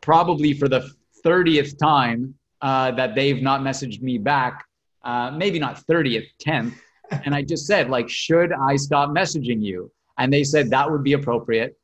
probably 0.00 0.54
for 0.54 0.68
the 0.68 0.90
30th 1.24 1.78
time 1.78 2.34
uh, 2.62 2.92
that 2.92 3.14
they've 3.14 3.42
not 3.42 3.60
messaged 3.60 4.00
me 4.02 4.18
back. 4.18 4.64
Uh, 5.06 5.30
maybe 5.30 5.56
not 5.60 5.80
30th, 5.88 6.26
10th. 6.44 6.74
And 7.24 7.32
I 7.32 7.42
just 7.42 7.64
said, 7.66 7.88
like, 7.88 8.08
should 8.08 8.52
I 8.52 8.74
stop 8.74 9.10
messaging 9.10 9.62
you? 9.62 9.92
And 10.18 10.32
they 10.32 10.42
said 10.42 10.68
that 10.70 10.90
would 10.90 11.04
be 11.04 11.12
appropriate. 11.12 11.78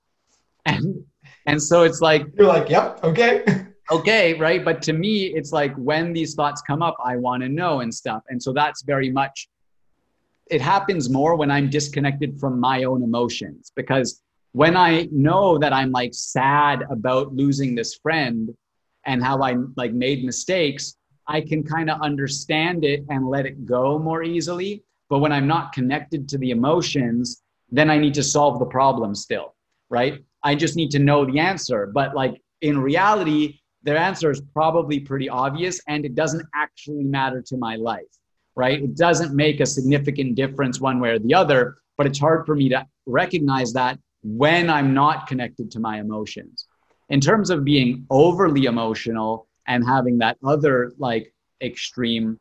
And 0.66 1.04
and 1.46 1.62
so 1.62 1.84
it's 1.84 2.00
like 2.00 2.26
you're 2.36 2.48
like, 2.48 2.68
yep, 2.68 2.98
okay. 3.04 3.44
okay, 3.92 4.34
right? 4.34 4.64
But 4.64 4.82
to 4.82 4.92
me, 4.92 5.26
it's 5.26 5.52
like 5.52 5.72
when 5.76 6.12
these 6.12 6.34
thoughts 6.34 6.62
come 6.62 6.82
up, 6.82 6.96
I 7.04 7.16
want 7.16 7.44
to 7.44 7.48
know 7.48 7.80
and 7.80 7.94
stuff. 7.94 8.22
And 8.28 8.42
so 8.42 8.52
that's 8.52 8.82
very 8.82 9.10
much 9.10 9.48
it 10.50 10.60
happens 10.60 11.08
more 11.08 11.36
when 11.36 11.50
I'm 11.50 11.70
disconnected 11.70 12.40
from 12.40 12.58
my 12.58 12.84
own 12.84 13.02
emotions 13.02 13.72
because 13.76 14.20
when 14.52 14.76
I 14.76 15.08
know 15.12 15.58
that 15.58 15.72
I'm 15.72 15.92
like 15.92 16.12
sad 16.12 16.84
about 16.90 17.34
losing 17.34 17.74
this 17.74 17.94
friend 17.94 18.50
and 19.06 19.22
how 19.22 19.40
I 19.42 19.56
like 19.76 19.92
made 19.92 20.24
mistakes, 20.24 20.96
I 21.26 21.40
can 21.40 21.62
kind 21.62 21.90
of 21.90 22.00
understand 22.00 22.84
it 22.84 23.04
and 23.08 23.28
let 23.28 23.46
it 23.46 23.64
go 23.66 23.98
more 23.98 24.22
easily. 24.22 24.82
But 25.08 25.18
when 25.18 25.32
I'm 25.32 25.46
not 25.46 25.72
connected 25.72 26.28
to 26.30 26.38
the 26.38 26.50
emotions, 26.50 27.42
then 27.70 27.90
I 27.90 27.98
need 27.98 28.14
to 28.14 28.22
solve 28.22 28.58
the 28.58 28.66
problem 28.66 29.14
still, 29.14 29.54
right? 29.90 30.24
I 30.42 30.54
just 30.54 30.76
need 30.76 30.90
to 30.92 30.98
know 30.98 31.24
the 31.24 31.38
answer. 31.38 31.90
But 31.92 32.14
like 32.14 32.40
in 32.60 32.78
reality, 32.78 33.60
their 33.82 33.96
answer 33.96 34.30
is 34.30 34.40
probably 34.52 35.00
pretty 35.00 35.28
obvious 35.28 35.80
and 35.88 36.04
it 36.04 36.14
doesn't 36.14 36.46
actually 36.54 37.04
matter 37.04 37.42
to 37.42 37.56
my 37.56 37.76
life, 37.76 38.12
right? 38.54 38.82
It 38.82 38.96
doesn't 38.96 39.34
make 39.34 39.60
a 39.60 39.66
significant 39.66 40.34
difference 40.34 40.80
one 40.80 41.00
way 41.00 41.10
or 41.10 41.18
the 41.18 41.34
other, 41.34 41.78
but 41.96 42.06
it's 42.06 42.18
hard 42.18 42.46
for 42.46 42.54
me 42.54 42.68
to 42.68 42.86
recognize 43.06 43.72
that 43.72 43.98
when 44.22 44.70
I'm 44.70 44.94
not 44.94 45.26
connected 45.26 45.70
to 45.72 45.80
my 45.80 45.98
emotions. 45.98 46.66
In 47.08 47.20
terms 47.20 47.50
of 47.50 47.64
being 47.64 48.06
overly 48.08 48.64
emotional 48.64 49.48
and 49.66 49.86
having 49.86 50.18
that 50.18 50.38
other 50.44 50.92
like 50.98 51.32
extreme, 51.60 52.38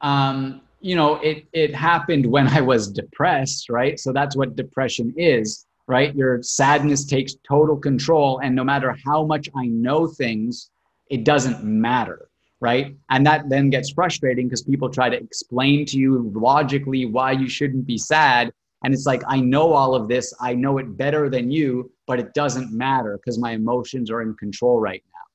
um, 0.00 0.60
you 0.80 0.96
know, 0.96 1.16
it 1.16 1.46
it 1.52 1.74
happened 1.74 2.26
when 2.26 2.48
I 2.48 2.60
was 2.60 2.90
depressed, 2.90 3.68
right? 3.68 3.98
So 3.98 4.12
that's 4.12 4.36
what 4.36 4.56
depression 4.56 5.14
is, 5.16 5.66
right? 5.86 6.14
Your 6.14 6.42
sadness 6.42 7.04
takes 7.04 7.34
total 7.48 7.76
control, 7.76 8.38
and 8.38 8.54
no 8.54 8.64
matter 8.64 8.96
how 9.04 9.24
much 9.24 9.48
I 9.56 9.66
know 9.66 10.06
things, 10.06 10.70
it 11.10 11.24
doesn't 11.24 11.62
matter 11.64 12.28
right? 12.60 12.96
And 13.10 13.26
that 13.26 13.48
then 13.48 13.70
gets 13.70 13.90
frustrating 13.90 14.46
because 14.46 14.62
people 14.62 14.88
try 14.88 15.08
to 15.08 15.16
explain 15.16 15.84
to 15.86 15.98
you 15.98 16.30
logically 16.34 17.06
why 17.06 17.32
you 17.32 17.48
shouldn't 17.48 17.86
be 17.86 17.98
sad. 17.98 18.52
And 18.84 18.94
it's 18.94 19.06
like, 19.06 19.22
I 19.28 19.40
know 19.40 19.72
all 19.72 19.94
of 19.94 20.08
this, 20.08 20.32
I 20.40 20.54
know 20.54 20.78
it 20.78 20.96
better 20.96 21.28
than 21.28 21.50
you, 21.50 21.90
but 22.06 22.18
it 22.18 22.34
doesn't 22.34 22.72
matter 22.72 23.18
because 23.18 23.38
my 23.38 23.52
emotions 23.52 24.10
are 24.10 24.22
in 24.22 24.34
control 24.34 24.80
right 24.80 25.02
now. 25.12 25.25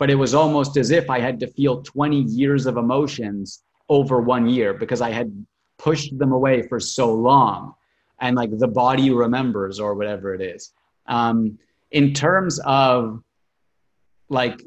But 0.00 0.10
it 0.10 0.16
was 0.16 0.34
almost 0.34 0.76
as 0.76 0.90
if 0.90 1.08
I 1.08 1.20
had 1.20 1.38
to 1.40 1.46
feel 1.46 1.82
20 1.82 2.22
years 2.22 2.66
of 2.66 2.76
emotions 2.76 3.62
over 3.88 4.20
one 4.20 4.48
year 4.48 4.74
because 4.74 5.00
I 5.00 5.10
had 5.10 5.30
pushed 5.78 6.18
them 6.18 6.32
away 6.32 6.66
for 6.66 6.80
so 6.80 7.14
long. 7.14 7.74
And 8.20 8.34
like 8.36 8.50
the 8.58 8.66
body 8.66 9.10
remembers 9.10 9.78
or 9.78 9.94
whatever 9.94 10.34
it 10.34 10.40
is. 10.40 10.72
Um, 11.06 11.58
in 11.92 12.12
terms 12.14 12.58
of 12.64 13.22
like 14.28 14.62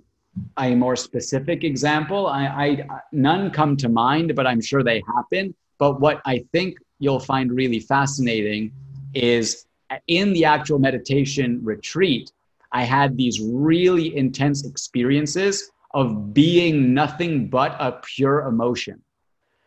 a 0.57 0.75
more 0.75 0.95
specific 0.95 1.63
example, 1.63 2.27
I, 2.27 2.45
I 2.45 2.87
none 3.11 3.51
come 3.51 3.75
to 3.77 3.89
mind, 3.89 4.35
but 4.35 4.47
I'm 4.47 4.61
sure 4.61 4.83
they 4.83 5.01
happen. 5.15 5.53
But 5.77 5.99
what 5.99 6.21
I 6.25 6.45
think 6.51 6.77
you'll 6.99 7.19
find 7.19 7.51
really 7.51 7.79
fascinating 7.79 8.71
is 9.13 9.65
in 10.07 10.33
the 10.33 10.45
actual 10.45 10.79
meditation 10.79 11.59
retreat, 11.63 12.31
I 12.73 12.83
had 12.83 13.15
these 13.15 13.39
really 13.39 14.15
intense 14.17 14.65
experiences 14.65 15.71
of 15.93 16.33
being 16.33 16.93
nothing 16.93 17.47
but 17.47 17.75
a 17.79 17.99
pure 18.15 18.41
emotion. 18.41 19.01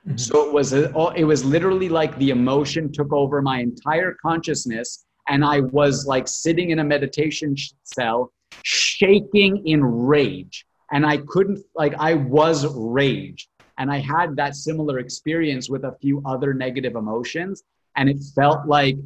Mm-hmm. 0.07 0.17
So 0.17 0.49
it 0.49 0.53
was 0.53 0.73
a, 0.73 0.93
it 1.15 1.25
was 1.25 1.45
literally 1.45 1.89
like 1.89 2.19
the 2.19 2.31
emotion 2.31 2.93
took 2.93 3.13
over 3.13 3.41
my 3.41 3.61
entire 3.61 4.17
consciousness 4.21 5.07
and 5.29 5.45
I 5.45 5.61
was 5.61 6.07
like 6.07 6.29
sitting 6.29 6.71
in 6.71 6.81
a 6.81 6.85
meditation 6.85 7.55
cell 7.85 8.33
shaking 8.63 9.67
in 9.67 9.85
rage 9.85 10.67
and 10.93 11.07
I 11.07 11.19
couldn't 11.19 11.65
like 11.75 11.95
I 11.99 12.15
was 12.15 12.67
rage 12.75 13.49
and 13.79 13.91
I 13.91 13.99
had 13.99 14.37
that 14.37 14.57
similar 14.57 14.99
experience 14.99 15.69
with 15.69 15.85
a 15.85 15.97
few 16.01 16.23
other 16.25 16.55
negative 16.55 16.97
emotions. 16.97 17.63
And 17.97 18.09
it 18.09 18.19
felt 18.35 18.67
like 18.67 18.97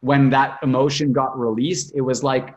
when 0.00 0.30
that 0.30 0.58
emotion 0.62 1.12
got 1.12 1.38
released, 1.38 1.92
it 1.94 2.00
was 2.00 2.22
like 2.22 2.54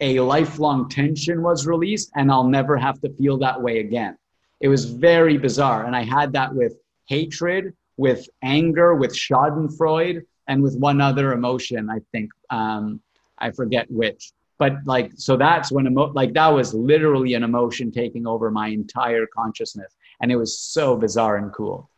a 0.00 0.20
lifelong 0.20 0.88
tension 0.88 1.42
was 1.42 1.66
released, 1.66 2.10
and 2.14 2.30
I'll 2.30 2.48
never 2.48 2.76
have 2.76 3.00
to 3.02 3.10
feel 3.10 3.38
that 3.38 3.60
way 3.60 3.80
again. 3.80 4.16
It 4.60 4.68
was 4.68 4.84
very 4.84 5.36
bizarre. 5.38 5.84
And 5.84 5.94
I 5.94 6.04
had 6.04 6.32
that 6.34 6.54
with 6.54 6.74
hatred, 7.06 7.74
with 7.96 8.28
anger, 8.42 8.94
with 8.94 9.12
Schadenfreude, 9.12 10.22
and 10.48 10.62
with 10.62 10.76
one 10.76 11.00
other 11.00 11.32
emotion, 11.32 11.90
I 11.90 12.00
think. 12.12 12.30
Um, 12.50 13.00
I 13.38 13.50
forget 13.50 13.90
which. 13.90 14.32
But 14.58 14.74
like, 14.84 15.12
so 15.16 15.36
that's 15.38 15.72
when, 15.72 15.86
emo- 15.86 16.12
like, 16.12 16.34
that 16.34 16.48
was 16.48 16.74
literally 16.74 17.32
an 17.32 17.42
emotion 17.42 17.90
taking 17.90 18.26
over 18.26 18.50
my 18.50 18.68
entire 18.68 19.26
consciousness 19.26 19.94
and 20.20 20.30
it 20.30 20.36
was 20.36 20.58
so 20.58 20.96
bizarre 20.96 21.36
and 21.36 21.52
cool. 21.52 21.90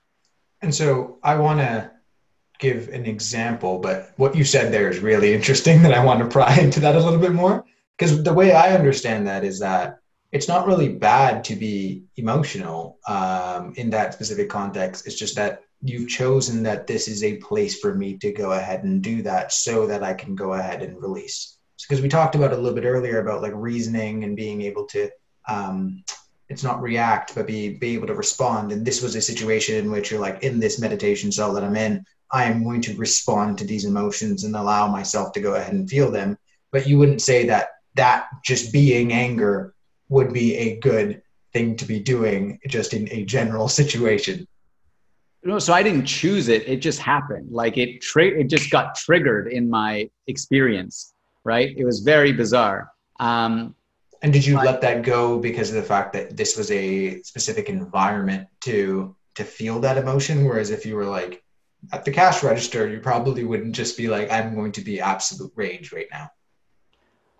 And 0.62 0.74
so 0.74 1.18
I 1.22 1.36
want 1.36 1.59
to 1.59 1.90
give 2.59 2.88
an 2.88 3.05
example, 3.07 3.78
but 3.80 4.12
what 4.16 4.36
you 4.36 4.44
said 4.44 4.72
there 4.72 4.88
is 4.88 5.00
really 5.00 5.34
interesting 5.34 5.82
that 5.82 5.92
I 5.92 6.05
want 6.05 6.20
to 6.20 6.26
pry 6.26 6.57
into 6.61 6.80
that 6.80 6.94
a 6.94 7.00
little 7.00 7.18
bit 7.18 7.32
more. 7.32 7.61
Because 8.03 8.24
the 8.24 8.34
way 8.34 8.50
I 8.50 8.74
understand 8.74 9.28
that 9.28 9.44
is 9.44 9.61
that 9.61 10.00
it's 10.32 10.48
not 10.48 10.66
really 10.66 10.88
bad 10.88 11.44
to 11.44 11.55
be 11.55 12.03
emotional 12.16 12.98
um, 13.07 13.74
in 13.76 13.90
that 13.90 14.12
specific 14.12 14.48
context. 14.48 15.07
It's 15.07 15.14
just 15.14 15.36
that 15.36 15.62
you've 15.82 16.09
chosen 16.09 16.64
that 16.64 16.88
this 16.88 17.07
is 17.07 17.22
a 17.22 17.36
place 17.36 17.78
for 17.78 17.94
me 17.94 18.18
to 18.18 18.32
go 18.32 18.50
ahead 18.50 18.82
and 18.82 19.05
do 19.05 19.22
that 19.22 19.53
so 19.53 19.86
that 19.86 20.03
I 20.03 20.14
can 20.14 20.34
go 20.34 20.55
ahead 20.55 20.82
and 20.82 21.00
release. 21.00 21.59
Because 21.80 22.03
we 22.03 22.09
talked 22.09 22.34
about 22.34 22.53
a 22.53 22.57
little 22.57 22.74
bit 22.74 22.88
earlier 22.88 23.20
about 23.20 23.40
like 23.40 23.53
reasoning 23.55 24.24
and 24.24 24.34
being 24.34 24.62
able 24.62 24.86
to 24.86 25.09
um, 25.48 26.03
it's 26.48 26.64
not 26.64 26.82
react, 26.82 27.36
but 27.36 27.46
be 27.46 27.74
be 27.74 27.94
able 27.94 28.09
to 28.09 28.16
respond. 28.16 28.72
And 28.72 28.84
this 28.84 29.00
was 29.00 29.14
a 29.14 29.22
situation 29.22 29.76
in 29.76 29.92
which 29.92 30.11
you're 30.11 30.18
like 30.18 30.42
in 30.42 30.59
this 30.59 30.80
meditation 30.80 31.30
cell 31.30 31.53
that 31.53 31.62
I'm 31.62 31.76
in, 31.76 32.05
I 32.32 32.46
am 32.46 32.64
going 32.64 32.80
to 32.82 32.96
respond 32.96 33.59
to 33.59 33.64
these 33.64 33.84
emotions 33.84 34.42
and 34.42 34.57
allow 34.57 34.88
myself 34.88 35.30
to 35.34 35.40
go 35.40 35.55
ahead 35.55 35.72
and 35.72 35.88
feel 35.88 36.11
them. 36.11 36.36
But 36.72 36.88
you 36.88 36.98
wouldn't 36.98 37.22
say 37.22 37.46
that 37.46 37.68
that 37.95 38.28
just 38.45 38.72
being 38.72 39.12
anger 39.12 39.74
would 40.09 40.32
be 40.32 40.57
a 40.57 40.78
good 40.80 41.22
thing 41.53 41.76
to 41.76 41.84
be 41.84 42.01
doing 42.01 42.59
just 42.68 42.95
in 42.95 43.09
a 43.11 43.24
general 43.24 43.68
situation. 43.68 44.47
No, 45.45 45.59
so 45.59 45.72
I 45.72 45.82
didn't 45.82 46.07
choose 46.07 46.49
it. 46.49 46.68
It 46.68 46.76
just 46.76 47.01
happened. 47.01 47.51
Like 47.51 47.76
it, 47.76 48.01
tri- 48.01 48.26
it 48.26 48.45
just 48.45 48.70
got 48.70 48.95
triggered 48.95 49.49
in 49.49 49.68
my 49.68 50.09
experience. 50.26 51.12
Right? 51.45 51.76
It 51.76 51.84
was 51.84 52.01
very 52.01 52.32
bizarre. 52.32 52.93
Um, 53.18 53.74
and 54.22 54.32
did 54.32 54.47
you 54.47 54.57
let 54.57 54.80
that 54.82 55.03
go 55.03 55.38
because 55.40 55.70
of 55.70 55.74
the 55.74 55.82
fact 55.82 56.12
that 56.12 56.36
this 56.36 56.57
was 56.57 56.70
a 56.70 57.20
specific 57.22 57.68
environment 57.68 58.47
to 58.61 59.16
to 59.34 59.43
feel 59.43 59.80
that 59.80 59.99
emotion? 59.99 60.45
Whereas 60.45 60.70
if 60.70 60.86
you 60.86 60.95
were 60.95 61.07
like 61.07 61.43
at 61.93 62.05
the 62.05 62.12
cash 62.12 62.45
register, 62.45 62.88
you 62.88 63.01
probably 63.01 63.43
wouldn't 63.43 63.74
just 63.74 63.97
be 63.97 64.07
like, 64.07 64.30
"I'm 64.30 64.55
going 64.55 64.70
to 64.72 64.80
be 64.80 65.01
absolute 65.01 65.53
rage 65.57 65.93
right 65.93 66.07
now." 66.12 66.30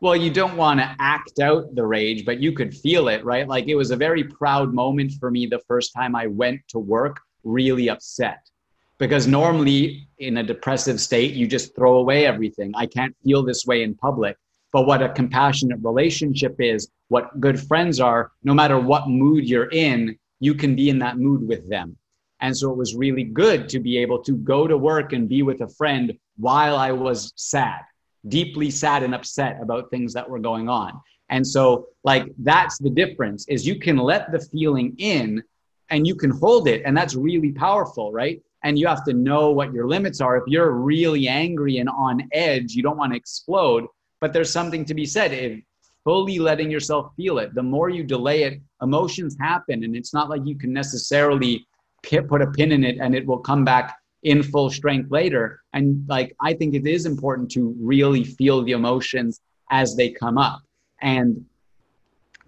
Well, 0.03 0.17
you 0.17 0.31
don't 0.31 0.57
want 0.57 0.81
to 0.81 0.97
act 0.99 1.39
out 1.39 1.77
the 1.77 1.87
rage, 1.87 2.25
but 2.25 2.41
you 2.41 2.51
could 2.51 2.77
feel 2.77 3.07
it, 3.07 3.25
right? 3.25 3.47
Like 3.47 3.69
it 3.69 3.77
was 3.77 3.93
a 3.93 3.97
very 3.97 4.25
proud 4.25 4.75
moment 4.75 5.13
for 5.21 5.31
me 5.31 5.47
the 5.47 5.61
first 5.69 5.93
time 5.95 6.17
I 6.17 6.27
went 6.27 6.61
to 6.71 6.81
work 6.81 7.21
really 7.45 7.89
upset. 7.89 8.51
Because 8.99 9.29
normally 9.29 10.09
in 10.19 10.39
a 10.39 10.43
depressive 10.43 11.01
state, 11.01 11.35
you 11.35 11.47
just 11.47 11.77
throw 11.77 11.99
away 11.99 12.27
everything. 12.27 12.73
I 12.75 12.87
can't 12.87 13.15
feel 13.23 13.45
this 13.45 13.65
way 13.65 13.85
in 13.85 13.95
public. 13.95 14.37
But 14.73 14.89
what 14.89 15.05
a 15.05 15.09
compassionate 15.11 15.79
relationship 15.81 16.57
is, 16.59 16.89
what 17.07 17.41
good 17.41 17.61
friends 17.61 18.01
are, 18.01 18.33
no 18.43 18.55
matter 18.55 18.81
what 18.81 19.09
mood 19.09 19.49
you're 19.49 19.71
in, 19.71 20.19
you 20.41 20.57
can 20.57 20.75
be 20.75 20.89
in 20.89 20.99
that 20.99 21.19
mood 21.19 21.47
with 21.47 21.71
them. 21.71 21.97
And 22.41 22.57
so 22.57 22.73
it 22.73 22.77
was 22.77 22.97
really 22.97 23.23
good 23.23 23.69
to 23.69 23.79
be 23.79 23.99
able 23.99 24.21
to 24.25 24.33
go 24.33 24.67
to 24.67 24.77
work 24.77 25.13
and 25.13 25.29
be 25.29 25.45
with 25.45 25.61
a 25.61 25.69
friend 25.69 26.13
while 26.39 26.77
I 26.77 26.91
was 26.91 27.33
sad 27.37 27.83
deeply 28.29 28.71
sad 28.71 29.03
and 29.03 29.15
upset 29.15 29.61
about 29.61 29.91
things 29.91 30.13
that 30.15 30.29
were 30.29 30.39
going 30.39 30.69
on. 30.69 31.01
And 31.29 31.47
so 31.47 31.89
like 32.05 32.27
that's 32.39 32.79
the 32.79 32.91
difference 32.91 33.47
is 33.49 33.67
you 33.67 33.79
can 33.79 33.97
let 33.97 34.31
the 34.33 34.41
feeling 34.41 34.95
in 34.99 35.43
and 35.91 36.07
you 36.07 36.15
can 36.15 36.31
hold 36.31 36.69
it 36.69 36.83
and 36.85 36.97
that's 36.97 37.15
really 37.15 37.53
powerful, 37.53 38.13
right? 38.13 38.41
And 38.65 38.79
you 38.79 38.87
have 38.87 39.05
to 39.05 39.13
know 39.13 39.51
what 39.51 39.73
your 39.73 39.89
limits 39.89 40.21
are. 40.21 40.37
If 40.37 40.45
you're 40.47 40.73
really 40.73 41.27
angry 41.29 41.79
and 41.79 41.89
on 41.89 42.29
edge, 42.33 42.75
you 42.75 42.83
don't 42.83 42.97
want 42.97 43.13
to 43.13 43.17
explode, 43.17 43.87
but 44.21 44.33
there's 44.33 44.51
something 44.51 44.85
to 44.85 44.95
be 44.95 45.05
said. 45.05 45.33
If 45.33 45.61
fully 46.05 46.39
letting 46.39 46.71
yourself 46.71 47.13
feel 47.17 47.39
it, 47.39 47.55
the 47.55 47.63
more 47.63 47.89
you 47.89 48.05
delay 48.05 48.45
it, 48.45 48.61
emotions 48.83 49.37
happen 49.41 49.85
and 49.85 49.97
it's 49.97 50.15
not 50.15 50.29
like 50.29 50.43
you 50.45 50.57
can 50.57 50.73
necessarily 50.73 51.67
put 52.03 52.43
a 52.43 52.51
pin 52.51 52.73
in 52.73 52.85
it 52.85 52.99
and 53.01 53.15
it 53.15 53.27
will 53.27 53.39
come 53.39 53.65
back 53.65 53.97
in 54.23 54.43
full 54.43 54.71
strength 54.71 55.11
later. 55.11 55.63
And 55.73 56.05
like, 56.09 56.35
I 56.41 56.55
think 56.55 56.75
it 56.75 56.87
is 56.87 57.07
important 57.07 57.51
to 57.53 57.75
really 57.81 58.25
feel 58.25 58.63
the 58.63 58.73
emotions 58.73 59.41
as 59.71 59.97
they 59.97 60.11
come 60.11 60.39
up. 60.39 60.61
And 61.01 61.45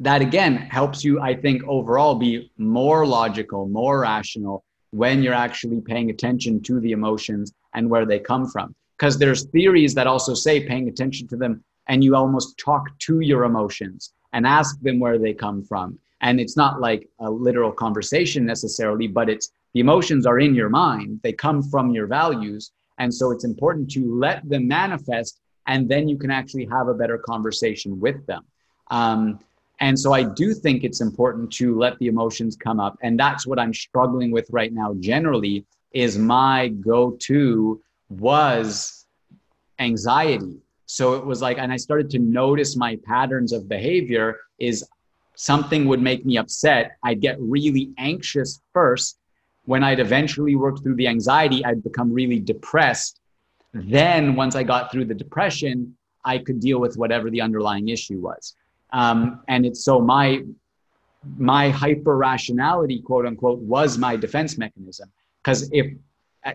that 0.01 0.21
again 0.23 0.57
helps 0.57 1.05
you, 1.05 1.21
I 1.21 1.35
think, 1.35 1.63
overall 1.67 2.15
be 2.15 2.51
more 2.59 3.07
logical, 3.07 3.69
more 3.69 4.01
rational 4.01 4.65
when 4.91 5.23
you're 5.23 5.35
actually 5.35 5.81
paying 5.81 6.11
attention 6.11 6.63
to 6.63 6.81
the 6.81 6.93
emotions 6.93 7.53
and 7.75 7.91
where 7.91 8.07
they 8.07 8.19
come 8.19 8.49
from. 8.49 8.75
Because 8.97 9.19
there's 9.19 9.47
theories 9.47 9.95
that 9.95 10.07
also 10.07 10.35
say 10.35 10.67
paying 10.67 10.89
attention 10.89 11.27
to 11.29 11.37
them 11.37 11.65
and 11.89 12.03
you 12.03 12.15
almost 12.15 12.59
talk 12.59 12.97
to 13.01 13.21
your 13.21 13.45
emotions 13.45 14.13
and 14.33 14.47
ask 14.47 14.81
them 14.81 15.01
where 15.01 15.19
they 15.19 15.35
come 15.35 15.63
from. 15.65 15.99
And 16.21 16.41
it's 16.41 16.57
not 16.57 16.81
like 16.81 17.09
a 17.21 17.31
literal 17.31 17.73
conversation 17.73 18.47
necessarily, 18.47 19.09
but 19.09 19.29
it's 19.29 19.51
the 19.75 19.81
emotions 19.81 20.25
are 20.25 20.39
in 20.39 20.55
your 20.55 20.71
mind, 20.71 21.21
they 21.23 21.33
come 21.33 21.63
from 21.63 21.91
your 21.91 22.07
values. 22.07 22.73
And 22.99 23.13
so 23.13 23.33
it's 23.33 23.45
important 23.45 23.91
to 23.93 24.15
let 24.15 24.49
them 24.49 24.69
manifest, 24.69 25.41
and 25.67 25.89
then 25.89 26.09
you 26.09 26.17
can 26.17 26.31
actually 26.31 26.67
have 26.71 26.87
a 26.89 26.95
better 26.95 27.19
conversation 27.19 27.99
with 27.99 28.25
them. 28.27 28.45
Um, 28.91 29.41
and 29.81 29.99
so 29.99 30.13
I 30.13 30.23
do 30.23 30.55
think 30.55 30.85
it's 30.85 31.01
important 31.01 31.53
to 31.55 31.77
let 31.77 31.99
the 31.99 32.07
emotions 32.07 32.57
come 32.57 32.79
up. 32.79 32.97
And 33.03 33.19
that's 33.19 33.47
what 33.47 33.59
I'm 33.59 33.75
struggling 33.75 34.31
with 34.31 34.47
right 34.51 34.73
now, 34.73 34.95
generally, 35.01 35.67
is 35.93 36.17
my 36.17 36.69
go 36.69 37.17
to 37.23 37.83
was 38.11 39.07
anxiety. 39.81 40.59
So 40.87 41.15
it 41.15 41.27
was 41.27 41.43
like, 41.43 41.59
and 41.59 41.73
I 41.73 41.77
started 41.77 42.11
to 42.11 42.21
notice 42.21 42.77
my 42.77 42.97
patterns 43.05 43.53
of 43.53 43.69
behavior 43.69 44.39
is 44.59 44.85
something 45.35 45.87
would 45.87 46.01
make 46.01 46.25
me 46.25 46.39
upset. 46.39 46.97
I'd 47.03 47.21
get 47.21 47.37
really 47.41 47.91
anxious 47.99 48.61
first 48.73 49.19
when 49.67 49.83
I'd 49.83 50.01
eventually 50.01 50.57
work 50.57 50.83
through 50.83 50.97
the 50.97 51.09
anxiety, 51.09 51.65
I'd 51.65 51.83
become 51.83 52.13
really 52.13 52.39
depressed. 52.39 53.21
Then, 53.73 54.37
once 54.37 54.55
I 54.55 54.63
got 54.63 54.93
through 54.93 55.07
the 55.07 55.15
depression, 55.15 55.97
I 56.25 56.39
could 56.39 56.61
deal 56.61 56.81
with 56.81 56.97
whatever 56.97 57.31
the 57.31 57.41
underlying 57.41 57.89
issue 57.89 58.21
was. 58.21 58.55
Um, 58.93 59.41
and 59.49 59.67
it's 59.67 59.85
so 59.85 60.01
my 60.01 60.43
my 61.39 61.71
hyper 61.71 62.17
rationality, 62.17 63.01
quote 63.01 63.27
unquote, 63.27 63.59
was 63.61 63.97
my 63.99 64.15
defense 64.15 64.59
mechanism. 64.59 65.11
Because 65.43 65.69
if 65.73 65.93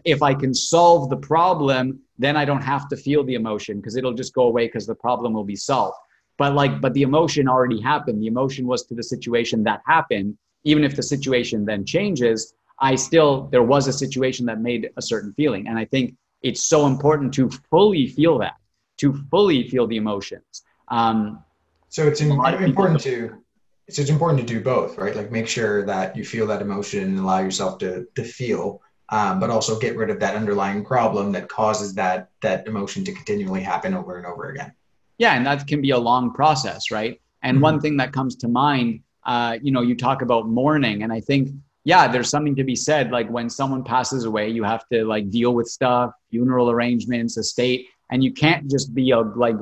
if 0.06 0.22
I 0.22 0.34
can 0.36 0.54
solve 0.54 1.10
the 1.10 1.18
problem, 1.18 2.00
then 2.20 2.38
I 2.38 2.46
don't 2.46 2.62
have 2.62 2.88
to 2.90 2.96
feel 2.96 3.24
the 3.24 3.34
emotion 3.34 3.78
because 3.78 3.96
it'll 3.96 4.14
just 4.14 4.34
go 4.34 4.44
away 4.44 4.68
because 4.68 4.86
the 4.86 4.96
problem 4.96 5.34
will 5.34 5.44
be 5.44 5.56
solved. 5.56 5.98
But 6.38 6.54
like, 6.54 6.80
but 6.80 6.94
the 6.94 7.02
emotion 7.02 7.50
already 7.50 7.82
happened. 7.82 8.22
The 8.22 8.28
emotion 8.28 8.68
was 8.68 8.86
to 8.86 8.96
the 8.96 9.04
situation 9.04 9.64
that 9.64 9.82
happened. 9.86 10.38
Even 10.64 10.84
if 10.84 10.96
the 10.96 11.04
situation 11.04 11.66
then 11.66 11.86
changes, 11.86 12.54
I 12.82 12.96
still, 12.96 13.50
there 13.52 13.64
was 13.64 13.88
a 13.88 13.94
situation 13.94 14.46
that 14.46 14.62
made 14.62 14.90
a 14.98 15.02
certain 15.02 15.34
feeling. 15.34 15.68
And 15.68 15.78
I 15.78 15.86
think 15.86 16.16
it's 16.42 16.64
so 16.64 16.88
important 16.88 17.34
to 17.36 17.50
fully 17.70 18.08
feel 18.08 18.40
that, 18.40 18.56
to 18.98 19.14
fully 19.30 19.68
feel 19.70 19.86
the 19.88 19.98
emotions. 19.98 20.64
Um, 20.88 21.44
so 21.90 22.08
it's 22.08 22.22
in, 22.22 22.32
important 22.32 23.02
to, 23.02 23.44
so 23.90 24.02
it's 24.02 24.10
important 24.10 24.40
to 24.40 24.46
do 24.46 24.62
both, 24.62 24.98
right? 24.98 25.16
Like 25.16 25.32
make 25.32 25.48
sure 25.48 25.86
that 25.86 26.16
you 26.16 26.24
feel 26.24 26.48
that 26.48 26.62
emotion 26.62 27.04
and 27.04 27.20
allow 27.20 27.40
yourself 27.40 27.80
to, 27.80 28.08
to 28.16 28.24
feel, 28.24 28.82
um, 29.10 29.40
but 29.40 29.50
also 29.50 29.78
get 29.80 29.98
rid 29.98 30.10
of 30.10 30.20
that 30.20 30.36
underlying 30.36 30.86
problem 30.86 31.32
that 31.34 31.50
causes 31.50 31.94
that, 31.96 32.30
that 32.42 32.68
emotion 32.68 33.04
to 33.06 33.12
continually 33.12 33.62
happen 33.62 33.94
over 33.94 34.18
and 34.18 34.26
over 34.26 34.50
again. 34.50 34.72
Yeah. 35.18 35.34
And 35.36 35.46
that 35.46 35.68
can 35.68 35.82
be 35.82 35.90
a 35.90 35.98
long 35.98 36.34
process, 36.34 36.92
right? 36.92 37.20
And 37.42 37.56
mm-hmm. 37.56 37.64
one 37.64 37.80
thing 37.82 37.98
that 37.98 38.14
comes 38.14 38.36
to 38.38 38.48
mind, 38.48 39.02
uh, 39.26 39.58
you 39.62 39.72
know, 39.72 39.82
you 39.82 39.96
talk 39.96 40.22
about 40.22 40.48
mourning, 40.48 41.04
and 41.04 41.12
I 41.12 41.20
think 41.20 41.50
yeah, 41.90 42.08
there's 42.08 42.30
something 42.30 42.56
to 42.56 42.64
be 42.64 42.76
said. 42.76 43.10
Like 43.10 43.28
when 43.32 43.50
someone 43.50 43.84
passes 43.84 44.26
away, 44.26 44.48
you 44.50 44.64
have 44.64 44.88
to 44.90 45.04
like 45.06 45.32
deal 45.32 45.56
with 45.56 45.68
stuff, 45.68 46.12
funeral 46.30 46.70
arrangements, 46.70 47.36
estate, 47.36 47.88
and 48.12 48.24
you 48.24 48.32
can't 48.32 48.70
just 48.70 48.94
be 48.94 49.10
a 49.10 49.22
like 49.22 49.56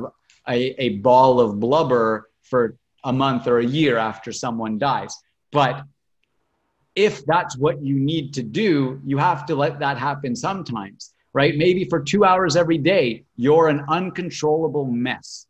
a, 0.50 0.60
a 0.88 0.90
ball 0.98 1.40
of 1.40 1.58
blubber 1.62 2.28
for 2.42 2.76
a 3.06 3.14
month 3.14 3.48
or 3.48 3.60
a 3.60 3.66
year 3.66 3.98
after 3.98 4.34
someone 4.34 4.78
dies. 4.78 5.16
But 5.54 5.86
if 6.96 7.26
that's 7.26 7.58
what 7.58 7.82
you 7.82 7.96
need 7.98 8.34
to 8.34 8.44
do, 8.44 9.00
you 9.06 9.18
have 9.18 9.46
to 9.46 9.56
let 9.56 9.80
that 9.80 9.98
happen 9.98 10.36
sometimes, 10.36 11.14
right? 11.32 11.56
Maybe 11.56 11.86
for 11.86 12.02
two 12.02 12.26
hours 12.26 12.58
every 12.58 12.78
day, 12.78 13.24
you're 13.38 13.70
an 13.70 13.86
uncontrollable 13.88 14.84
mess. 14.84 15.48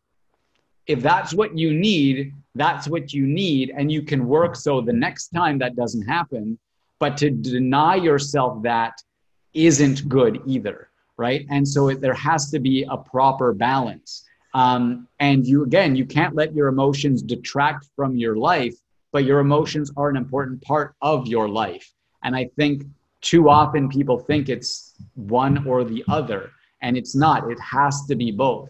If 0.86 1.02
that's 1.02 1.34
what 1.34 1.58
you 1.58 1.74
need, 1.74 2.34
that's 2.54 2.88
what 2.88 3.14
you 3.14 3.26
need 3.26 3.74
and 3.76 3.92
you 3.92 4.04
can 4.04 4.28
work 4.28 4.56
so 4.56 4.80
the 4.80 4.94
next 4.94 5.30
time 5.30 5.58
that 5.60 5.76
doesn't 5.76 6.08
happen 6.08 6.60
but 7.00 7.18
to 7.18 7.30
deny 7.30 7.96
yourself 7.96 8.62
that 8.64 9.02
isn't 9.54 10.08
good 10.08 10.42
either 10.46 10.88
right? 11.18 11.46
And 11.50 11.68
so 11.68 11.90
it, 11.90 12.00
there 12.00 12.14
has 12.14 12.50
to 12.52 12.60
be 12.60 12.86
a 12.90 12.98
proper 12.98 13.54
balance. 13.54 14.24
Um, 14.54 15.08
and 15.20 15.46
you 15.46 15.64
again 15.64 15.96
you 15.96 16.06
can't 16.06 16.34
let 16.36 16.56
your 16.56 16.68
emotions 16.68 17.22
detract 17.22 17.90
from 17.96 18.16
your 18.16 18.38
life 18.38 18.76
but 19.12 19.24
your 19.24 19.40
emotions 19.40 19.92
are 19.98 20.10
an 20.10 20.16
important 20.16 20.62
part 20.62 20.96
of 21.02 21.28
your 21.28 21.50
life. 21.50 21.92
And 22.24 22.36
i 22.36 22.50
think 22.56 22.84
too 23.22 23.50
often 23.50 23.90
people 23.90 24.18
think 24.18 24.48
it's 24.48 24.96
one 25.16 25.68
or 25.68 25.84
the 25.84 26.04
other 26.08 26.52
and 26.82 26.96
it's 26.96 27.14
not. 27.14 27.52
It 27.52 27.60
has 27.60 28.06
to 28.06 28.16
be 28.16 28.32
both. 28.32 28.70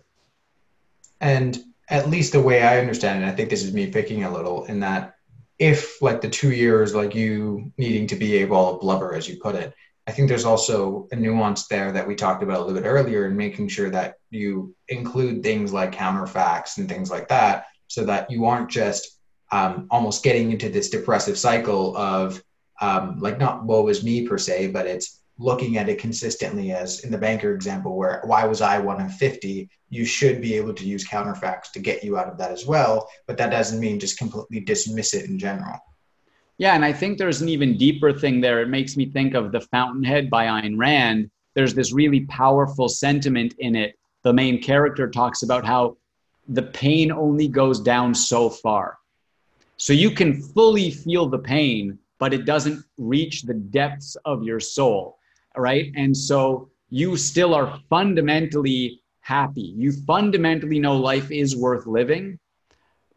And 1.22 1.64
at 1.90 2.10
least 2.10 2.32
the 2.32 2.42
way 2.42 2.64
I 2.64 2.80
understand 2.80 3.24
it, 3.24 3.28
I 3.28 3.32
think 3.32 3.50
this 3.50 3.64
is 3.64 3.74
me 3.74 3.88
picking 3.88 4.24
a 4.24 4.34
little 4.34 4.66
in 4.66 4.80
that 4.80 5.17
if 5.60 6.02
like 6.02 6.22
the 6.22 6.30
two 6.30 6.52
years, 6.52 6.94
like 6.94 7.16
you 7.16 7.72
needing 7.78 8.08
to 8.08 8.16
be 8.16 8.38
a 8.38 8.48
ball 8.48 8.76
of 8.76 8.82
blubber, 8.82 9.14
as 9.14 9.28
you 9.28 9.38
put 9.42 9.56
it, 9.56 9.74
I 10.08 10.12
think 10.12 10.30
there's 10.30 10.46
also 10.46 11.08
a 11.12 11.16
nuance 11.16 11.68
there 11.68 11.92
that 11.92 12.08
we 12.08 12.16
talked 12.16 12.42
about 12.42 12.58
a 12.58 12.64
little 12.64 12.82
bit 12.82 12.88
earlier 12.88 13.26
in 13.26 13.36
making 13.36 13.68
sure 13.68 13.90
that 13.90 14.16
you 14.30 14.74
include 14.88 15.44
things 15.44 15.74
like 15.74 15.92
counterfacts 15.92 16.78
and 16.78 16.88
things 16.88 17.12
like 17.12 17.28
that 17.28 17.66
so 17.88 18.06
that 18.06 18.32
you 18.32 18.46
aren't 18.46 18.70
just 18.70 19.20
um, 19.52 19.88
almost 19.92 20.24
getting 20.24 20.52
into 20.52 20.70
this 20.70 20.90
depressive 20.90 21.38
cycle 21.38 21.96
of 21.98 22.42
um, 22.80 23.20
like 23.20 23.38
not 23.38 23.66
woe 23.66 23.88
is 23.88 24.04
me 24.04 24.28
per 24.28 24.38
se, 24.38 24.68
but 24.68 24.86
it's 24.86 25.20
looking 25.40 25.78
at 25.78 25.90
it 25.90 26.00
consistently 26.00 26.72
as 26.72 27.02
in 27.02 27.12
the 27.12 27.18
banker 27.18 27.54
example 27.54 27.96
where 27.96 28.22
why 28.26 28.46
was 28.46 28.62
i 28.62 28.80
one 28.80 29.00
of 29.00 29.14
50 29.14 29.70
you 29.90 30.06
should 30.06 30.42
be 30.42 30.56
able 30.56 30.74
to 30.74 30.86
use 30.86 31.08
counterfacts 31.08 31.72
to 31.72 31.80
get 31.80 32.04
you 32.04 32.18
out 32.18 32.28
of 32.28 32.38
that 32.38 32.52
as 32.52 32.66
well 32.66 33.08
but 33.28 33.38
that 33.38 33.52
doesn't 33.52 33.80
mean 33.80 34.00
just 34.00 34.18
completely 34.18 34.60
dismiss 34.60 35.14
it 35.14 35.30
in 35.30 35.38
general 35.38 35.80
Yeah, 36.60 36.74
and 36.74 36.84
I 36.84 36.92
think 36.92 37.18
there's 37.18 37.42
an 37.42 37.50
even 37.50 37.78
deeper 37.78 38.12
thing 38.12 38.42
there. 38.42 38.62
It 38.62 38.70
makes 38.70 38.98
me 38.98 39.06
think 39.06 39.36
of 39.36 39.52
The 39.52 39.62
Fountainhead 39.62 40.28
by 40.30 40.48
Ayn 40.48 40.76
Rand. 40.76 41.30
There's 41.54 41.76
this 41.76 41.94
really 41.94 42.22
powerful 42.26 42.90
sentiment 42.90 43.54
in 43.60 43.76
it. 43.76 43.94
The 44.24 44.34
main 44.34 44.60
character 44.60 45.08
talks 45.08 45.44
about 45.44 45.66
how 45.66 45.98
the 46.48 46.64
pain 46.64 47.12
only 47.12 47.48
goes 47.48 47.80
down 47.80 48.16
so 48.16 48.50
far. 48.50 48.98
So 49.78 49.94
you 49.94 50.10
can 50.10 50.42
fully 50.42 50.90
feel 50.90 51.28
the 51.30 51.38
pain, 51.38 52.00
but 52.18 52.34
it 52.34 52.46
doesn't 52.46 52.84
reach 52.98 53.44
the 53.44 53.54
depths 53.54 54.18
of 54.26 54.44
your 54.44 54.60
soul, 54.60 55.17
right? 55.58 55.92
And 55.96 56.16
so 56.16 56.70
you 56.90 57.18
still 57.18 57.54
are 57.54 57.80
fundamentally 57.90 59.02
happy. 59.22 59.74
You 59.76 59.92
fundamentally 59.92 60.80
know 60.80 60.96
life 60.96 61.32
is 61.32 61.56
worth 61.56 61.86
living, 61.86 62.40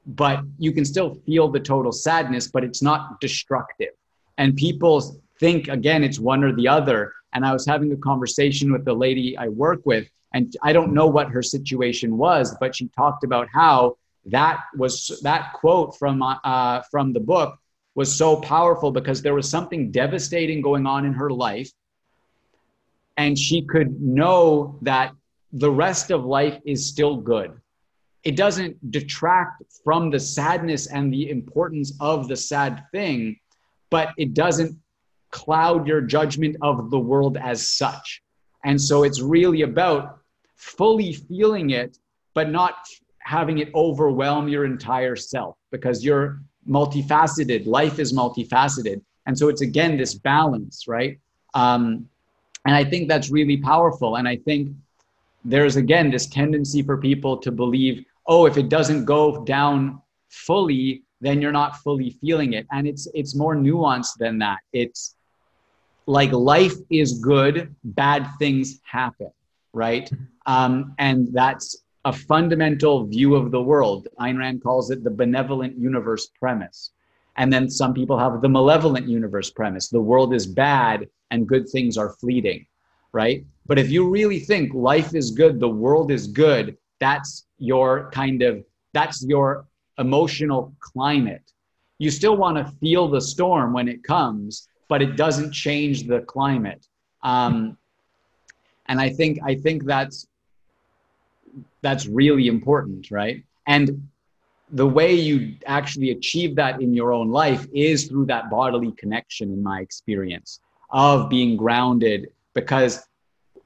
but 0.06 0.40
you 0.58 0.72
can 0.72 0.84
still 0.84 1.14
feel 1.26 1.48
the 1.48 1.60
total 1.60 1.92
sadness, 1.92 2.48
but 2.48 2.64
it's 2.64 2.82
not 2.82 3.20
destructive. 3.20 3.90
And 4.38 4.56
people 4.56 5.20
think, 5.38 5.68
again, 5.68 6.02
it's 6.02 6.18
one 6.18 6.42
or 6.42 6.54
the 6.54 6.66
other. 6.66 7.12
And 7.32 7.46
I 7.46 7.52
was 7.52 7.64
having 7.64 7.92
a 7.92 7.96
conversation 7.96 8.72
with 8.72 8.84
the 8.84 8.94
lady 8.94 9.36
I 9.38 9.48
work 9.48 9.82
with, 9.84 10.08
and 10.34 10.56
I 10.62 10.72
don't 10.72 10.92
know 10.92 11.06
what 11.06 11.28
her 11.28 11.42
situation 11.42 12.16
was, 12.16 12.56
but 12.58 12.74
she 12.74 12.88
talked 12.88 13.24
about 13.24 13.48
how 13.52 13.96
that 14.26 14.60
was 14.76 15.20
that 15.22 15.52
quote 15.54 15.96
from 15.96 16.22
uh, 16.22 16.82
from 16.90 17.12
the 17.12 17.20
book 17.20 17.58
was 17.94 18.14
so 18.14 18.36
powerful 18.36 18.90
because 18.90 19.22
there 19.22 19.34
was 19.34 19.48
something 19.48 19.90
devastating 19.90 20.60
going 20.62 20.86
on 20.86 21.04
in 21.04 21.12
her 21.12 21.30
life 21.30 21.70
and 23.20 23.38
she 23.46 23.58
could 23.72 23.90
know 24.00 24.78
that 24.82 25.08
the 25.64 25.72
rest 25.84 26.06
of 26.10 26.24
life 26.24 26.58
is 26.64 26.80
still 26.92 27.16
good 27.16 27.50
it 28.22 28.36
doesn't 28.36 28.90
detract 28.90 29.62
from 29.82 30.10
the 30.10 30.20
sadness 30.20 30.86
and 30.86 31.12
the 31.12 31.30
importance 31.30 31.92
of 32.00 32.28
the 32.28 32.36
sad 32.36 32.84
thing, 32.92 33.38
but 33.88 34.10
it 34.18 34.34
doesn't 34.34 34.76
cloud 35.30 35.86
your 35.86 36.00
judgment 36.00 36.56
of 36.60 36.90
the 36.90 36.98
world 36.98 37.36
as 37.38 37.66
such. 37.66 38.22
And 38.64 38.80
so 38.80 39.04
it's 39.04 39.22
really 39.22 39.62
about 39.62 40.18
fully 40.56 41.14
feeling 41.14 41.70
it, 41.70 41.96
but 42.34 42.50
not 42.50 42.74
having 43.20 43.58
it 43.58 43.70
overwhelm 43.74 44.48
your 44.48 44.64
entire 44.66 45.16
self 45.16 45.56
because 45.70 46.04
you're 46.04 46.42
multifaceted. 46.68 47.66
Life 47.66 47.98
is 47.98 48.12
multifaceted. 48.12 49.00
And 49.26 49.38
so 49.38 49.48
it's 49.48 49.62
again 49.62 49.96
this 49.96 50.14
balance, 50.14 50.86
right? 50.86 51.18
Um, 51.54 52.06
and 52.66 52.74
I 52.74 52.84
think 52.84 53.08
that's 53.08 53.30
really 53.30 53.56
powerful. 53.56 54.16
And 54.16 54.28
I 54.28 54.36
think 54.36 54.72
there's 55.44 55.76
again 55.76 56.10
this 56.10 56.26
tendency 56.26 56.82
for 56.82 56.98
people 56.98 57.36
to 57.38 57.50
believe 57.50 58.04
oh, 58.26 58.46
if 58.46 58.56
it 58.56 58.68
doesn't 58.68 59.04
go 59.04 59.44
down 59.44 60.00
fully, 60.28 61.02
then 61.20 61.42
you're 61.42 61.52
not 61.52 61.76
fully 61.78 62.10
feeling 62.20 62.52
it. 62.52 62.66
And 62.70 62.86
it's 62.86 63.08
it's 63.14 63.34
more 63.34 63.56
nuanced 63.56 64.16
than 64.18 64.38
that. 64.38 64.58
It's 64.72 65.16
like 66.06 66.32
life 66.32 66.76
is 66.90 67.18
good, 67.18 67.74
bad 67.84 68.26
things 68.38 68.80
happen, 68.84 69.30
right? 69.72 70.10
Um, 70.46 70.94
and 70.98 71.28
that's 71.32 71.82
a 72.04 72.12
fundamental 72.12 73.06
view 73.06 73.34
of 73.34 73.50
the 73.50 73.60
world. 73.60 74.08
Ayn 74.18 74.38
Rand 74.38 74.62
calls 74.62 74.90
it 74.90 75.04
the 75.04 75.10
benevolent 75.10 75.76
universe 75.78 76.30
premise. 76.38 76.92
And 77.36 77.52
then 77.52 77.70
some 77.70 77.94
people 77.94 78.18
have 78.18 78.40
the 78.42 78.48
malevolent 78.48 79.08
universe 79.08 79.50
premise. 79.50 79.88
The 79.88 80.00
world 80.00 80.34
is 80.34 80.46
bad 80.46 81.08
and 81.30 81.46
good 81.46 81.68
things 81.68 81.96
are 81.96 82.10
fleeting, 82.10 82.66
right? 83.12 83.44
But 83.66 83.78
if 83.78 83.90
you 83.90 84.10
really 84.10 84.40
think 84.40 84.74
life 84.74 85.14
is 85.14 85.30
good, 85.30 85.60
the 85.60 85.68
world 85.68 86.10
is 86.10 86.26
good, 86.26 86.76
that's 86.98 87.46
your 87.58 88.10
kind 88.12 88.42
of 88.42 88.64
that's 88.92 89.24
your 89.24 89.66
emotional 89.98 90.74
climate 90.80 91.52
you 91.98 92.10
still 92.10 92.36
want 92.36 92.56
to 92.56 92.64
feel 92.78 93.08
the 93.08 93.20
storm 93.20 93.72
when 93.72 93.88
it 93.88 94.02
comes 94.02 94.68
but 94.88 95.02
it 95.02 95.16
doesn't 95.16 95.52
change 95.52 96.06
the 96.06 96.20
climate 96.20 96.86
um, 97.22 97.76
and 98.86 99.00
i 99.00 99.08
think 99.08 99.38
i 99.44 99.54
think 99.54 99.84
that's 99.84 100.26
that's 101.82 102.06
really 102.06 102.46
important 102.46 103.10
right 103.10 103.44
and 103.66 104.08
the 104.72 104.86
way 104.86 105.12
you 105.12 105.56
actually 105.66 106.10
achieve 106.10 106.54
that 106.56 106.80
in 106.80 106.94
your 106.94 107.12
own 107.12 107.30
life 107.30 107.66
is 107.74 108.06
through 108.06 108.26
that 108.26 108.50
bodily 108.50 108.92
connection 108.92 109.52
in 109.52 109.62
my 109.62 109.80
experience 109.80 110.60
of 110.90 111.28
being 111.28 111.56
grounded 111.56 112.28
because 112.54 113.02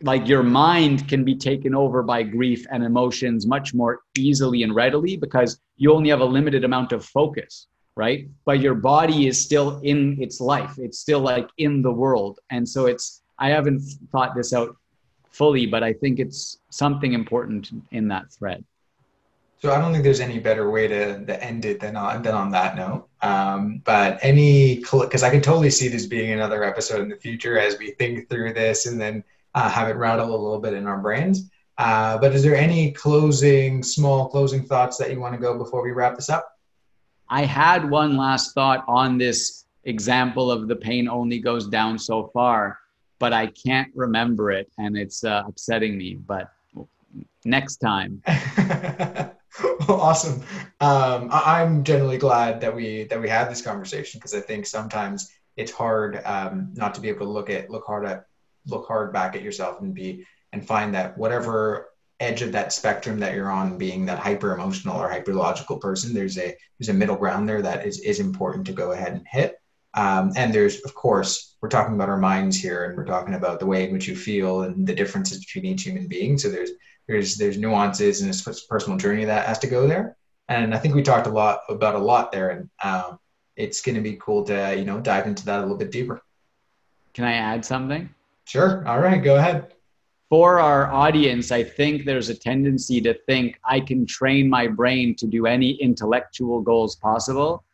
like 0.03 0.27
your 0.27 0.43
mind 0.43 1.09
can 1.09 1.25
be 1.25 1.35
taken 1.35 1.75
over 1.75 2.03
by 2.03 2.23
grief 2.23 2.67
and 2.71 2.83
emotions 2.83 3.47
much 3.47 3.73
more 3.73 4.01
easily 4.17 4.63
and 4.63 4.75
readily 4.75 5.17
because 5.17 5.61
you 5.77 5.93
only 5.93 6.11
have 6.11 6.21
a 6.21 6.25
limited 6.25 6.65
amount 6.65 6.93
of 6.93 7.05
focus 7.05 7.69
right? 7.97 8.27
But 8.45 8.59
your 8.59 8.75
body 8.75 9.29
is 9.29 9.41
still 9.41 9.79
in 9.85 10.21
its 10.21 10.41
life. 10.41 10.75
It's 10.79 10.99
still 10.99 11.21
like 11.21 11.49
in 11.59 11.81
the 11.81 11.93
world. 11.93 12.41
And 12.51 12.69
so 12.69 12.87
it's 12.87 13.23
i 13.39 13.49
haven't 13.51 13.81
thought 14.13 14.35
this 14.35 14.53
out 14.53 14.77
fully 15.31 15.67
but 15.67 15.83
i 15.83 15.93
think 15.93 16.19
it's 16.19 16.59
something 16.71 17.13
important 17.13 17.71
in 17.91 18.09
that 18.09 18.33
thread 18.33 18.65
so 19.59 19.73
i 19.73 19.79
don't 19.79 19.93
think 19.93 20.05
there's 20.05 20.21
any 20.21 20.39
better 20.39 20.71
way 20.71 20.87
to, 20.87 21.25
to 21.25 21.43
end 21.43 21.65
it 21.65 21.81
than 21.81 21.97
on 21.97 22.23
than 22.23 22.35
on 22.35 22.51
that 22.51 22.77
note 22.77 23.09
um, 23.23 23.81
but 23.85 24.19
any 24.23 24.77
because 24.77 25.23
i 25.23 25.31
can 25.31 25.41
totally 25.41 25.71
see 25.71 25.89
this 25.89 26.07
being 26.07 26.33
another 26.33 26.65
episode 26.65 27.01
in 27.01 27.09
the 27.09 27.17
future 27.17 27.59
as 27.59 27.79
we 27.79 27.93
think 27.93 28.29
through 28.29 28.53
this 28.53 28.87
and 28.87 29.01
then 29.01 29.25
uh, 29.55 29.69
have 29.69 29.89
it 29.89 29.97
rattle 29.97 30.29
a 30.29 30.37
little 30.37 30.59
bit 30.59 30.75
in 30.75 30.87
our 30.87 30.99
brains. 30.99 31.51
Uh, 31.79 32.19
but 32.19 32.33
is 32.33 32.43
there 32.43 32.57
any 32.57 32.93
closing, 32.93 33.83
small 33.83 34.29
closing 34.29 34.63
thoughts 34.63 34.97
that 34.99 35.11
you 35.11 35.21
want 35.21 35.35
to 35.35 35.41
go 35.41 35.57
before 35.57 35.83
we 35.83 35.93
wrap 35.93 36.15
this 36.15 36.29
up? 36.29 36.59
I 37.29 37.45
had 37.45 37.89
one 37.89 38.17
last 38.17 38.55
thought 38.55 38.85
on 38.87 39.19
this 39.19 39.65
example 39.85 40.51
of 40.51 40.69
the 40.69 40.77
pain 40.77 41.09
only 41.09 41.39
goes 41.39 41.67
down 41.69 41.99
so 41.99 42.31
far, 42.33 42.79
but 43.19 43.33
I 43.33 43.47
can't 43.47 43.91
remember 43.95 44.51
it 44.53 44.71
and 44.79 44.97
it's 44.97 45.25
uh, 45.25 45.43
upsetting 45.47 45.97
me. 45.97 46.15
But 46.15 46.53
next 47.45 47.77
time. 47.77 48.23
awesome. 49.89 50.43
Um, 50.81 51.29
I- 51.33 51.63
am 51.63 51.85
generally 51.85 52.19
glad 52.19 52.61
that 52.61 52.75
we 52.75 53.05
that 53.05 53.21
we 53.21 53.29
had 53.29 53.51
this 53.51 53.63
conversation 53.63 54.19
because 54.19 54.35
I 54.35 54.41
think 54.41 54.67
sometimes 54.67 55.33
it's 55.57 55.73
hard 55.73 56.21
um, 56.25 56.71
not 56.75 56.95
to 56.95 57.01
be 57.01 57.09
able 57.09 57.27
to 57.27 57.33
look 57.33 57.51
at 57.51 57.71
look 57.71 57.85
hard 57.87 58.07
at 58.07 58.27
look 58.67 58.87
hard 58.87 59.13
back 59.13 59.35
at 59.35 59.43
yourself 59.43 59.81
and 59.81 59.95
be 59.95 60.27
and 60.53 60.67
find 60.67 60.95
that 60.95 61.17
whatever 61.19 61.91
edge 62.21 62.43
of 62.43 62.53
that 62.53 62.73
spectrum 62.73 63.19
that 63.19 63.35
you're 63.35 63.51
on 63.51 63.77
being 63.77 64.07
that 64.07 64.19
hyper 64.19 64.55
emotional 64.55 64.97
or 64.97 65.09
hyper 65.11 65.35
logical 65.35 65.79
person 65.79 66.15
there's 66.15 66.39
a 66.39 66.57
there's 66.79 66.89
a 66.89 66.95
middle 66.95 67.17
ground 67.17 67.49
there 67.49 67.61
that 67.61 67.85
is 67.85 67.99
is 68.01 68.21
important 68.21 68.65
to 68.67 68.73
go 68.73 68.93
ahead 68.93 69.13
and 69.13 69.27
hit 69.31 69.57
um, 69.95 70.33
and 70.37 70.53
there's 70.53 70.81
of 70.83 70.95
course 70.95 71.57
we're 71.61 71.69
talking 71.69 71.95
about 71.95 72.09
our 72.09 72.19
minds 72.19 72.61
here 72.61 72.85
and 72.85 72.97
we're 72.97 73.05
talking 73.05 73.35
about 73.35 73.61
the 73.61 73.67
way 73.67 73.87
in 73.87 73.93
which 73.93 74.09
you 74.09 74.17
feel 74.17 74.63
and 74.63 74.87
the 74.87 74.95
differences 74.95 75.39
between 75.39 75.65
each 75.67 75.83
human 75.83 76.07
being 76.07 76.39
so 76.39 76.49
there's 76.49 76.71
there's 77.09 77.37
there's 77.37 77.59
nuances 77.59 78.23
and 78.23 78.31
a 78.33 78.61
personal 78.69 78.99
journey 78.99 79.25
that 79.25 79.47
has 79.47 79.59
to 79.59 79.67
go 79.67 79.87
there 79.87 80.17
and 80.49 80.75
i 80.75 80.79
think 80.79 80.95
we 80.95 81.03
talked 81.03 81.27
a 81.27 81.31
lot 81.31 81.61
about 81.69 81.95
a 81.95 81.99
lot 81.99 82.33
there 82.33 82.51
and 82.51 82.71
um, 82.83 83.19
it's 83.57 83.81
going 83.81 83.95
to 83.95 84.01
be 84.01 84.17
cool 84.21 84.45
to 84.45 84.75
you 84.77 84.85
know 84.85 85.01
dive 85.01 85.27
into 85.27 85.45
that 85.45 85.59
a 85.59 85.63
little 85.63 85.77
bit 85.77 85.91
deeper 85.91 86.23
can 87.13 87.25
i 87.25 87.33
add 87.33 87.65
something 87.65 88.09
Sure. 88.45 88.87
All 88.87 89.01
right. 89.01 89.23
Go 89.23 89.37
ahead. 89.37 89.73
For 90.29 90.59
our 90.59 90.91
audience, 90.93 91.53
I 91.53 91.63
think 91.63 92.05
there's 92.05 92.29
a 92.29 92.35
tendency 92.35 93.01
to 93.03 93.15
think 93.27 93.59
I 93.65 93.81
can 93.81 94.07
train 94.07 94.49
my 94.49 94.67
brain 94.67 95.15
to 95.17 95.27
do 95.27 95.47
any 95.47 95.73
intellectual 95.75 96.61
goals 96.61 96.97
possible. 96.97 97.65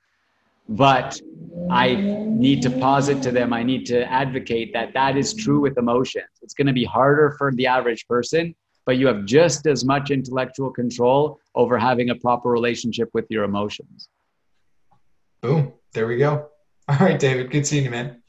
But 0.71 1.21
I 1.68 1.95
need 1.95 2.62
to 2.62 2.71
posit 2.71 3.23
to 3.23 3.33
them, 3.33 3.53
I 3.53 3.62
need 3.62 3.87
to 3.87 4.11
advocate 4.11 4.73
that 4.73 4.93
that 4.95 5.16
is 5.16 5.35
true 5.35 5.61
with 5.61 5.77
emotions. 5.79 6.27
It's 6.43 6.55
going 6.55 6.68
to 6.68 6.73
be 6.73 6.85
harder 6.85 7.35
for 7.39 7.53
the 7.53 7.66
average 7.66 8.07
person, 8.07 8.55
but 8.87 8.97
you 8.97 9.07
have 9.09 9.25
just 9.25 9.66
as 9.66 9.85
much 9.85 10.11
intellectual 10.11 10.71
control 10.71 11.39
over 11.55 11.77
having 11.77 12.11
a 12.11 12.14
proper 12.14 12.51
relationship 12.51 13.11
with 13.14 13.27
your 13.31 13.45
emotions. 13.45 14.09
Boom. 15.43 15.73
There 15.93 16.07
we 16.07 16.16
go. 16.16 16.49
All 16.89 16.99
right, 16.99 17.18
David. 17.18 17.51
Good 17.51 17.66
seeing 17.66 17.85
you, 17.85 17.91
man. 17.91 18.20